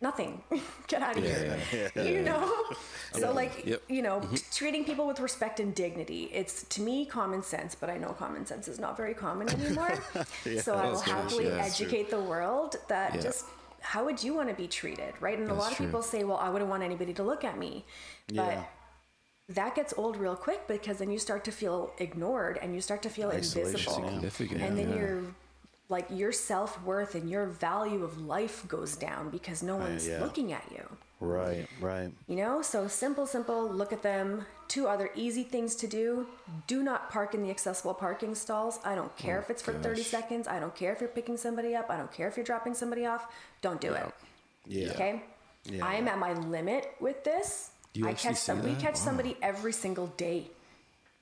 nothing. 0.00 0.42
Get 0.86 1.02
out 1.02 1.16
of 1.16 1.24
Yeah, 1.24 1.56
here. 1.56 1.90
You 1.96 2.22
know? 2.22 2.52
So 3.12 3.32
like 3.32 3.64
Yep. 3.66 3.82
you 3.88 4.02
know, 4.02 4.20
mm-hmm. 4.20 4.36
treating 4.52 4.84
people 4.84 5.06
with 5.06 5.20
respect 5.20 5.58
and 5.60 5.74
dignity. 5.74 6.30
It's 6.32 6.62
to 6.74 6.82
me 6.82 7.04
common 7.06 7.42
sense, 7.42 7.74
but 7.74 7.90
I 7.90 7.96
know 7.98 8.10
common 8.12 8.46
sense 8.46 8.68
is 8.68 8.78
not 8.78 8.96
very 8.96 9.14
common 9.14 9.48
anymore. 9.48 9.94
so 10.62 10.74
I 10.74 10.84
will 10.86 10.92
That's 10.92 11.02
happily 11.02 11.44
true. 11.46 11.58
educate 11.58 12.10
the 12.10 12.20
world 12.20 12.76
that 12.88 13.20
just 13.20 13.46
how 13.80 14.04
would 14.04 14.22
you 14.22 14.34
want 14.34 14.48
to 14.48 14.54
be 14.54 14.66
treated, 14.68 15.14
right? 15.20 15.38
And 15.38 15.50
a 15.50 15.54
lot 15.54 15.70
of 15.70 15.76
true. 15.76 15.86
people 15.86 16.02
say, 16.02 16.24
"Well, 16.24 16.36
I 16.36 16.48
wouldn't 16.50 16.68
want 16.68 16.82
anybody 16.82 17.14
to 17.14 17.22
look 17.22 17.42
at 17.44 17.56
me," 17.58 17.84
but 18.28 18.34
Yeah. 18.34 18.64
That 19.48 19.74
gets 19.74 19.94
old 19.96 20.16
real 20.16 20.36
quick 20.36 20.66
because 20.68 20.98
then 20.98 21.10
you 21.10 21.18
start 21.18 21.44
to 21.44 21.52
feel 21.52 21.92
ignored 21.98 22.58
and 22.60 22.74
you 22.74 22.80
start 22.80 23.02
to 23.02 23.08
feel 23.08 23.30
Isolation, 23.30 24.04
invisible, 24.04 24.56
yeah. 24.58 24.64
And 24.64 24.78
then 24.78 24.90
yeah. 24.90 24.96
your 24.96 25.22
like 25.88 26.06
your 26.10 26.32
self 26.32 26.82
worth 26.82 27.14
and 27.14 27.30
your 27.30 27.46
value 27.46 28.04
of 28.04 28.20
life 28.20 28.66
goes 28.68 28.94
down 28.96 29.30
because 29.30 29.62
no 29.62 29.76
uh, 29.76 29.80
one's 29.80 30.06
yeah. 30.06 30.22
looking 30.22 30.52
at 30.52 30.64
you. 30.70 30.86
Right. 31.20 31.66
Right. 31.80 32.12
You 32.28 32.36
know, 32.36 32.62
so 32.62 32.86
simple, 32.86 33.26
simple, 33.26 33.68
look 33.68 33.92
at 33.92 34.02
them. 34.02 34.44
Two 34.68 34.86
other 34.86 35.10
easy 35.16 35.42
things 35.42 35.74
to 35.76 35.86
do. 35.86 36.26
Do 36.66 36.82
not 36.82 37.10
park 37.10 37.34
in 37.34 37.42
the 37.42 37.50
accessible 37.50 37.94
parking 37.94 38.34
stalls. 38.34 38.78
I 38.84 38.94
don't 38.94 39.14
care 39.16 39.38
oh, 39.38 39.40
if 39.40 39.50
it's 39.50 39.62
for 39.62 39.72
30 39.72 40.02
seconds. 40.02 40.46
I 40.46 40.60
don't 40.60 40.74
care 40.74 40.92
if 40.92 41.00
you're 41.00 41.08
picking 41.08 41.36
somebody 41.36 41.74
up. 41.74 41.90
I 41.90 41.96
don't 41.96 42.12
care 42.12 42.28
if 42.28 42.36
you're 42.36 42.44
dropping 42.44 42.74
somebody 42.74 43.06
off. 43.06 43.26
Don't 43.62 43.80
do 43.80 43.94
it. 43.94 44.12
Yeah. 44.66 44.90
Okay? 44.90 45.22
Yeah. 45.64 45.84
I 45.84 45.94
am 45.94 46.06
at 46.06 46.18
my 46.18 46.34
limit 46.34 46.94
with 47.00 47.24
this. 47.24 47.70
You 47.94 48.06
I 48.06 48.10
actually 48.10 48.30
catch 48.30 48.38
some, 48.38 48.62
see 48.62 48.68
we 48.68 48.74
catch 48.76 48.94
Wow. 48.94 49.00
somebody 49.00 49.36
every 49.42 49.72
single 49.72 50.08
day 50.16 50.48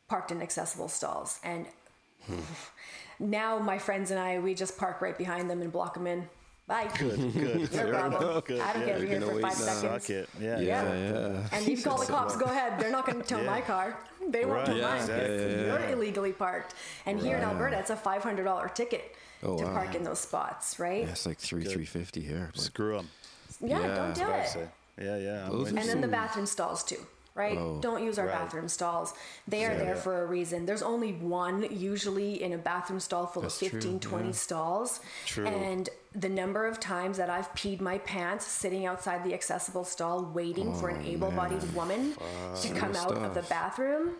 parked 0.08 0.30
in 0.30 0.42
accessible 0.42 0.88
stalls. 0.88 1.38
And 1.44 1.66
Hmm. 2.26 2.40
now 3.20 3.58
my 3.58 3.78
friends 3.78 4.10
and 4.10 4.18
I, 4.20 4.38
we 4.40 4.54
just 4.54 4.76
park 4.76 5.00
right 5.00 5.16
behind 5.16 5.48
them 5.50 5.62
and 5.62 5.70
block 5.72 5.94
them 5.94 6.06
in. 6.06 6.28
Bye. 6.66 6.90
Good. 6.98 7.32
Good. 7.32 7.72
No 7.72 7.90
problem. 7.90 8.40
Good. 8.44 8.60
I 8.60 8.72
don't 8.72 8.82
Yeah, 8.82 8.86
care 8.88 8.96
if 8.96 9.02
you're 9.02 9.10
you're 9.12 9.20
here 9.20 9.20
gonna 9.20 9.32
for 9.34 9.40
five 9.40 9.52
seconds. 9.54 10.04
Suck 10.06 10.10
it. 10.10 10.28
Yeah. 10.40 10.58
Yeah. 10.58 10.82
Yeah, 10.82 11.28
yeah. 11.30 11.48
And 11.52 11.68
you 11.68 11.80
call 11.80 11.98
the 11.98 12.06
cops, 12.06 12.36
go 12.36 12.46
ahead. 12.46 12.80
They're 12.80 12.90
not 12.90 13.06
going 13.06 13.22
to 13.22 13.26
tow 13.26 13.40
my 13.44 13.60
car. 13.60 13.96
They 14.28 14.44
won't 14.44 14.58
Right, 14.58 14.66
tow 14.66 14.74
yeah, 14.74 14.88
mine. 14.88 14.96
exactly. 14.96 15.36
Yeah, 15.36 15.46
yeah, 15.48 15.60
You're 15.66 15.88
illegally 15.90 16.32
parked. 16.32 16.74
And 17.06 17.20
here 17.20 17.36
in 17.36 17.44
Alberta, 17.44 17.78
it's 17.78 17.90
a 17.90 17.96
$500 17.96 18.74
ticket 18.74 19.14
Oh, 19.44 19.56
to 19.58 19.64
wow. 19.66 19.72
park 19.74 19.94
in 19.94 20.02
those 20.02 20.18
spots, 20.18 20.80
right? 20.80 21.04
Yeah, 21.04 21.10
it's 21.10 21.24
like 21.26 21.38
three, 21.38 21.64
three 21.64 21.84
fifty 21.84 22.20
here. 22.22 22.50
but- 22.52 22.60
Screw 22.60 22.96
them. 22.96 23.10
Yeah, 23.60 23.80
Yeah. 23.80 23.94
don't 23.94 24.14
do 24.14 24.28
it. 24.28 24.68
Say. 24.98 25.04
Yeah. 25.04 25.16
Yeah. 25.16 25.48
Those 25.50 25.64
with 25.64 25.72
are 25.72 25.74
you. 25.74 25.80
And 25.80 25.88
then 25.88 26.00
the 26.00 26.08
bathroom 26.08 26.46
stalls 26.46 26.82
too, 26.84 26.98
right? 27.34 27.56
Oh, 27.58 27.78
Don't 27.80 28.02
use 28.04 28.18
our 28.18 28.26
right. 28.26 28.34
bathroom 28.34 28.68
stalls. 28.68 29.14
They 29.46 29.64
are 29.64 29.72
Yeah, 29.72 29.78
there 29.78 29.94
yeah. 29.94 30.00
for 30.00 30.22
a 30.22 30.26
reason. 30.26 30.66
There's 30.66 30.82
only 30.82 31.12
one 31.12 31.66
usually 31.70 32.42
in 32.42 32.52
a 32.52 32.58
bathroom 32.58 33.00
stall 33.00 33.26
full 33.26 33.42
That's 33.42 33.60
of 33.62 33.70
true, 33.70 33.80
15, 33.80 34.00
20 34.00 34.26
yeah. 34.26 34.32
stalls. 34.32 35.00
True. 35.26 35.46
And 35.46 35.88
the 36.14 36.28
number 36.30 36.66
of 36.66 36.80
times 36.80 37.18
that 37.18 37.28
I've 37.28 37.52
peed 37.54 37.80
my 37.80 37.98
pants 37.98 38.46
sitting 38.46 38.86
outside 38.86 39.22
the 39.22 39.34
accessible 39.34 39.84
stall 39.84 40.24
waiting 40.24 40.74
for 40.74 40.88
an 40.88 41.02
Oh, 41.04 41.10
able-bodied 41.10 41.74
woman 41.74 42.14
to 42.62 42.68
come 42.74 42.96
out 42.96 43.12
of 43.12 43.34
the 43.34 43.42
bathroom 43.42 44.12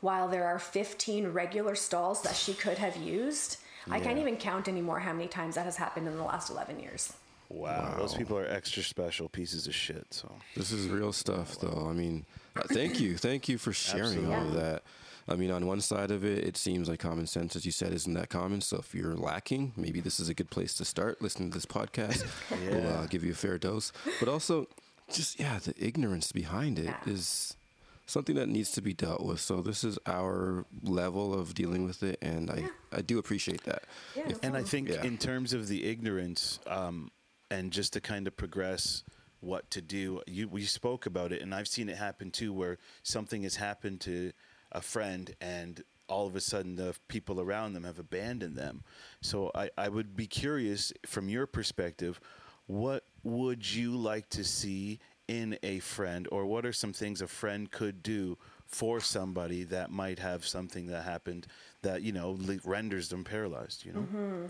while 0.00 0.28
there 0.28 0.44
are 0.46 0.58
15 0.58 1.28
regular 1.28 1.74
stalls 1.74 2.22
that 2.22 2.36
she 2.36 2.54
could 2.54 2.78
have 2.78 2.96
used. 2.96 3.56
I 3.90 4.00
can't 4.00 4.18
even 4.18 4.36
count 4.36 4.68
anymore 4.68 5.00
how 5.00 5.12
many 5.12 5.28
times 5.28 5.56
that 5.56 5.64
has 5.64 5.76
happened 5.76 6.06
in 6.06 6.16
the 6.16 6.22
last 6.22 6.50
11 6.50 6.78
years. 6.78 7.12
Wow. 7.48 7.96
Those 7.98 8.14
people 8.14 8.36
are 8.38 8.46
extra 8.48 8.82
special 8.82 9.28
pieces 9.28 9.66
of 9.66 9.74
shit. 9.74 10.06
So. 10.10 10.32
This 10.56 10.72
is 10.72 10.88
real 10.88 11.12
stuff, 11.12 11.56
though. 11.60 11.86
I 11.88 11.92
mean, 11.92 12.24
uh, 12.56 12.62
thank 12.68 13.00
you, 13.00 13.16
thank 13.16 13.48
you 13.48 13.58
for 13.58 13.72
sharing 13.72 14.32
all 14.32 14.46
of 14.48 14.54
that. 14.54 14.82
I 15.26 15.36
mean, 15.36 15.50
on 15.50 15.66
one 15.66 15.80
side 15.80 16.10
of 16.10 16.22
it, 16.24 16.44
it 16.44 16.56
seems 16.56 16.88
like 16.88 16.98
common 17.00 17.26
sense, 17.26 17.56
as 17.56 17.64
you 17.64 17.72
said, 17.72 17.92
isn't 17.94 18.12
that 18.14 18.28
common. 18.28 18.60
So 18.60 18.76
if 18.78 18.94
you're 18.94 19.14
lacking, 19.16 19.72
maybe 19.76 20.00
this 20.00 20.20
is 20.20 20.28
a 20.28 20.34
good 20.34 20.50
place 20.50 20.74
to 20.74 20.84
start. 20.84 21.22
Listening 21.22 21.50
to 21.50 21.54
this 21.54 21.64
podcast 21.64 22.26
will 22.70 22.86
uh, 22.86 23.06
give 23.06 23.24
you 23.24 23.32
a 23.32 23.34
fair 23.36 23.56
dose. 23.56 23.90
But 24.20 24.28
also, 24.28 24.66
just 25.10 25.40
yeah, 25.40 25.58
the 25.60 25.74
ignorance 25.78 26.30
behind 26.32 26.78
it 26.78 26.94
is 27.06 27.56
Yeah. 27.56 28.02
something 28.06 28.34
that 28.36 28.48
needs 28.50 28.70
to 28.72 28.82
be 28.82 28.92
dealt 28.92 29.24
with. 29.24 29.40
So 29.40 29.62
this 29.62 29.82
is 29.82 29.98
our 30.06 30.66
level 30.82 31.32
of 31.32 31.54
dealing 31.54 31.84
with 31.86 32.02
it, 32.02 32.18
and 32.20 32.50
I 32.50 32.68
I 32.92 33.00
do 33.00 33.18
appreciate 33.18 33.64
that. 33.64 33.84
Yeah, 34.14 34.28
If- 34.28 34.42
And 34.44 34.54
I 34.56 34.62
think 34.62 34.88
Yeah. 34.90 35.04
in 35.04 35.16
terms 35.16 35.54
of 35.54 35.68
the 35.68 35.84
ignorance, 35.86 36.58
um, 36.66 37.10
and 37.50 37.72
just 37.72 37.92
to 37.94 38.00
kind 38.00 38.26
of 38.26 38.36
progress 38.36 39.04
what 39.40 39.70
to 39.70 39.82
do, 39.82 40.22
you 40.26 40.48
we 40.48 40.62
spoke 40.62 41.06
about 41.06 41.32
it, 41.32 41.42
and 41.42 41.54
I've 41.54 41.68
seen 41.68 41.88
it 41.88 41.96
happen 41.96 42.30
too, 42.30 42.52
where 42.52 42.78
something 43.02 43.42
has 43.42 43.56
happened 43.56 44.00
to 44.02 44.32
a 44.72 44.80
friend, 44.80 45.34
and 45.40 45.82
all 46.08 46.26
of 46.26 46.36
a 46.36 46.40
sudden 46.40 46.76
the 46.76 46.94
people 47.08 47.40
around 47.40 47.74
them 47.74 47.84
have 47.84 47.98
abandoned 47.98 48.56
them. 48.56 48.82
So 49.20 49.50
I, 49.54 49.70
I 49.76 49.88
would 49.88 50.16
be 50.16 50.26
curious 50.26 50.92
from 51.06 51.28
your 51.28 51.46
perspective, 51.46 52.20
what 52.66 53.04
would 53.22 53.70
you 53.74 53.96
like 53.96 54.28
to 54.30 54.44
see 54.44 54.98
in 55.28 55.58
a 55.62 55.78
friend, 55.78 56.28
or 56.30 56.46
what 56.46 56.66
are 56.66 56.72
some 56.72 56.92
things 56.92 57.22
a 57.22 57.26
friend 57.26 57.70
could 57.70 58.02
do 58.02 58.36
for 58.66 59.00
somebody 59.00 59.64
that 59.64 59.90
might 59.90 60.18
have 60.18 60.46
something 60.46 60.86
that 60.86 61.04
happened 61.04 61.46
that 61.82 62.02
you 62.02 62.12
know 62.12 62.38
renders 62.64 63.08
them 63.08 63.24
paralyzed? 63.24 63.84
You 63.84 63.92
know. 63.92 64.00
Mm-hmm. 64.00 64.46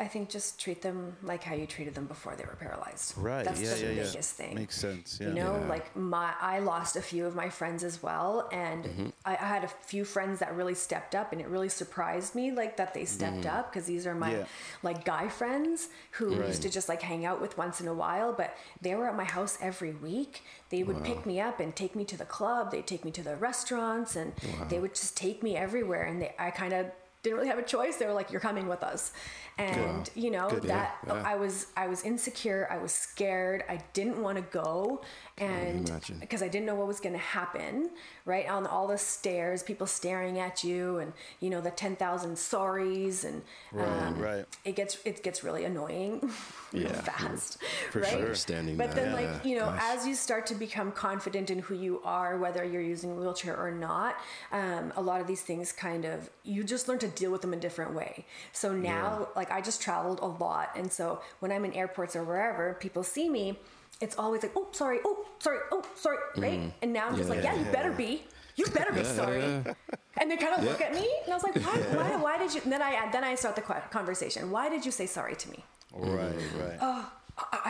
I 0.00 0.06
think 0.06 0.28
just 0.28 0.60
treat 0.60 0.80
them 0.82 1.16
like 1.24 1.42
how 1.42 1.56
you 1.56 1.66
treated 1.66 1.94
them 1.96 2.06
before 2.06 2.36
they 2.36 2.44
were 2.44 2.54
paralyzed. 2.54 3.14
Right. 3.16 3.44
That's 3.44 3.60
yeah, 3.60 3.74
the 3.74 3.80
yeah, 3.80 3.88
yeah. 3.90 4.04
biggest 4.04 4.34
thing. 4.36 4.54
Makes 4.54 4.76
sense. 4.76 5.18
Yeah. 5.20 5.28
You 5.28 5.34
know, 5.34 5.58
Yeah. 5.60 5.68
like 5.68 5.96
my, 5.96 6.32
I 6.40 6.60
lost 6.60 6.94
a 6.94 7.02
few 7.02 7.26
of 7.26 7.34
my 7.34 7.48
friends 7.48 7.82
as 7.82 8.00
well, 8.02 8.48
and 8.52 8.84
Mm-hmm. 8.84 9.08
I, 9.24 9.32
I 9.32 9.34
had 9.54 9.64
a 9.64 9.68
few 9.68 10.04
friends 10.04 10.38
that 10.38 10.54
really 10.54 10.74
stepped 10.74 11.16
up, 11.16 11.32
and 11.32 11.40
it 11.40 11.48
really 11.48 11.68
surprised 11.68 12.36
me, 12.36 12.52
like 12.52 12.76
that 12.76 12.94
they 12.94 13.04
stepped 13.06 13.44
up 13.44 13.72
because 13.72 13.86
these 13.86 14.06
are 14.06 14.14
my 14.14 14.30
Mm-hmm. 14.30 14.38
Yeah. 14.40 14.46
like 14.84 15.04
guy 15.04 15.28
friends 15.28 15.88
who 16.12 16.36
Right. 16.36 16.46
used 16.46 16.62
to 16.62 16.70
just 16.70 16.88
like 16.88 17.02
hang 17.02 17.24
out 17.26 17.40
with 17.40 17.58
once 17.58 17.80
in 17.80 17.88
a 17.88 17.94
while, 17.94 18.32
but 18.32 18.56
they 18.80 18.94
were 18.94 19.08
at 19.08 19.16
my 19.16 19.24
house 19.24 19.58
every 19.60 19.92
week. 19.94 20.42
They 20.70 20.84
would 20.84 21.02
pick 21.02 21.26
me 21.26 21.40
up 21.40 21.58
and 21.60 21.74
take 21.74 21.96
me 21.96 22.04
to 22.04 22.16
the 22.16 22.24
club. 22.26 22.70
They'd 22.70 22.86
take 22.86 23.04
me 23.04 23.10
to 23.12 23.22
the 23.22 23.34
restaurants, 23.36 24.14
and 24.14 24.32
they 24.68 24.78
would 24.78 24.94
just 24.94 25.16
take 25.16 25.42
me 25.42 25.56
everywhere. 25.56 26.04
And 26.04 26.22
they, 26.22 26.34
I 26.38 26.50
kind 26.50 26.72
of 26.72 26.86
didn't 27.22 27.36
really 27.36 27.48
have 27.48 27.58
a 27.58 27.62
choice. 27.62 27.96
They 27.96 28.06
were 28.06 28.12
like, 28.12 28.30
"You're 28.30 28.40
coming 28.40 28.68
with 28.68 28.82
us," 28.82 29.12
and 29.58 30.08
you 30.14 30.30
know 30.30 30.48
Good, 30.48 30.62
that 30.64 30.98
yeah. 31.06 31.22
I 31.24 31.36
was 31.36 31.66
I 31.76 31.88
was 31.88 32.02
insecure. 32.02 32.68
I 32.70 32.78
was 32.78 32.92
scared. 32.92 33.64
I 33.68 33.78
didn't 33.92 34.22
want 34.22 34.36
to 34.36 34.42
go, 34.42 35.02
and 35.36 35.90
because 36.20 36.42
I 36.42 36.48
didn't 36.48 36.66
know 36.66 36.74
what 36.74 36.86
was 36.86 37.00
going 37.00 37.14
to 37.14 37.18
happen. 37.18 37.90
Right 38.28 38.46
on 38.46 38.66
all 38.66 38.86
the 38.86 38.98
stairs, 38.98 39.62
people 39.62 39.86
staring 39.86 40.38
at 40.38 40.62
you, 40.62 40.98
and 40.98 41.14
you 41.40 41.48
know 41.48 41.62
the 41.62 41.70
ten 41.70 41.96
thousand 41.96 42.34
sorries, 42.34 43.24
and 43.24 43.40
um, 43.72 44.18
right. 44.18 44.44
it 44.66 44.76
gets 44.76 44.98
it 45.06 45.22
gets 45.22 45.42
really 45.42 45.64
annoying 45.64 46.30
Yeah. 46.74 46.92
fast, 47.00 47.56
For 47.90 48.00
right? 48.00 48.10
sure. 48.10 48.20
Understanding 48.20 48.76
But 48.76 48.88
that, 48.88 48.96
then, 48.96 49.06
yeah, 49.06 49.14
like 49.32 49.44
you 49.46 49.56
know, 49.58 49.64
gosh. 49.64 49.80
as 49.82 50.06
you 50.06 50.14
start 50.14 50.44
to 50.48 50.54
become 50.54 50.92
confident 50.92 51.48
in 51.48 51.60
who 51.60 51.74
you 51.74 52.02
are, 52.04 52.36
whether 52.36 52.62
you're 52.62 52.82
using 52.82 53.12
a 53.12 53.14
wheelchair 53.14 53.56
or 53.56 53.70
not, 53.70 54.16
um, 54.52 54.92
a 54.94 55.00
lot 55.00 55.22
of 55.22 55.26
these 55.26 55.40
things 55.40 55.72
kind 55.72 56.04
of 56.04 56.28
you 56.44 56.62
just 56.64 56.86
learn 56.86 56.98
to 56.98 57.08
deal 57.08 57.30
with 57.30 57.40
them 57.40 57.54
a 57.54 57.56
different 57.56 57.94
way. 57.94 58.26
So 58.52 58.74
now, 58.74 59.28
like 59.36 59.50
I 59.50 59.62
just 59.62 59.80
traveled 59.80 60.20
a 60.20 60.26
lot, 60.26 60.72
and 60.76 60.92
so 60.92 61.22
when 61.40 61.50
I'm 61.50 61.64
in 61.64 61.72
airports 61.72 62.14
or 62.14 62.24
wherever, 62.24 62.74
people 62.78 63.02
see 63.02 63.30
me. 63.30 63.56
It's 64.00 64.16
always 64.16 64.42
like, 64.42 64.52
oh, 64.56 64.68
sorry, 64.72 64.98
oh, 65.04 65.26
sorry, 65.40 65.58
oh, 65.72 65.82
sorry, 65.96 66.18
right? 66.36 66.72
And 66.82 66.92
now 66.92 67.08
I'm 67.08 67.16
just 67.16 67.28
like, 67.28 67.40
Mm. 67.40 67.44
Yeah. 67.44 67.54
you 67.58 67.64
better 67.72 67.92
be. 67.92 68.24
You 68.56 68.66
better 68.66 68.92
be 68.92 69.04
sorry. 69.04 69.42
And 70.20 70.28
they 70.28 70.36
kind 70.36 70.52
of 70.58 70.64
look 70.64 70.80
at 70.80 70.92
me, 70.92 71.08
and 71.24 71.32
I 71.32 71.36
was 71.36 71.44
like, 71.44 71.54
why, 71.54 71.76
why, 71.96 72.16
why 72.16 72.38
did 72.38 72.52
you? 72.52 72.60
And 72.64 72.72
then 72.72 72.82
I 72.82 73.08
then 73.12 73.22
I 73.22 73.36
start 73.36 73.54
the 73.54 73.62
conversation. 73.62 74.50
Why 74.50 74.68
did 74.68 74.84
you 74.84 74.90
say 74.90 75.06
sorry 75.06 75.36
to 75.36 75.50
me? 75.50 75.64
Right. 75.94 76.34
Right. 76.58 76.78
I, 76.80 77.06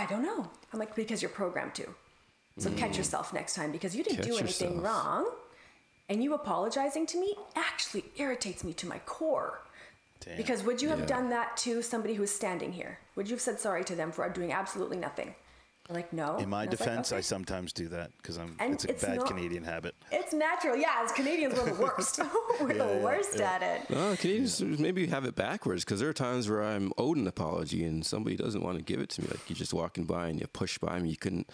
I 0.03 0.07
don't 0.09 0.23
know. 0.23 0.49
I'm 0.73 0.79
like, 0.79 0.95
because 0.97 1.21
you're 1.21 1.31
programmed 1.31 1.75
to. 1.75 1.87
So 2.57 2.71
catch 2.71 2.97
yourself 2.97 3.35
next 3.35 3.55
time 3.55 3.71
because 3.71 3.95
you 3.95 4.03
didn't 4.03 4.21
Mm. 4.21 4.23
Catch 4.25 4.33
do 4.33 4.39
anything 4.39 4.77
yourself. 4.79 5.05
wrong. 5.05 5.31
And 6.09 6.25
you 6.25 6.33
apologizing 6.33 7.05
to 7.13 7.21
me 7.21 7.35
actually 7.55 8.05
irritates 8.17 8.65
me 8.65 8.73
to 8.75 8.87
my 8.89 8.99
core. 9.01 9.61
Damn. 10.25 10.39
Because 10.39 10.63
would 10.65 10.81
you 10.81 10.89
have 10.89 11.01
Yeah. 11.01 11.15
done 11.17 11.29
that 11.31 11.57
to 11.59 11.83
somebody 11.83 12.15
who's 12.15 12.31
standing 12.31 12.73
here? 12.73 12.99
Would 13.15 13.29
you 13.29 13.35
have 13.37 13.43
said 13.43 13.61
sorry 13.61 13.85
to 13.85 13.95
them 13.95 14.11
for 14.11 14.27
doing 14.31 14.53
absolutely 14.53 14.97
nothing? 14.97 15.35
They're 15.89 15.97
like, 15.97 16.13
no. 16.13 16.37
In 16.37 16.51
my 16.51 16.65
And 16.65 16.69
I 16.69 16.71
was 16.73 16.81
like, 16.81 16.89
defense, 16.91 17.13
I 17.13 17.21
sometimes 17.23 17.73
do 17.73 17.89
that 17.89 18.11
because 18.19 18.37
I'm. 18.37 18.55
And 18.59 18.75
it's 18.75 18.85
a 18.85 18.91
it's 18.91 19.05
bad 19.05 19.17
not- 19.19 19.27
Canadian 19.27 19.65
habit. 19.65 19.95
It's 20.13 20.35
natural. 20.35 20.77
Yeah, 20.77 21.03
as 21.03 21.13
Canadians, 21.13 21.55
we're 21.59 21.65
the 21.75 21.81
worst. 21.83 22.21
we're 22.61 22.73
Yeah, 22.73 22.87
the 22.87 22.95
yeah, 22.97 23.03
worst 23.05 23.39
yeah. 23.39 23.53
at 23.55 23.63
it. 23.63 23.91
No, 23.91 24.15
Canadians 24.17 24.61
maybe 24.61 25.07
have 25.07 25.25
it 25.25 25.35
backwards 25.35 25.85
because 25.85 25.99
there 26.01 26.09
are 26.11 26.13
times 26.15 26.49
where 26.49 26.63
I'm 26.63 26.93
owed 26.99 27.17
an 27.17 27.27
apology 27.27 27.85
and 27.85 28.05
somebody 28.05 28.37
doesn't 28.37 28.63
want 28.63 28.77
to 28.77 28.85
give 28.85 29.01
it 29.01 29.09
to 29.11 29.23
me. 29.23 29.29
Like 29.29 29.49
you're 29.49 29.57
just 29.57 29.73
walking 29.73 30.05
by 30.05 30.29
and 30.29 30.39
you 30.39 30.47
push 30.47 30.77
by 30.77 30.99
me, 30.99 31.09
you 31.09 31.17
couldn't 31.17 31.49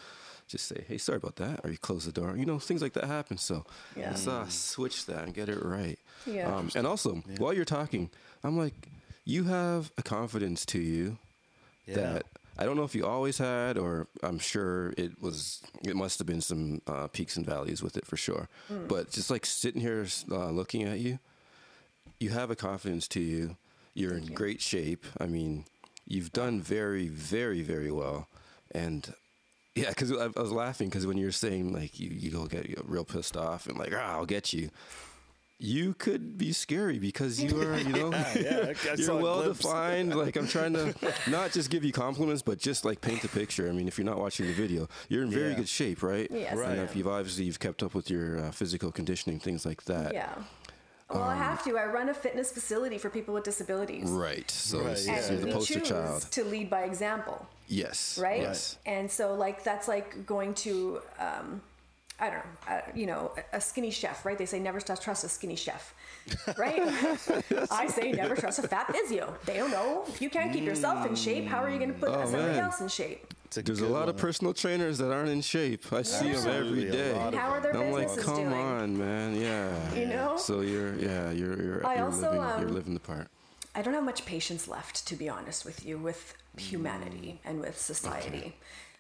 just 0.49 0.66
say, 0.66 0.85
"Hey, 0.89 0.99
sorry 0.99 1.16
about 1.18 1.37
that," 1.37 1.61
or 1.64 1.70
you 1.70 1.78
close 1.78 2.05
the 2.05 2.12
door. 2.12 2.37
You 2.37 2.45
know, 2.45 2.59
things 2.59 2.82
like 2.82 2.93
that 2.95 3.05
happen. 3.05 3.39
So 3.39 3.64
Yeah. 3.97 4.11
let's 4.11 4.26
uh, 4.26 4.49
switch 4.49 5.07
that 5.07 5.22
and 5.22 5.32
get 5.32 5.49
it 5.49 5.62
right. 5.64 5.99
Yeah. 6.26 6.53
Um, 6.55 6.70
and 6.74 6.89
also, 6.89 7.22
while 7.39 7.53
you're 7.53 7.64
talking, 7.64 8.11
I'm 8.43 8.59
like, 8.59 8.74
you 9.24 9.45
have 9.45 9.93
a 9.97 10.03
confidence 10.03 10.66
to 10.66 10.80
you 10.80 11.18
Yeah. 11.87 11.95
that 11.95 12.26
I 12.57 12.64
don't 12.64 12.76
know 12.76 12.84
if 12.84 12.94
you 12.94 13.05
always 13.05 13.38
had, 13.38 13.76
or 13.76 14.07
I'm 14.22 14.38
sure 14.38 14.94
it 14.96 15.20
was. 15.20 15.61
It 15.82 15.96
must 15.96 16.18
have 16.18 16.26
been 16.26 16.40
some 16.40 16.82
uh, 16.86 17.09
peaks 17.09 17.36
and 17.36 17.44
valleys 17.44 17.82
with 17.82 17.96
it 17.96 18.07
for 18.07 18.16
sure. 18.16 18.48
Hmm. 18.68 18.86
But 18.86 19.11
just 19.11 19.30
like 19.30 19.44
sitting 19.44 19.80
here 19.80 20.07
uh, 20.30 20.50
looking 20.50 20.84
at 20.84 21.00
you, 21.00 21.18
you 22.20 22.30
have 22.30 22.50
a 22.50 22.57
confidence 22.57 23.09
to 23.09 23.20
you. 23.20 23.57
You're 23.94 24.16
in 24.16 24.24
you. 24.24 24.34
great 24.34 24.61
shape. 24.61 25.05
I 25.20 25.26
mean, 25.26 25.64
you've 26.07 26.32
done 26.32 26.61
very, 26.61 27.09
very, 27.09 27.62
very 27.62 27.90
well. 27.90 28.28
And 28.72 29.12
yeah, 29.74 29.88
because 29.88 30.12
I, 30.12 30.24
I 30.24 30.40
was 30.40 30.52
laughing 30.52 30.88
because 30.88 31.07
when 31.07 31.16
you 31.16 31.26
were 31.26 31.32
saying 31.32 31.72
like 31.72 31.98
you, 31.98 32.11
you 32.11 32.30
go 32.30 32.46
get 32.46 32.78
real 32.84 33.05
pissed 33.05 33.36
off 33.36 33.66
and 33.66 33.78
like, 33.78 33.92
ah, 33.94 34.12
I'll 34.12 34.26
get 34.26 34.52
you. 34.52 34.70
You 35.61 35.94
could 35.94 36.36
be 36.36 36.52
scary 36.52 36.98
because 36.98 37.40
you 37.42 37.61
are, 37.62 37.78
you 37.78 37.88
know, 37.90 38.11
yeah, 38.36 38.72
I 38.90 38.96
saw 38.96 39.14
you're 39.14 39.22
well 39.22 39.42
glimpse. 39.42 39.61
defined. 39.61 40.14
Like 40.24 40.36
I'm 40.36 40.48
trying 40.48 40.72
to 40.74 40.94
not 41.30 41.52
just 41.52 41.70
give 41.70 41.84
you 41.84 41.92
compliments, 41.92 42.42
but 42.42 42.59
just 42.59 42.84
like 42.84 43.00
paint 43.00 43.22
the 43.22 43.28
picture. 43.28 43.68
I 43.68 43.72
mean, 43.72 43.86
if 43.86 43.96
you're 43.96 44.05
not 44.05 44.18
watching 44.18 44.46
the 44.46 44.52
video, 44.52 44.88
you're 45.09 45.22
in 45.22 45.30
very 45.30 45.50
Yeah. 45.50 45.57
good 45.59 45.68
shape, 45.68 46.02
right? 46.02 46.28
Yes, 46.30 46.57
Right. 46.57 46.70
And 46.70 46.80
if 46.80 46.96
you've 46.96 47.07
obviously 47.09 47.44
you've 47.44 47.61
kept 47.61 47.82
up 47.82 47.94
with 47.94 48.11
your 48.11 48.40
uh, 48.40 48.50
physical 48.50 48.90
conditioning, 48.90 49.38
things 49.38 49.64
like 49.64 49.84
that. 49.84 50.12
Yeah. 50.12 50.34
Well, 51.11 51.22
I 51.22 51.36
have 51.36 51.62
to. 51.64 51.78
I 51.78 51.84
run 51.84 52.09
a 52.09 52.14
fitness 52.14 52.50
facility 52.50 52.98
for 52.98 53.09
people 53.09 53.34
with 53.34 53.44
disabilities. 53.44 54.11
Right. 54.11 54.50
So 54.50 54.78
Right, 54.78 54.86
it's- 54.98 55.07
yeah. 55.07 55.30
you're 55.30 55.40
the 55.40 55.46
we 55.46 55.52
poster 55.52 55.78
choose 55.78 55.88
child. 55.88 56.22
to 56.32 56.44
lead 56.44 56.68
by 56.68 56.82
example, 56.82 57.46
Yes. 57.68 58.18
right? 58.18 58.40
Yes. 58.40 58.78
And 58.86 59.09
so, 59.11 59.34
like, 59.34 59.62
that's 59.62 59.86
like 59.86 60.26
going 60.26 60.55
to, 60.66 61.00
um, 61.20 61.61
I 62.21 62.31
don't 62.31 62.37
know, 62.39 62.73
uh, 62.75 62.81
you 62.95 63.07
know, 63.07 63.33
a 63.53 63.57
a 63.57 63.61
skinny 63.61 63.91
chef, 63.91 64.25
right? 64.25 64.39
They 64.39 64.47
say 64.47 64.61
never 64.61 64.81
trust 64.81 65.03
trust 65.03 65.25
a 65.25 65.29
skinny 65.29 65.57
chef, 65.57 65.95
right? 66.57 66.81
I 67.71 67.87
say 67.89 68.12
never 68.12 68.37
trust 68.37 68.61
a 68.61 68.69
fat 68.69 68.87
physio. 68.95 69.35
They 69.47 69.55
don't 69.57 69.71
know. 69.73 70.05
If 70.07 70.23
you 70.23 70.31
can't 70.31 70.53
keep 70.53 70.65
yourself 70.65 71.07
in 71.07 71.15
shape, 71.17 71.47
how 71.47 71.59
are 71.62 71.71
you 71.71 71.79
going 71.79 71.93
to 71.93 71.99
put 71.99 72.11
Oh, 72.11 72.23
somebody 72.25 72.53
man. 72.55 72.65
else 72.65 72.81
in 72.81 72.89
shape? 72.89 73.35
A 73.57 73.62
There's 73.62 73.79
a 73.81 73.83
good 73.83 73.91
lot 73.93 74.09
of 74.09 74.17
personal 74.17 74.53
trainers 74.53 74.99
that 74.99 75.12
aren't 75.12 75.31
in 75.31 75.41
shape. 75.41 75.93
I 75.93 76.03
see 76.03 76.27
them 76.27 76.35
Absolutely, 76.37 76.89
every 76.89 76.89
a 76.89 76.93
day. 76.93 77.12
lot 77.12 77.27
And 77.29 77.37
how 77.37 77.51
are 77.51 77.61
their 77.61 77.71
And 77.73 77.83
I'm 77.85 77.93
like, 77.93 78.17
come 78.19 78.37
doing? 78.37 78.53
on, 78.53 78.99
man. 78.99 79.41
Yeah. 79.41 79.95
You 79.95 80.07
know? 80.07 80.37
So 80.37 80.61
you're, 80.62 80.95
yeah, 80.97 81.31
you're, 81.31 81.61
you're, 81.62 81.87
I 81.87 81.97
you're 81.97 82.05
also, 82.07 82.23
living, 82.33 82.41
you're 82.61 82.69
um, 82.69 82.75
living 82.75 82.95
the 82.95 83.01
part. 83.01 83.29
I 83.77 83.83
don't 83.83 83.95
have 83.95 84.03
much 84.05 84.25
patience 84.27 84.67
left, 84.67 85.07
to 85.07 85.15
be 85.15 85.29
honest 85.29 85.65
with 85.65 85.85
you, 85.87 85.99
with 85.99 86.35
humanity 86.57 87.41
and 87.45 87.61
with 87.61 87.79
society. 87.81 88.57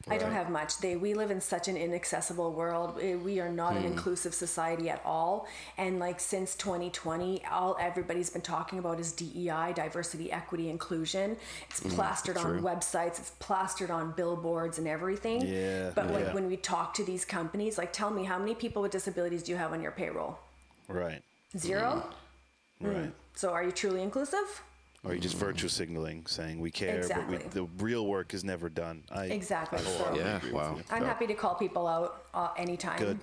I 0.08 0.18
don't 0.18 0.32
have 0.32 0.50
much. 0.50 0.78
They 0.78 0.96
we 0.96 1.14
live 1.14 1.30
in 1.30 1.40
such 1.40 1.66
an 1.68 1.76
inaccessible 1.76 2.52
world. 2.52 2.98
Eh, 3.00 3.14
We 3.16 3.40
are 3.40 3.48
not 3.48 3.74
an 3.74 3.82
hmm. 3.82 3.92
inclusive 3.92 4.34
society 4.34 4.90
at 4.90 5.00
all. 5.04 5.46
And 5.78 5.98
like 5.98 6.20
since 6.20 6.54
2020, 6.56 7.42
all 7.50 7.76
everybody's 7.80 8.28
been 8.28 8.42
talking 8.42 8.78
about 8.78 9.00
is 9.00 9.12
DEI, 9.12 9.72
diversity, 9.74 10.30
equity, 10.30 10.68
inclusion. 10.68 11.36
It's 11.70 11.80
hmm, 11.80 11.88
plastered 11.90 12.36
on 12.36 12.60
websites. 12.60 13.18
It's 13.18 13.32
plastered 13.38 13.90
on 13.90 14.12
billboards 14.12 14.78
and 14.78 14.86
everything. 14.86 15.40
Yeah, 15.40 15.90
But 15.94 16.10
like 16.10 16.26
yeah. 16.26 16.34
when 16.34 16.48
we 16.48 16.56
talk 16.56 16.92
to 16.94 17.04
these 17.04 17.24
companies, 17.24 17.78
like 17.78 17.92
tell 17.92 18.10
me 18.10 18.24
how 18.24 18.38
many 18.38 18.54
people 18.54 18.82
with 18.82 18.92
disabilities 18.92 19.42
do 19.42 19.52
you 19.52 19.58
have 19.58 19.72
on 19.72 19.80
your 19.80 19.92
payroll? 19.92 20.38
Right. 20.88 21.22
Zero. 21.56 22.04
Hmm. 22.80 22.86
Right. 22.86 23.12
So 23.34 23.52
are 23.52 23.64
you 23.64 23.72
truly 23.72 24.02
inclusive? 24.02 24.62
Or 25.04 25.14
you 25.14 25.20
just 25.20 25.36
virtue 25.36 25.68
signaling, 25.68 26.24
saying 26.26 26.58
we 26.60 26.70
care, 26.70 26.96
Exactly. 26.98 27.36
but 27.36 27.44
we, 27.46 27.50
the 27.50 27.64
real 27.84 28.06
work 28.06 28.32
is 28.32 28.42
never 28.42 28.70
done. 28.70 29.02
I, 29.12 29.26
Exactly. 29.26 29.78
I 29.78 29.82
so, 29.82 30.14
yeah. 30.16 30.40
Wow. 30.50 30.78
I'm 30.90 31.02
Yeah. 31.02 31.08
happy 31.08 31.26
to 31.26 31.34
call 31.34 31.54
people 31.54 31.86
out 31.86 32.24
uh, 32.32 32.48
anytime 32.56 32.98
Good. 32.98 33.18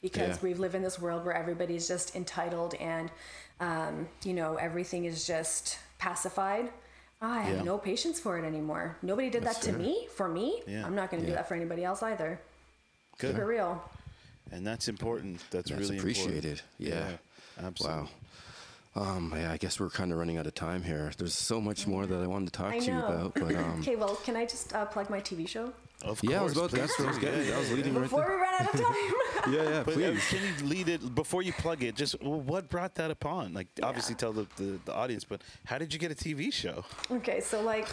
because 0.00 0.36
Yeah. 0.36 0.42
we 0.42 0.54
live 0.54 0.76
in 0.76 0.82
this 0.82 1.00
world 1.00 1.24
where 1.24 1.34
everybody's 1.34 1.88
just 1.88 2.14
entitled 2.14 2.74
and 2.74 3.10
um, 3.60 4.08
you 4.24 4.32
know 4.34 4.56
everything 4.56 5.04
is 5.06 5.26
just 5.26 5.78
pacified. 5.98 6.70
I 7.20 7.40
have 7.42 7.56
Yeah. 7.58 7.62
no 7.62 7.78
patience 7.78 8.20
for 8.20 8.38
it 8.38 8.44
anymore. 8.44 8.96
Nobody 9.02 9.28
did 9.30 9.42
That's 9.44 9.58
that 9.58 9.64
to 9.66 9.70
fair. 9.72 9.78
me. 9.80 10.06
For 10.14 10.28
me, 10.28 10.62
Yeah. 10.68 10.86
I'm 10.86 10.94
not 10.94 11.10
going 11.10 11.22
to 11.22 11.28
do 11.28 11.34
that 11.34 11.48
for 11.48 11.54
anybody 11.54 11.82
else 11.84 12.02
either. 12.02 12.38
Good. 13.18 13.32
Keep 13.34 13.42
it 13.42 13.44
real. 13.46 13.82
And 14.52 14.64
that's 14.66 14.86
important. 14.88 15.40
That's, 15.50 15.70
That's 15.70 15.80
really 15.80 15.98
appreciated. 15.98 16.60
important. 16.78 17.18
Yeah. 17.58 17.66
absolutely. 17.66 18.02
Wow. 18.02 18.08
Um, 18.96 19.32
yeah, 19.36 19.50
I 19.50 19.56
guess 19.56 19.80
we're 19.80 19.90
kind 19.90 20.12
of 20.12 20.18
running 20.18 20.38
out 20.38 20.46
of 20.46 20.54
time 20.54 20.82
here. 20.82 21.10
There's 21.18 21.34
so 21.34 21.60
much 21.60 21.86
more 21.88 22.06
that 22.06 22.20
I 22.20 22.26
wanted 22.28 22.52
to 22.52 22.58
talk 22.58 22.72
to 22.78 22.84
you 22.84 22.96
about, 22.98 23.34
but 23.34 23.54
um, 23.56 23.80
okay, 23.80 23.96
well, 23.96 24.14
can 24.16 24.36
I 24.36 24.44
just 24.46 24.72
uh, 24.72 24.84
plug 24.86 25.10
my 25.10 25.20
TV 25.20 25.48
show 25.48 25.72
Of 26.02 26.22
yeah, 26.22 26.40
I 26.40 26.44
was 26.44 26.52
course, 26.54 26.72
about. 26.72 26.80
That's 26.86 26.98
what 27.00 27.06
I 27.06 27.08
was 27.10 27.18
please 27.18 27.26
do. 27.26 27.36
getting. 27.38 27.54
I 27.54 27.58
was 27.58 27.72
leading 27.72 27.94
right 27.94 28.02
before 28.02 28.20
there. 28.20 28.36
we 28.36 28.42
run 28.42 28.54
out 28.54 28.74
of 28.74 28.80
time? 29.44 29.52
Yeah, 29.52 29.62
yeah, 29.62 29.82
But 29.84 29.94
uh, 29.94 29.96
please. 29.96 30.28
can 30.28 30.38
you 30.60 30.66
lead 30.68 30.88
it 30.88 31.14
before 31.14 31.42
you 31.42 31.52
plug 31.54 31.82
it? 31.82 31.96
Just 31.96 32.22
well, 32.22 32.40
what 32.40 32.68
brought 32.68 32.94
that 32.94 33.10
upon? 33.10 33.52
Like, 33.52 33.66
obviously, 33.82 34.14
tell 34.14 34.32
the, 34.32 34.46
the, 34.56 34.78
the 34.84 34.94
audience, 34.94 35.24
but 35.24 35.42
how 35.64 35.78
did 35.78 35.92
you 35.92 35.98
get 35.98 36.12
a 36.12 36.14
TV 36.14 36.52
show? 36.52 36.84
okay, 37.10 37.40
so 37.40 37.62
like 37.62 37.88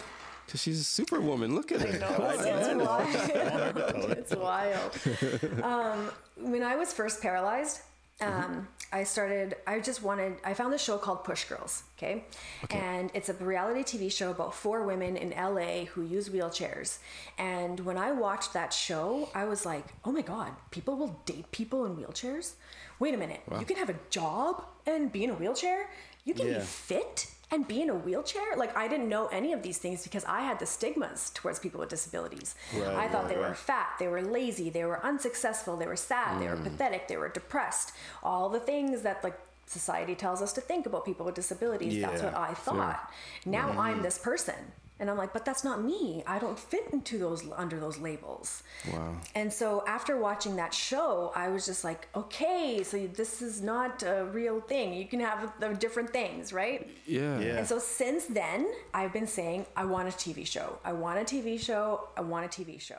Because 0.46 0.62
she's 0.62 0.78
a 0.80 0.84
superwoman. 0.84 1.56
Look 1.56 1.72
at 1.72 1.80
her. 1.80 1.88
it's 1.98 2.74
wild. 2.76 4.10
it's 4.18 4.34
wild. 4.36 5.64
Um, 5.64 6.10
when 6.36 6.62
I 6.62 6.76
was 6.76 6.92
first 6.92 7.20
paralyzed, 7.20 7.80
um, 8.20 8.68
I 8.92 9.04
started. 9.04 9.56
I 9.66 9.80
just 9.80 10.02
wanted. 10.02 10.34
I 10.44 10.54
found 10.54 10.72
this 10.72 10.82
show 10.82 10.98
called 10.98 11.24
Push 11.24 11.44
Girls. 11.46 11.82
Okay? 11.98 12.24
and 12.70 13.10
it's 13.14 13.28
a 13.28 13.32
reality 13.34 13.82
TV 13.82 14.10
show 14.12 14.30
about 14.30 14.54
four 14.54 14.82
women 14.84 15.16
in 15.16 15.30
LA 15.30 15.84
who 15.86 16.02
use 16.02 16.28
wheelchairs. 16.28 16.98
And 17.38 17.80
when 17.80 17.96
I 17.96 18.12
watched 18.12 18.52
that 18.54 18.72
show, 18.72 19.28
I 19.34 19.44
was 19.44 19.64
like, 19.64 19.84
oh 20.04 20.12
my 20.12 20.22
god, 20.22 20.52
people 20.70 20.96
will 20.96 21.20
date 21.26 21.50
people 21.52 21.84
in 21.86 21.96
wheelchairs. 21.96 22.52
Wait 22.98 23.14
a 23.14 23.16
minute, 23.16 23.40
you 23.58 23.64
can 23.64 23.76
have 23.76 23.88
a 23.88 23.96
job 24.10 24.64
and 24.86 25.10
be 25.10 25.24
in 25.24 25.30
a 25.30 25.34
wheelchair. 25.34 25.88
You 26.24 26.34
can 26.34 26.46
Yeah. 26.48 26.58
be 26.58 26.64
fit 26.64 27.26
and 27.52 27.68
be 27.68 27.82
in 27.82 27.90
a 27.90 27.94
wheelchair? 27.94 28.56
Like, 28.56 28.76
I 28.76 28.88
didn't 28.88 29.08
know 29.08 29.26
any 29.28 29.52
of 29.52 29.62
these 29.62 29.78
things 29.78 30.02
because 30.02 30.24
I 30.24 30.40
had 30.40 30.58
the 30.58 30.66
stigmas 30.66 31.30
towards 31.34 31.58
people 31.60 31.78
with 31.80 31.90
disabilities. 31.90 32.54
Right, 32.74 32.88
I 32.88 33.08
thought 33.08 33.24
right, 33.26 33.34
they 33.34 33.40
were 33.40 33.54
fat, 33.54 33.90
they 34.00 34.08
were 34.08 34.22
lazy, 34.22 34.70
they 34.70 34.84
were 34.84 35.04
unsuccessful, 35.04 35.76
they 35.76 35.86
were 35.86 35.94
sad, 35.96 36.40
they 36.40 36.48
were 36.48 36.56
Mm. 36.56 36.64
pathetic, 36.64 37.06
they 37.08 37.16
were 37.16 37.28
depressed. 37.28 37.92
All 38.22 38.48
the 38.48 38.60
things 38.60 39.02
that, 39.02 39.22
like, 39.22 39.38
society 39.66 40.14
tells 40.14 40.42
us 40.42 40.52
to 40.54 40.60
think 40.60 40.86
about 40.86 41.04
people 41.04 41.24
with 41.26 41.34
disabilities. 41.36 42.02
That's 42.02 42.22
what 42.22 42.34
I 42.34 42.52
thought. 42.54 43.10
Now 43.46 43.68
Mm. 43.72 43.78
I'm 43.78 44.02
this 44.02 44.18
person. 44.18 44.72
And 45.00 45.10
I'm 45.10 45.16
like, 45.16 45.32
but 45.32 45.44
that's 45.44 45.64
not 45.64 45.82
me. 45.82 46.22
I 46.26 46.38
don't 46.38 46.58
fit 46.58 46.88
into 46.92 47.18
those 47.18 47.44
under 47.56 47.80
those 47.80 47.98
labels. 47.98 48.62
Wow. 48.92 49.16
And 49.34 49.52
so 49.52 49.82
after 49.86 50.16
watching 50.16 50.56
that 50.56 50.72
show, 50.72 51.32
I 51.34 51.48
was 51.48 51.66
just 51.66 51.82
like, 51.82 52.08
okay, 52.14 52.82
so 52.84 53.06
this 53.08 53.42
is 53.42 53.60
not 53.60 54.04
a 54.04 54.24
real 54.26 54.60
thing. 54.60 54.94
You 54.94 55.06
can 55.06 55.18
have 55.20 55.52
the 55.58 55.70
different 55.74 56.10
things, 56.10 56.52
right? 56.52 56.88
Yeah. 57.06 57.40
Yeah. 57.40 57.56
And 57.58 57.66
so 57.66 57.78
since 57.78 58.26
then, 58.26 58.70
I've 58.94 59.12
been 59.12 59.26
saying, 59.26 59.66
I 59.76 59.86
want 59.86 60.08
a 60.08 60.12
TV 60.12 60.46
show. 60.46 60.78
I 60.84 60.92
want 60.92 61.18
a 61.18 61.24
TV 61.24 61.58
show. 61.58 62.08
I 62.16 62.20
want 62.20 62.46
a 62.46 62.48
TV 62.48 62.80
show. 62.80 62.98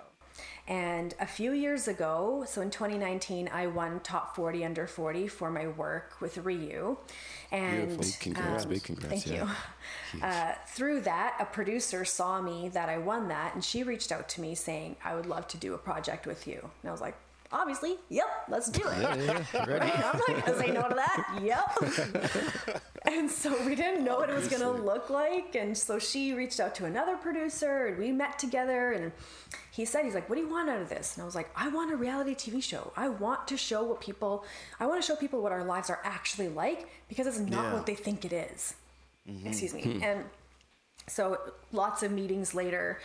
And 0.68 1.14
a 1.20 1.28
few 1.28 1.52
years 1.52 1.88
ago, 1.88 2.46
so 2.48 2.62
in 2.62 2.72
2019, 2.72 3.50
I 3.52 3.68
won 3.68 4.00
top 4.00 4.36
40 4.36 4.64
under 4.64 4.88
40 4.88 5.28
for 5.28 5.52
my 5.52 5.68
work 5.68 6.22
with 6.22 6.36
ReYu. 6.36 6.98
And 7.52 7.90
Beautiful. 7.90 8.16
Congrats. 8.20 8.66
Big 8.66 8.84
congrats, 8.84 9.24
Thank 9.24 9.28
yeah. 9.28 9.54
you. 10.14 10.24
Uh, 10.24 10.54
through 10.68 11.02
that, 11.02 11.36
a 11.40 11.46
producer 11.46 12.06
saw 12.06 12.42
me 12.42 12.70
that 12.70 12.88
I 12.88 12.98
won 12.98 13.28
that, 13.28 13.54
and 13.54 13.64
she 13.64 13.84
reached 13.84 14.12
out 14.12 14.30
to 14.30 14.42
me 14.42 14.56
saying, 14.56 14.96
I 15.04 15.16
would 15.16 15.26
love 15.26 15.48
to 15.50 15.58
do 15.58 15.74
a 15.74 15.78
project 15.78 16.26
with 16.26 16.48
you. 16.48 16.60
And 16.62 16.90
I 16.90 16.92
was 16.92 17.02
like, 17.02 17.16
obviously, 17.54 17.98
yep, 18.10 18.46
let's 18.50 18.70
do 18.70 18.82
it. 18.84 19.02
Yeah, 19.02 19.44
yeah, 19.54 19.66
ready. 19.66 19.92
I'm 19.92 20.18
not 20.18 20.46
gonna 20.46 20.58
say 20.58 20.72
no 20.72 20.88
to 20.90 20.96
that. 20.96 21.40
Yep. 21.42 22.82
and 23.06 23.30
so 23.30 23.56
we 23.66 23.76
didn't 23.76 24.04
know 24.04 24.18
what 24.18 24.30
it 24.30 24.36
was 24.36 24.48
gonna 24.48 24.72
look 24.72 25.10
like, 25.10 25.56
and 25.56 25.78
so 25.78 26.00
she 26.00 26.34
reached 26.34 26.60
out 26.60 26.74
to 26.76 26.86
another 26.86 27.16
producer, 27.16 27.88
and 27.88 27.98
we 27.98 28.12
met 28.12 28.40
together. 28.40 28.94
And 28.94 29.12
he 29.76 29.86
said, 29.86 30.06
he's 30.06 30.14
like, 30.14 30.30
"What 30.30 30.36
do 30.36 30.42
you 30.42 30.50
want 30.50 30.70
out 30.70 30.82
of 30.82 30.90
this?" 30.90 31.16
And 31.16 31.24
I 31.24 31.26
was 31.26 31.34
like, 31.36 31.50
"I 31.56 31.68
want 31.70 31.92
a 31.92 31.96
reality 31.96 32.36
TV 32.36 32.62
show. 32.62 32.94
I 32.96 33.10
want 33.10 33.48
to 33.48 33.58
show 33.58 33.82
what 33.84 34.00
people. 34.02 34.46
I 34.80 34.86
want 34.86 35.02
to 35.02 35.08
show 35.08 35.16
people 35.16 35.42
what 35.42 35.52
our 35.52 35.64
lives 35.64 35.90
are 35.90 36.00
actually 36.04 36.50
like 36.50 36.88
because 37.10 37.26
it's 37.26 37.40
not 37.40 37.50
Yeah. 37.52 37.58
Mm-hmm. 37.64 37.74
what 37.74 37.86
they 37.88 37.96
think 37.96 38.24
it 38.24 38.34
is." 38.34 38.76
Excuse 39.46 39.74
me. 39.74 40.00
And 40.04 40.26
so 41.08 41.38
lots 41.72 42.04
of 42.04 42.12
meetings 42.12 42.54
later 42.56 43.00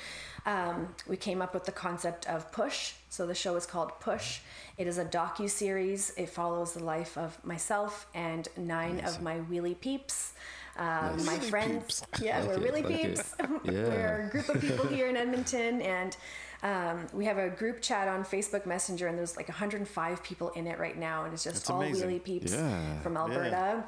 um, 0.47 0.95
we 1.09 1.17
came 1.17 1.43
up 1.43 1.53
with 1.53 1.65
the 1.65 1.73
concept 1.73 2.27
of 2.29 2.51
push 2.53 2.93
so 3.09 3.27
the 3.27 3.35
show 3.35 3.57
is 3.57 3.67
called 3.67 3.91
push 3.99 4.39
it 4.77 4.87
is 4.87 4.99
a 4.99 5.05
docu-series 5.05 6.13
it 6.17 6.29
follows 6.29 6.75
the 6.75 6.85
life 6.85 7.19
of 7.19 7.45
myself 7.45 8.07
and 8.15 8.47
nine 8.57 9.01
of 9.01 9.21
my 9.21 9.39
wheelie 9.51 9.79
peeps 9.81 10.33
um, 10.77 11.25
my 11.27 11.39
friends 11.41 12.05
yeah 12.21 12.45
we're 12.45 12.53
Okay, 12.55 12.63
really 12.63 12.83
like 12.83 13.03
peeps 13.03 13.35
Yeah. 13.65 13.73
we're 13.89 14.27
a 14.29 14.31
group 14.31 14.49
of 14.49 14.61
people 14.61 14.87
here 14.87 15.09
in 15.09 15.17
edmonton 15.17 15.83
and 15.83 16.17
Um, 16.63 17.07
we 17.13 17.25
have 17.27 17.39
a 17.39 17.49
group 17.51 17.81
chat 17.81 18.09
on 18.09 18.25
Facebook 18.25 18.67
Messenger, 18.67 19.07
and 19.07 19.17
there's 19.19 19.37
like 19.37 19.49
105 19.49 20.23
people 20.23 20.49
in 20.51 20.67
it 20.67 20.79
right 20.79 20.99
now, 20.99 21.25
and 21.25 21.33
it's 21.33 21.45
just 21.45 21.57
That's 21.57 21.71
all 21.71 21.83
amazing. 21.83 22.09
wheelie 22.11 22.25
peeps 22.25 22.53
Yeah. 22.53 23.01
from 23.01 23.17
Alberta. 23.17 23.85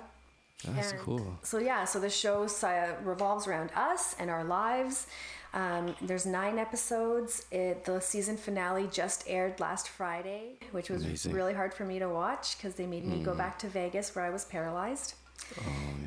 That's 0.65 0.93
And 0.93 1.01
cool. 1.01 1.39
So 1.43 1.59
yeah, 1.59 1.85
so 1.85 1.99
the 1.99 2.11
show 2.11 2.45
uh, 2.63 2.87
revolves 3.03 3.47
around 3.47 3.71
us 3.75 4.15
and 4.19 4.31
our 4.31 4.45
lives. 4.45 5.07
Um, 5.53 5.97
there's 6.03 6.27
nine 6.27 6.59
episodes. 6.59 7.45
It, 7.51 7.85
the 7.85 7.99
season 8.01 8.37
finale 8.37 8.87
just 8.93 9.25
aired 9.27 9.59
last 9.59 9.89
Friday, 9.89 10.59
which 10.71 10.91
was 10.91 11.05
Amazing. 11.05 11.33
really 11.33 11.55
hard 11.55 11.75
for 11.75 11.85
me 11.85 11.99
to 11.99 12.09
watch 12.09 12.57
because 12.57 12.75
they 12.75 12.87
made 12.87 13.05
me 13.05 13.23
go 13.25 13.35
back 13.35 13.59
to 13.61 13.69
Vegas 13.69 14.15
where 14.15 14.25
I 14.25 14.31
was 14.31 14.45
paralyzed 14.45 15.15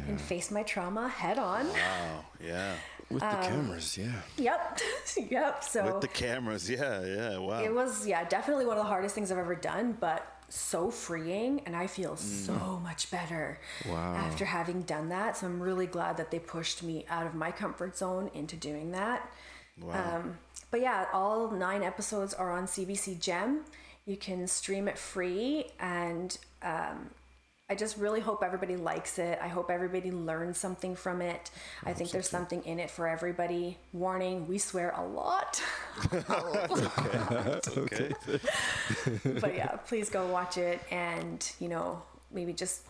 and 0.08 0.22
face 0.22 0.50
my 0.52 0.64
trauma 0.64 1.10
head 1.10 1.38
on. 1.40 1.68
Wow. 1.68 2.24
Yeah. 2.42 2.76
With 3.10 3.20
the 3.22 3.38
Um, 3.38 3.44
cameras, 3.44 3.98
yeah. 3.98 4.22
Yep, 4.38 4.80
yep. 5.30 5.64
So 5.64 5.86
With 5.86 6.02
the 6.02 6.08
cameras. 6.08 6.70
Yeah. 6.70 7.02
Yeah. 7.04 7.38
Wow. 7.38 7.62
it 7.64 7.74
was 7.74 8.08
yeah 8.08 8.24
definitely 8.28 8.66
one 8.66 8.78
of 8.78 8.84
the 8.84 8.90
hardest 8.90 9.14
things 9.16 9.32
I've 9.32 9.38
ever 9.38 9.56
done, 9.56 9.98
but 10.00 10.26
so 10.50 10.92
freeing, 10.92 11.62
and 11.66 11.76
I 11.76 11.88
feel 11.88 12.16
so 12.16 12.80
much 12.84 13.10
better 13.10 13.60
Wow. 13.90 14.14
after 14.16 14.46
having 14.46 14.82
done 14.84 15.10
that. 15.10 15.38
So 15.38 15.48
I'm 15.48 15.60
really 15.62 15.88
glad 15.88 16.18
that 16.18 16.30
they 16.32 16.38
pushed 16.40 16.84
me 16.84 17.06
out 17.10 17.26
of 17.26 17.34
my 17.34 17.52
comfort 17.52 17.98
zone 17.98 18.30
into 18.34 18.56
doing 18.56 18.92
that. 18.92 19.32
Wow. 19.82 20.18
Um, 20.18 20.38
but 20.70 20.82
yeah, 20.82 21.06
all 21.14 21.50
nine 21.52 21.82
episodes 21.82 22.34
are 22.36 22.52
on 22.52 22.66
CBC 22.68 23.20
Gem. 23.20 23.62
You 24.06 24.16
can 24.18 24.46
stream 24.48 24.88
it 24.88 24.98
free, 25.00 25.72
and 25.80 26.38
um, 26.62 27.10
I 27.74 27.76
just 27.76 27.98
really 27.98 28.20
hope 28.20 28.44
everybody 28.44 28.76
likes 28.76 29.18
it. 29.18 29.40
I 29.42 29.48
hope 29.48 29.72
everybody 29.72 30.12
learns 30.12 30.60
something 30.60 30.96
from 30.96 31.24
it. 31.24 31.50
I 31.84 31.92
think 31.92 32.12
there's 32.12 32.30
something 32.30 32.64
in 32.66 32.80
it 32.80 32.92
for 32.92 33.08
everybody. 33.08 33.80
Warning: 33.94 34.48
we 34.48 34.60
swear 34.60 34.92
a 34.96 35.04
lot. 35.04 35.60
okay. 37.76 38.14
but 39.42 39.56
yeah, 39.56 39.78
please 39.88 40.12
go 40.12 40.28
watch 40.28 40.60
it 40.60 40.82
and, 40.92 41.52
you 41.60 41.68
know, 41.68 42.04
maybe 42.32 42.54
just 42.54 42.84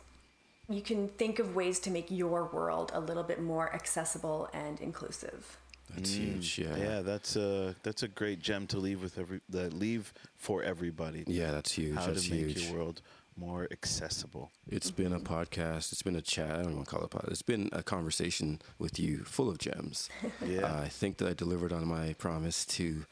you 0.67 0.81
can 0.81 1.07
think 1.07 1.39
of 1.39 1.55
ways 1.55 1.79
to 1.79 1.89
make 1.89 2.11
your 2.11 2.43
world 2.43 2.91
a 2.93 2.99
little 2.99 3.23
bit 3.23 3.41
more 3.41 3.73
accessible 3.73 4.49
and 4.53 4.81
inclusive. 4.81 5.59
That's 5.95 6.13
huge. 6.13 6.59
Yeah. 6.59 6.67
Mm. 6.67 6.77
Yeah, 6.79 7.01
that's 7.03 7.37
a 7.37 7.73
that's 7.83 8.03
a 8.03 8.09
great 8.09 8.41
gem 8.41 8.67
to 8.67 8.79
leave 8.79 9.01
with 9.01 9.17
every 9.17 9.39
that 9.47 9.71
leave 9.71 10.13
for 10.35 10.61
everybody. 10.61 11.23
Yeah, 11.25 11.51
that's 11.51 11.71
huge. 11.71 11.95
How 11.95 12.07
that's 12.07 12.25
to 12.25 12.31
make 12.31 12.47
huge. 12.47 12.65
your 12.65 12.79
world 12.79 13.01
more 13.37 13.67
accessible. 13.71 14.51
It's 14.67 14.91
been 14.91 15.13
a 15.13 15.19
podcast. 15.19 15.91
It's 15.91 16.01
been 16.01 16.15
a 16.15 16.21
chat. 16.21 16.51
I 16.51 16.63
don't 16.63 16.75
want 16.75 16.87
to 16.87 16.91
call 16.95 17.03
it 17.03 17.13
a 17.13 17.17
podcast. 17.17 17.31
It's 17.31 17.41
been 17.41 17.69
a 17.71 17.83
conversation 17.83 18.61
with 18.79 18.99
you 18.99 19.19
full 19.25 19.49
of 19.49 19.57
gems. 19.57 20.09
Yeah. 20.45 20.61
Uh, 20.65 20.81
I 20.81 20.87
think 20.89 21.17
that 21.17 21.29
I 21.29 21.33
delivered 21.33 21.71
on 21.71 21.87
my 21.87 22.13
promise 22.13 22.65
to 22.65 23.05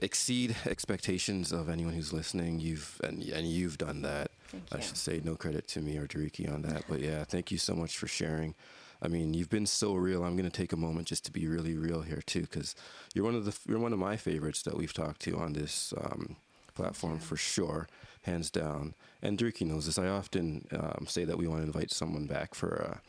exceed 0.00 0.54
expectations 0.66 1.50
of 1.50 1.68
anyone 1.68 1.94
who's 1.94 2.12
listening. 2.12 2.60
You've 2.60 3.00
and, 3.02 3.22
and 3.22 3.46
you've 3.46 3.78
done 3.78 4.02
that. 4.02 4.30
Thank 4.48 4.64
I 4.72 4.80
should 4.80 4.96
say 4.96 5.20
no 5.24 5.34
credit 5.34 5.66
to 5.68 5.80
me 5.80 5.96
or 5.96 6.06
Diriki 6.06 6.52
on 6.52 6.62
that. 6.62 6.84
But 6.88 7.00
yeah, 7.00 7.24
thank 7.24 7.50
you 7.50 7.58
so 7.58 7.74
much 7.74 7.96
for 7.96 8.06
sharing. 8.06 8.54
I 9.00 9.08
mean, 9.08 9.32
you've 9.34 9.50
been 9.50 9.66
so 9.66 9.94
real. 9.94 10.24
I'm 10.24 10.36
going 10.36 10.50
to 10.50 10.56
take 10.56 10.72
a 10.72 10.76
moment 10.76 11.06
just 11.06 11.24
to 11.26 11.32
be 11.32 11.46
really 11.46 11.76
real 11.76 12.02
here 12.02 12.22
too, 12.24 12.42
because 12.42 12.74
you're 13.14 13.24
one 13.24 13.34
of 13.34 13.44
the 13.44 13.56
you're 13.68 13.78
one 13.78 13.92
of 13.92 13.98
my 13.98 14.16
favorites 14.16 14.62
that 14.62 14.76
we've 14.76 14.92
talked 14.92 15.20
to 15.22 15.36
on 15.36 15.52
this 15.52 15.92
um, 16.00 16.36
platform 16.78 17.18
for 17.18 17.36
sure, 17.36 17.88
hands 18.22 18.50
down. 18.50 18.94
And 19.20 19.36
Diriki 19.38 19.66
knows 19.66 19.86
this. 19.86 19.98
I 19.98 20.06
often 20.08 20.66
um, 20.72 21.06
say 21.08 21.24
that 21.24 21.36
we 21.36 21.46
want 21.48 21.60
to 21.62 21.66
invite 21.66 21.90
someone 21.90 22.26
back 22.26 22.54
for 22.54 22.68
a 22.68 23.00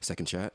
second 0.00 0.26
chat. 0.26 0.54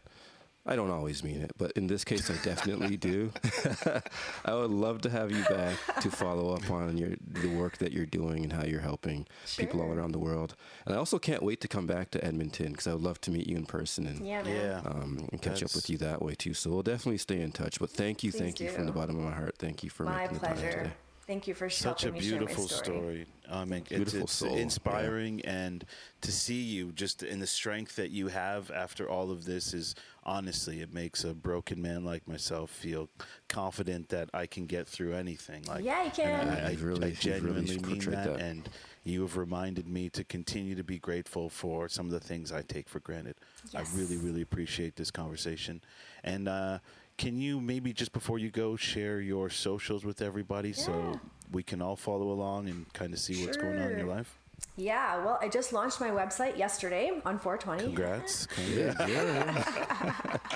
I 0.70 0.76
don't 0.76 0.92
always 0.92 1.24
mean 1.24 1.42
it, 1.42 1.52
but 1.58 1.72
in 1.78 1.88
this 1.88 2.04
case, 2.04 2.30
I 2.30 2.36
definitely 2.44 2.98
do. 2.98 3.32
I 4.46 4.54
would 4.54 4.70
love 4.70 5.00
to 5.04 5.10
have 5.10 5.32
you 5.32 5.42
back 5.46 5.78
to 6.02 6.12
follow 6.12 6.54
up 6.54 6.70
on 6.70 6.98
your 6.98 7.12
the 7.26 7.48
work 7.48 7.78
that 7.78 7.94
you're 7.94 8.06
doing 8.06 8.44
and 8.44 8.52
how 8.52 8.66
you're 8.66 8.82
helping 8.82 9.28
people 9.56 9.82
all 9.82 9.94
around 9.94 10.12
the 10.12 10.20
world. 10.20 10.58
And 10.86 10.94
I 10.94 10.98
also 10.98 11.20
can't 11.20 11.42
wait 11.42 11.62
to 11.62 11.70
come 11.70 11.88
back 11.88 12.12
to 12.12 12.20
Edmonton 12.22 12.74
because 12.74 12.86
I 12.86 12.92
would 12.92 13.02
love 13.02 13.22
to 13.22 13.32
meet 13.32 13.48
you 13.48 13.56
in 13.56 13.66
person 13.66 14.06
and 14.08 14.20
Yeah. 14.28 14.44
Yeah. 14.46 14.82
um, 14.84 15.30
and 15.32 15.42
catch 15.42 15.64
up 15.64 15.74
with 15.74 15.90
you 15.90 15.98
that 16.00 16.22
way 16.22 16.36
too. 16.36 16.54
So 16.54 16.70
we'll 16.72 16.84
definitely 16.84 17.20
stay 17.20 17.40
in 17.40 17.54
touch. 17.54 17.80
But 17.80 17.90
thank 17.90 18.22
you, 18.26 18.32
Please 18.34 18.42
thank 18.42 18.60
you 18.60 18.68
from 18.68 18.88
the 18.88 18.92
bottom 18.92 19.16
of 19.18 19.24
my 19.24 19.32
heart. 19.32 19.56
Thank 19.58 19.86
you 19.86 19.90
for 19.90 20.04
My 20.04 20.24
making 20.24 20.40
the 20.40 20.48
time 20.48 20.58
today. 20.58 20.92
Thank 21.28 21.46
you 21.46 21.54
for 21.54 21.70
Such 21.70 22.04
a 22.04 22.06
helping 22.06 22.22
me 22.22 22.30
share 22.30 22.40
beautiful 22.40 22.68
story. 22.70 23.26
I 23.52 23.66
mean, 23.66 23.82
it's, 23.82 23.90
Beautiful 23.90 24.22
it's 24.22 24.32
soul, 24.32 24.56
yeah. 24.56 24.62
inspiring, 24.62 25.42
and 25.42 25.84
to 26.22 26.32
see 26.32 26.62
you 26.62 26.94
just 26.94 27.22
in 27.22 27.40
the 27.40 27.48
strength 27.48 27.98
that 27.98 28.12
you 28.12 28.30
have 28.30 28.72
after 28.72 29.10
all 29.10 29.30
of 29.30 29.44
this 29.44 29.74
is 29.74 29.94
honestly, 30.24 30.80
it 30.80 30.94
makes 30.94 31.26
a 31.26 31.34
broken 31.34 31.82
man 31.82 32.06
like 32.06 32.26
myself 32.30 32.70
feel 32.70 33.10
confident 33.50 34.08
that 34.10 34.30
I 34.34 34.46
can 34.46 34.68
get 34.68 34.88
through 34.88 35.16
anything. 35.16 35.64
Like, 35.68 35.84
Yeah, 35.84 36.06
you 36.06 36.12
can. 36.12 36.48
I, 36.48 36.52
I, 36.52 36.54
really- 36.54 36.68
I 36.68 36.70
you've 36.72 36.84
really 36.84 37.12
genuinely 37.12 37.78
mean 37.78 38.00
that, 38.12 38.26
that. 38.38 38.40
and 38.40 38.70
you 39.04 39.22
have 39.22 39.36
reminded 39.36 39.86
me 39.88 40.10
to 40.12 40.24
continue 40.24 40.76
to 40.76 40.84
be 40.84 40.98
grateful 40.98 41.50
for 41.50 41.90
some 41.90 42.06
of 42.06 42.14
the 42.14 42.22
things 42.22 42.54
I 42.54 42.62
take 42.62 42.88
for 42.88 43.02
granted. 43.02 43.36
Yes. 43.72 43.94
I 43.94 43.98
really, 44.00 44.16
really 44.18 44.42
appreciate 44.44 44.96
this 44.96 45.12
conversation, 45.12 45.82
and. 46.24 46.48
uh 46.48 46.80
can 47.18 47.40
you 47.40 47.60
maybe 47.60 47.94
just 47.94 48.12
before 48.14 48.40
you 48.40 48.50
go 48.50 48.76
share 48.76 49.20
your 49.22 49.50
socials 49.50 50.06
with 50.06 50.22
everybody 50.22 50.70
Yeah. 50.70 50.76
so 50.86 51.20
we 51.52 51.64
can 51.64 51.82
all 51.82 51.96
follow 51.96 52.30
along 52.32 52.68
and 52.70 52.92
kind 52.94 53.14
of 53.14 53.20
see 53.20 53.46
what's 53.46 53.58
going 53.58 53.80
on 53.80 53.92
in 53.92 53.98
your 54.00 54.08
life? 54.08 54.38
Yeah, 54.76 55.24
well, 55.24 55.38
I 55.40 55.50
just 55.50 55.72
launched 55.72 56.00
my 56.02 56.10
website 56.10 56.58
yesterday 56.58 57.12
on 57.26 57.38
420. 57.38 57.84
Congrats. 57.94 58.48
Yeah, 58.74 59.08
yeah. 59.08 60.38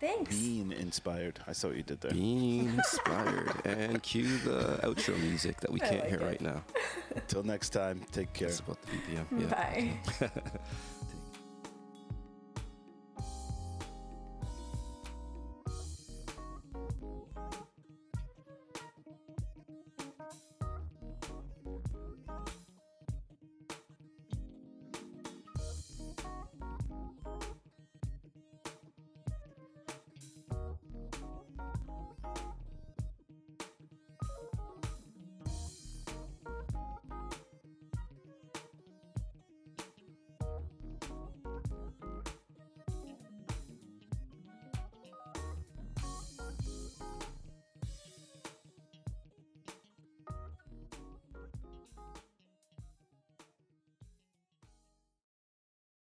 Thanks. 0.00 0.34
Being 0.36 0.72
inspired. 0.72 1.38
I 1.46 1.52
saw 1.52 1.68
what 1.68 1.76
you 1.76 1.84
did 1.84 2.00
there. 2.00 2.10
Being 2.12 2.68
inspired, 2.76 3.52
and 3.64 4.02
cue 4.02 4.36
the 4.38 4.80
outro 4.82 5.16
music 5.20 5.60
that 5.60 5.70
we 5.70 5.80
I 5.80 5.86
can't 5.88 6.00
like 6.00 6.08
hear 6.10 6.18
it. 6.20 6.24
right 6.24 6.40
now. 6.40 6.64
Until 7.14 7.42
next 7.44 7.70
time, 7.70 8.02
take 8.10 8.32
care. 8.32 8.48
It's 8.48 8.58
about 8.60 8.78
the 8.82 8.88
BPM. 9.14 9.26
Yeah. 9.40 9.46
Bye. 10.18 10.30